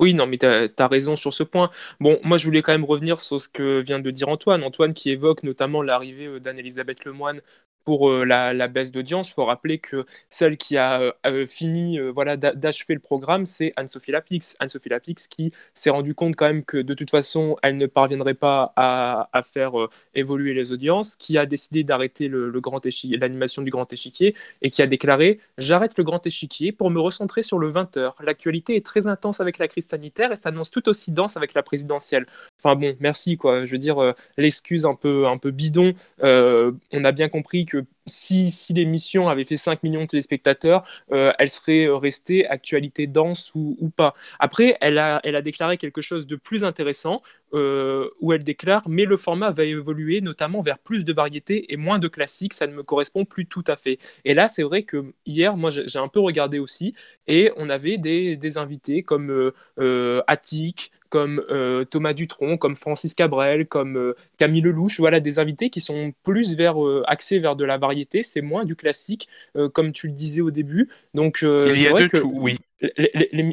Oui, 0.00 0.12
non, 0.14 0.26
mais 0.26 0.38
tu 0.38 0.46
as, 0.46 0.88
raison 0.88 1.14
sur 1.16 1.32
ce 1.32 1.44
point. 1.44 1.70
Bon, 2.00 2.18
moi, 2.24 2.36
je 2.36 2.44
voulais 2.46 2.62
quand 2.62 2.72
même 2.72 2.84
revenir 2.84 3.20
sur 3.20 3.40
ce 3.40 3.48
que 3.48 3.80
vient 3.80 4.00
de 4.00 4.10
dire 4.10 4.28
Antoine. 4.28 4.64
Antoine 4.64 4.92
qui 4.92 5.10
évoque 5.10 5.42
notamment 5.44 5.82
l'arrivée 5.82 6.26
euh, 6.26 6.40
d'Anne-Elisabeth 6.40 7.04
Lemoine 7.04 7.40
pour 7.84 8.10
euh, 8.10 8.24
la, 8.24 8.68
baisse 8.68 8.92
d'audience. 8.92 9.30
Il 9.30 9.34
faut 9.34 9.44
rappeler 9.44 9.78
que 9.78 10.06
celle 10.28 10.56
qui 10.56 10.76
a 10.76 11.00
euh, 11.00 11.12
euh 11.26 11.46
fini 11.46 11.98
voilà, 11.98 12.36
d'achever 12.36 12.94
le 12.94 13.00
programme, 13.00 13.46
c'est 13.46 13.72
Anne-Sophie 13.76 14.10
Lapix. 14.10 14.56
Anne-Sophie 14.58 14.88
Lapix 14.88 15.28
qui 15.28 15.52
s'est 15.74 15.90
rendu 15.90 16.14
compte 16.14 16.36
quand 16.36 16.46
même 16.46 16.64
que 16.64 16.78
de 16.78 16.94
toute 16.94 17.10
façon, 17.10 17.56
elle 17.62 17.76
ne 17.76 17.86
parviendrait 17.86 18.34
pas 18.34 18.72
à, 18.76 19.28
faire 19.42 19.72
évoluer 20.14 20.54
les 20.54 20.72
audiences, 20.72 21.16
qui 21.16 21.36
a 21.36 21.46
décidé 21.46 21.84
d'arrêter 21.84 22.28
le, 22.28 22.50
l'animation 23.18 23.62
du 23.62 23.70
grand 23.70 23.92
échiquier 23.92 24.34
et 24.62 24.70
qui 24.70 24.80
a 24.82 24.86
déclaré 24.86 25.40
J'arrête 25.58 25.96
le 25.98 26.04
grand 26.04 26.26
échiquier 26.26 26.72
pour 26.72 26.90
me 26.90 26.98
recentrer 26.98 27.42
sur 27.42 27.58
le 27.58 27.70
20h. 27.70 28.12
L'actualité 28.20 28.76
est 28.76 28.84
très 28.84 29.06
intense 29.06 29.40
avec 29.40 29.58
la 29.58 29.68
crise 29.68 29.86
sanitaire 29.86 30.32
et 30.32 30.36
s'annonce 30.36 30.70
tout 30.70 30.88
aussi 30.88 31.12
dense 31.12 31.36
avec 31.36 31.54
la 31.54 31.62
présidentielle. 31.62 32.26
Enfin 32.58 32.74
bon, 32.74 32.96
merci 33.00 33.36
quoi. 33.36 33.64
Je 33.64 33.72
veux 33.72 33.78
dire, 33.78 34.14
l'excuse 34.38 34.86
un 34.86 34.94
peu, 34.94 35.26
un 35.26 35.36
peu 35.38 35.50
bidon. 35.50 35.92
on 36.22 37.04
a 37.04 37.12
bien 37.12 37.28
compris 37.28 37.64
que 37.64 37.73
si, 38.06 38.50
si 38.50 38.72
l'émission 38.72 39.28
avait 39.28 39.44
fait 39.44 39.56
5 39.56 39.82
millions 39.82 40.02
de 40.02 40.06
téléspectateurs, 40.06 40.84
euh, 41.12 41.32
elle 41.38 41.48
serait 41.48 41.88
restée 41.88 42.46
actualité 42.46 43.06
dense 43.06 43.52
ou, 43.54 43.90
pas. 43.96 44.14
Après, 44.38 44.76
elle 44.80 44.98
a, 44.98 45.20
déclaré 45.42 45.76
quelque 45.76 46.00
chose 46.00 46.26
de 46.26 46.36
plus 46.36 46.64
intéressant, 46.64 47.22
euh, 47.54 48.10
où 48.20 48.32
elle 48.32 48.42
déclare 48.42 48.82
«Mais 48.88 49.04
le 49.04 49.16
format 49.16 49.52
va 49.52 49.64
évoluer, 49.64 50.20
notamment 50.20 50.60
vers 50.60 50.78
plus 50.78 51.04
de 51.04 51.12
variété 51.12 51.72
et 51.72 51.76
moins 51.76 51.98
de 51.98 52.08
classiques, 52.08 52.52
ça 52.52 52.66
ne 52.66 52.72
me 52.72 52.82
correspond 52.82 53.24
plus 53.24 53.46
tout 53.46 53.64
à 53.68 53.76
fait.» 53.76 53.98
Et 54.24 54.34
là, 54.34 54.48
c'est 54.48 54.64
vrai 54.64 54.82
que 54.82 55.12
hier, 55.24 55.56
moi, 55.56 55.70
j'ai 55.70 55.98
un 55.98 56.08
peu 56.08 56.20
regardé 56.20 56.58
aussi, 56.58 56.94
et 57.26 57.52
on 57.56 57.70
avait 57.70 57.96
des, 57.96 58.36
des 58.36 58.58
invités 58.58 59.02
comme 59.02 59.30
euh, 59.30 59.54
euh 59.78 60.22
Attic, 60.26 60.90
comme 61.08 61.44
euh, 61.50 61.84
Thomas 61.84 62.12
Dutronc, 62.12 62.56
comme 62.56 62.76
Francis 62.76 63.14
Cabrel, 63.14 63.66
comme 63.66 63.96
euh, 63.96 64.16
Camille 64.38 64.62
Lelouch, 64.62 64.98
voilà 64.98 65.20
des 65.20 65.38
invités 65.38 65.70
qui 65.70 65.80
sont 65.80 66.12
plus 66.22 66.56
vers 66.56 66.84
euh, 66.84 67.04
axés 67.06 67.38
vers 67.38 67.56
de 67.56 67.64
la 67.64 67.78
variété, 67.78 68.22
c'est 68.22 68.40
moins 68.40 68.64
du 68.64 68.76
classique, 68.76 69.28
comme 69.72 69.92
tu 69.92 70.08
le 70.08 70.12
disais 70.12 70.40
au 70.40 70.50
début. 70.50 70.88
Donc 71.14 71.38
il 71.42 71.80
y 71.80 71.86
a 71.86 71.92
de 71.92 72.06
tout, 72.08 72.32
oui. 72.34 72.56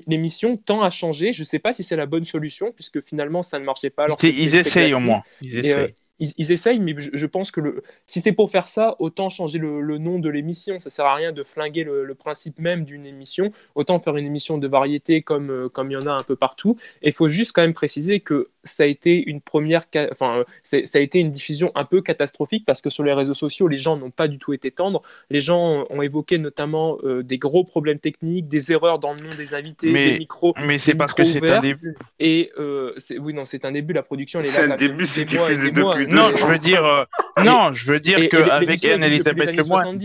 L'émission 0.08 0.58
tend 0.58 0.82
à 0.82 0.89
changer. 0.89 1.32
Je 1.32 1.43
ne 1.43 1.45
sais 1.45 1.60
pas 1.60 1.72
si 1.72 1.84
c'est 1.84 1.95
la 1.95 2.06
bonne 2.06 2.26
solution, 2.26 2.72
puisque 2.72 3.02
finalement 3.02 3.41
ça 3.41 3.60
ne 3.60 3.64
marchait 3.64 3.89
pas. 3.89 4.04
Alors 4.04 4.18
ils, 4.24 4.38
ils 4.38 4.56
essayent 4.56 4.93
au 4.93 4.99
moins. 4.99 5.24
Ils 5.41 5.58
essayent 5.58 5.95
ils, 6.22 6.32
ils, 6.38 6.51
essayent, 6.51 6.80
mais 6.80 6.95
je, 6.97 7.09
je 7.11 7.26
pense 7.26 7.51
que 7.51 7.59
le, 7.59 7.84
si 8.05 8.22
c'est 8.22 8.32
pour 8.32 8.49
faire 8.49 8.67
ça, 8.67 8.95
autant 8.99 9.30
changer 9.30 9.57
le, 9.57 9.82
le 9.82 9.97
nom 9.97 10.19
de 10.19 10.30
l'émission. 10.30 10.80
Ça 10.80 10.89
sert 10.89 11.05
à 11.05 11.15
rien 11.15 11.34
de 11.34 11.43
flinguer 11.43 11.84
le, 11.84 12.05
le 12.05 12.15
principe 12.15 12.59
même 12.59 12.86
d'une 12.86 13.05
émission. 13.05 13.51
Autant 13.76 13.99
faire 13.99 14.15
une 14.15 14.26
émission 14.26 14.57
de 14.57 14.67
variété 14.67 15.22
comme 15.22 15.49
euh, 15.49 15.69
comme 15.69 15.91
il 15.91 15.95
y 15.95 15.97
en 15.97 16.07
a 16.07 16.13
un 16.13 16.26
peu 16.26 16.36
partout. 16.36 16.78
Et 17.01 17.09
il 17.09 17.13
faut 17.13 17.30
juste 17.30 17.51
quand 17.51 17.61
même 17.61 17.74
préciser 17.74 18.19
que 18.19 18.49
ça 18.63 18.84
a 18.84 18.86
été 18.86 19.28
une 19.28 19.41
première, 19.41 19.86
enfin 20.11 20.43
ça 20.63 20.78
a 20.93 20.99
été 20.99 21.19
une 21.19 21.32
diffusion 21.32 21.72
un 21.74 21.86
peu 21.86 22.01
catastrophique 22.01 22.63
parce 22.65 22.82
que 22.82 22.89
sur 22.89 23.03
les 23.03 23.13
réseaux 23.13 23.34
sociaux, 23.34 23.67
les 23.67 23.78
gens 23.78 23.97
n'ont 23.97 24.11
pas 24.11 24.28
du 24.28 24.38
tout 24.38 24.53
été 24.53 24.69
tendres. 24.72 25.01
Les 25.30 25.39
gens 25.39 25.86
ont 25.89 26.01
évoqué 26.01 26.38
notamment 26.38 26.97
euh, 27.03 27.24
des 27.24 27.39
gros 27.39 27.63
problèmes 27.63 27.99
techniques, 27.99 28.47
des 28.47 28.72
erreurs 28.72 28.99
dans 28.99 29.13
le 29.13 29.22
nom 29.22 29.34
des 29.36 29.55
invités, 29.55 29.91
mais, 29.91 30.11
des 30.11 30.19
micros. 30.19 30.53
Mais 30.65 30.78
c'est 30.78 30.95
parce 30.95 31.13
que 31.13 31.24
c'est 31.24 31.49
un 31.49 31.59
début. 31.59 31.95
Et 32.19 32.51
euh, 32.59 32.93
oui, 33.19 33.34
non, 33.34 33.45
c'est 33.45 33.65
un 33.65 33.72
début. 33.72 33.93
La 33.93 34.03
production, 34.03 34.39
elle 34.39 34.47
est 34.47 34.49
là. 34.49 34.55
C'est 34.55 34.72
un 34.72 34.76
début, 34.76 35.07
c'est 35.07 35.26
diffusé 35.26 35.72
depuis 35.72 36.07
non, 36.12 36.24
je 36.24 36.45
veux 36.45 36.57
dire, 36.57 36.86
euh, 36.86 37.03
non, 37.43 37.72
je 37.72 37.91
veux 37.91 37.99
dire 37.99 38.30
qu'avec 38.30 38.84
Anne-Elisabeth 38.86 39.55
Lemoine. 39.55 39.99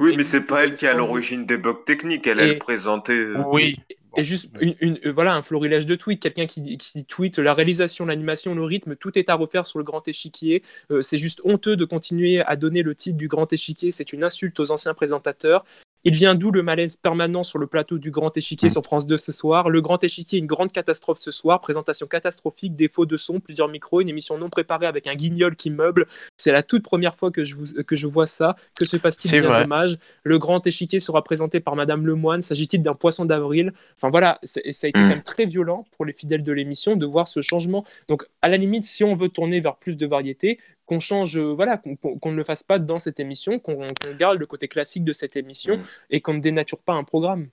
Oui, 0.00 0.14
mais 0.16 0.22
c'est 0.22 0.46
pas 0.46 0.64
elle 0.64 0.72
qui 0.72 0.84
est 0.84 0.88
à 0.88 0.94
l'origine 0.94 1.46
des 1.46 1.56
bugs 1.56 1.82
techniques, 1.84 2.26
elle, 2.26 2.40
elle 2.40 2.58
présentait. 2.58 3.12
Euh... 3.12 3.42
Oui. 3.46 3.76
Et 4.18 4.24
juste 4.24 4.48
une, 4.60 4.74
une, 4.80 4.98
euh, 5.04 5.12
voilà, 5.12 5.34
un 5.34 5.42
florilège 5.42 5.84
de 5.84 5.94
tweets, 5.94 6.20
quelqu'un 6.20 6.46
qui, 6.46 6.78
qui 6.78 7.04
tweet 7.04 7.38
la 7.38 7.52
réalisation, 7.52 8.06
l'animation, 8.06 8.54
le 8.54 8.64
rythme, 8.64 8.96
tout 8.96 9.18
est 9.18 9.28
à 9.28 9.34
refaire 9.34 9.66
sur 9.66 9.78
le 9.78 9.84
grand 9.84 10.08
échiquier. 10.08 10.62
Euh, 10.90 11.02
c'est 11.02 11.18
juste 11.18 11.42
honteux 11.44 11.76
de 11.76 11.84
continuer 11.84 12.40
à 12.40 12.56
donner 12.56 12.82
le 12.82 12.94
titre 12.94 13.18
du 13.18 13.28
grand 13.28 13.52
échiquier, 13.52 13.90
c'est 13.90 14.14
une 14.14 14.24
insulte 14.24 14.58
aux 14.58 14.70
anciens 14.70 14.94
présentateurs. 14.94 15.66
Il 16.06 16.14
vient 16.14 16.36
d'où 16.36 16.52
le 16.52 16.62
malaise 16.62 16.94
permanent 16.94 17.42
sur 17.42 17.58
le 17.58 17.66
plateau 17.66 17.98
du 17.98 18.12
Grand 18.12 18.36
Échiquier 18.36 18.68
sur 18.68 18.84
France 18.84 19.08
2 19.08 19.16
ce 19.16 19.32
soir? 19.32 19.68
Le 19.68 19.80
Grand 19.80 20.04
Échiquier, 20.04 20.38
une 20.38 20.46
grande 20.46 20.70
catastrophe 20.70 21.18
ce 21.18 21.32
soir. 21.32 21.60
Présentation 21.60 22.06
catastrophique, 22.06 22.76
défaut 22.76 23.06
de 23.06 23.16
son, 23.16 23.40
plusieurs 23.40 23.66
micros, 23.66 24.02
une 24.02 24.08
émission 24.08 24.38
non 24.38 24.48
préparée 24.48 24.86
avec 24.86 25.08
un 25.08 25.16
guignol 25.16 25.56
qui 25.56 25.68
meuble. 25.68 26.06
C'est 26.36 26.52
la 26.52 26.62
toute 26.62 26.84
première 26.84 27.16
fois 27.16 27.32
que 27.32 27.42
je, 27.42 27.56
vous, 27.56 27.82
que 27.82 27.96
je 27.96 28.06
vois 28.06 28.28
ça. 28.28 28.54
Que 28.78 28.84
se 28.84 28.96
passe-t-il? 28.96 29.40
Bien 29.40 29.62
dommage 29.62 29.98
Le 30.22 30.38
Grand 30.38 30.64
Échiquier 30.64 31.00
sera 31.00 31.24
présenté 31.24 31.58
par 31.58 31.74
Madame 31.74 32.06
Lemoine. 32.06 32.40
S'agit-il 32.40 32.82
d'un 32.82 32.94
poisson 32.94 33.24
d'avril? 33.24 33.72
Enfin 33.96 34.08
voilà, 34.08 34.38
ça 34.44 34.60
a 34.64 34.68
été 34.68 34.90
mmh. 34.90 34.92
quand 34.92 35.08
même 35.08 35.22
très 35.22 35.44
violent 35.44 35.86
pour 35.96 36.04
les 36.04 36.12
fidèles 36.12 36.44
de 36.44 36.52
l'émission 36.52 36.94
de 36.94 37.04
voir 37.04 37.26
ce 37.26 37.40
changement. 37.40 37.84
Donc 38.06 38.24
à 38.42 38.48
la 38.48 38.58
limite, 38.58 38.84
si 38.84 39.02
on 39.02 39.16
veut 39.16 39.28
tourner 39.28 39.58
vers 39.58 39.74
plus 39.74 39.96
de 39.96 40.06
variété, 40.06 40.60
qu'on 40.86 41.00
change, 41.00 41.38
voilà, 41.38 41.76
qu'on 41.76 41.96
qu 41.96 42.28
ne 42.28 42.34
le 42.34 42.44
fasse 42.44 42.62
pas 42.62 42.78
dans 42.78 42.98
cette 42.98 43.20
émission, 43.20 43.58
qu'on 43.58 43.86
qu 43.86 44.14
garde 44.14 44.38
le 44.38 44.46
côté 44.46 44.68
classique 44.68 45.04
de 45.04 45.12
cette 45.12 45.36
émission 45.36 45.76
mmh. 45.78 45.82
et 46.10 46.20
qu'on 46.20 46.34
ne 46.34 46.40
dénature 46.40 46.82
pas 46.82 46.94
un 46.94 47.04
programme. 47.04 47.48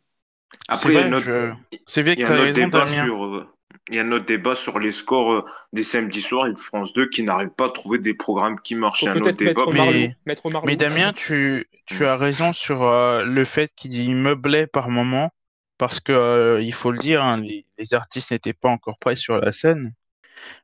Après, 0.67 0.93
c'est 0.93 1.01
vrai, 1.01 1.19
je... 1.19 2.01
vrai 2.01 2.15
que 2.15 2.23
tu 2.23 2.31
as 2.31 2.35
raison, 2.35 2.67
Damien. 2.67 3.05
Sur, 3.05 3.25
euh, 3.25 3.47
il 3.89 3.95
y 3.95 3.99
a 3.99 4.03
notre 4.03 4.25
débat 4.25 4.55
sur 4.55 4.79
les 4.79 4.91
scores 4.91 5.33
euh, 5.33 5.45
des 5.73 5.83
samedis 5.83 6.21
soirs 6.21 6.47
et 6.47 6.53
de 6.53 6.59
France 6.59 6.93
2 6.93 7.09
qui 7.09 7.23
n'arrivent 7.23 7.49
pas 7.49 7.65
à 7.65 7.69
trouver 7.69 7.97
des 7.99 8.13
programmes 8.13 8.59
qui 8.61 8.75
marchent. 8.75 9.01
Il 9.01 9.05
y 9.05 9.07
a 9.09 9.11
un 9.13 9.17
autre 9.17 9.31
débat. 9.31 9.65
Mais, 9.73 10.15
mais 10.65 10.75
Damien, 10.75 11.11
tu, 11.13 11.65
tu 11.85 12.05
as 12.05 12.15
raison 12.15 12.53
sur 12.53 12.83
euh, 12.83 13.25
le 13.25 13.45
fait 13.45 13.71
qu'il 13.75 14.15
meublait 14.15 14.67
par 14.67 14.89
moment, 14.89 15.31
parce 15.77 15.99
que 15.99 16.13
euh, 16.13 16.61
il 16.61 16.73
faut 16.73 16.91
le 16.91 16.99
dire, 16.99 17.21
hein, 17.23 17.37
les, 17.37 17.65
les, 17.77 17.93
artistes 17.93 18.31
n'étaient 18.31 18.53
pas 18.53 18.69
encore 18.69 18.95
prêts 18.97 19.15
sur 19.15 19.37
la 19.37 19.51
scène. 19.51 19.93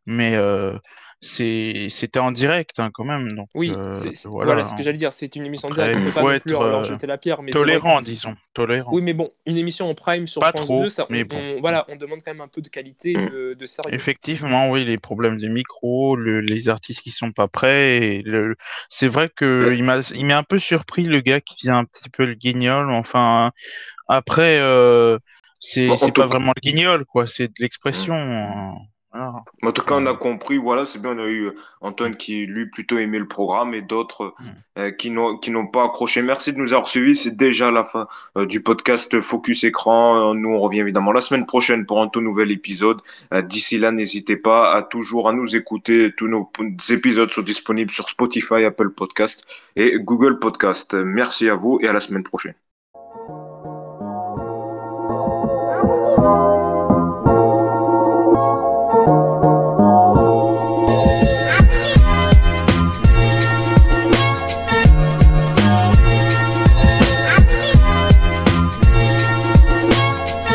Mais 0.06 0.36
euh, 0.36 0.78
c'était 1.22 2.20
en 2.20 2.32
direct 2.32 2.80
hein, 2.80 2.90
quand 2.94 3.04
même. 3.04 3.34
Donc, 3.34 3.50
oui, 3.54 3.74
euh, 3.76 3.94
voilà, 4.26 4.46
voilà, 4.54 4.64
ce 4.64 4.76
que 4.76 4.82
j'allais 4.84 4.98
dire. 4.98 5.12
C'est 5.12 5.36
une 5.36 5.46
émission 5.46 5.68
Après, 5.70 5.90
direct. 5.94 6.00
On 6.02 6.06
peut 6.06 6.12
pas 6.14 6.34
non 6.34 6.40
plus 6.40 6.52
leur 6.52 6.84
jeter 6.84 7.08
la 7.08 7.18
pierre. 7.18 7.42
Mais 7.42 7.52
tolérant, 7.52 8.02
disons. 8.02 8.36
Tolérant. 8.54 8.90
Oui, 8.94 9.02
mais 9.02 9.14
bon, 9.14 9.32
une 9.46 9.58
émission 9.58 9.90
en 9.90 9.96
prime 9.96 10.28
sur 10.28 10.40
pas 10.42 10.52
France 10.52 10.66
trop, 10.66 10.84
2, 10.84 10.90
ça, 10.90 11.06
on, 11.10 11.14
mais 11.14 11.24
bon. 11.26 11.38
on, 11.40 11.60
voilà, 11.60 11.86
on 11.90 11.96
demande 11.96 12.20
quand 12.24 12.32
même 12.34 12.42
un 12.42 12.48
peu 12.48 12.62
de 12.62 12.70
qualité, 12.70 13.18
Mm. 13.18 13.30
de, 13.30 13.54
de 13.54 13.66
sérieux. 13.66 13.94
Effectivement, 13.94 14.70
oui, 14.70 14.86
les 14.86 14.98
problèmes 14.98 15.38
des 15.38 15.50
micros, 15.50 16.16
le, 16.16 16.40
les 16.42 16.70
artistes 16.70 17.02
qui 17.02 17.12
sont 17.12 17.32
pas 17.32 17.48
prêts. 17.48 18.22
le- 18.26 18.56
C'est 18.90 19.08
vrai 19.08 19.30
que 19.36 19.74
il 19.76 19.84
m'a 19.84 20.00
il 20.16 20.26
m'a 20.26 20.38
un 20.38 20.44
peu 20.44 20.60
surpris 20.60 21.04
le 21.04 21.20
gars 21.20 21.42
qui 21.42 21.56
faisait 21.56 21.72
un 21.72 21.84
petit 21.86 22.10
peu 22.10 22.26
le 22.26 22.34
guignol. 22.36 22.92
Enfin, 22.92 23.52
après, 24.08 24.58
euh, 24.60 25.18
c'est 25.60 25.88
Bon, 25.88 25.94
en 25.96 25.98
pas 25.98 26.12
cas- 26.12 26.26
vraiment 26.28 26.54
le 26.56 26.62
guignol, 26.62 27.06
quoi. 27.06 27.28
C'est 27.28 27.48
de 27.48 27.54
l'expression. 27.60 28.16
euh, 28.16 28.72
voilà. 29.12 29.44
En 29.64 29.72
tout 29.72 29.82
cas, 29.82 29.96
on 29.96 30.06
a 30.06 30.14
compris, 30.14 30.58
voilà, 30.58 30.86
c'est 30.86 31.00
bien, 31.02 31.18
on 31.18 31.20
a 31.20 31.28
eu 31.28 31.46
euh, 31.48 31.56
Antoine 31.82 32.16
qui, 32.16 32.46
lui, 32.46 32.68
plutôt 32.70 33.00
aimé 33.00 33.18
le 33.18 33.28
programme 33.28 33.74
et 33.74 33.82
d'autres 33.82 34.36
euh, 34.78 34.92
qui 34.92 35.10
n'ont 35.10 35.38
qui 35.38 35.50
n'ont 35.50 35.66
pas 35.66 35.84
accroché. 35.84 36.22
Merci 36.22 36.54
de 36.54 36.60
nous 36.60 36.74
avoir 36.74 36.88
suivis. 36.88 37.16
C'est 37.16 37.36
déjà 37.36 37.72
la 37.72 37.84
fin 37.84 38.08
euh, 38.38 38.46
du 38.46 38.62
podcast 38.62 39.20
Focus 39.20 39.64
Écran. 39.64 40.32
Euh, 40.32 40.34
nous, 40.36 40.50
on 40.50 40.60
revient 40.60 40.80
évidemment 40.82 41.12
la 41.12 41.22
semaine 41.22 41.48
prochaine 41.48 41.88
pour 41.88 42.02
un 42.02 42.08
tout 42.08 42.22
nouvel 42.22 42.52
épisode. 42.52 43.02
Euh, 43.34 43.42
D'ici 43.42 43.80
là, 43.80 43.92
n'hésitez 43.92 44.38
pas 44.38 44.76
à 44.76 44.84
toujours 44.84 45.28
à 45.28 45.34
nous 45.34 45.56
écouter. 45.56 46.14
Tous 46.16 46.28
nos 46.28 46.52
épisodes 46.90 47.32
sont 47.32 47.42
disponibles 47.42 47.92
sur 47.92 48.08
Spotify, 48.10 48.64
Apple 48.66 48.92
Podcast 48.92 49.46
et 49.76 49.98
Google 50.00 50.38
Podcast. 50.38 50.94
Merci 50.94 51.50
à 51.50 51.56
vous 51.56 51.80
et 51.82 51.88
à 51.88 51.94
la 51.94 52.00
semaine 52.00 52.24
prochaine. 52.24 52.54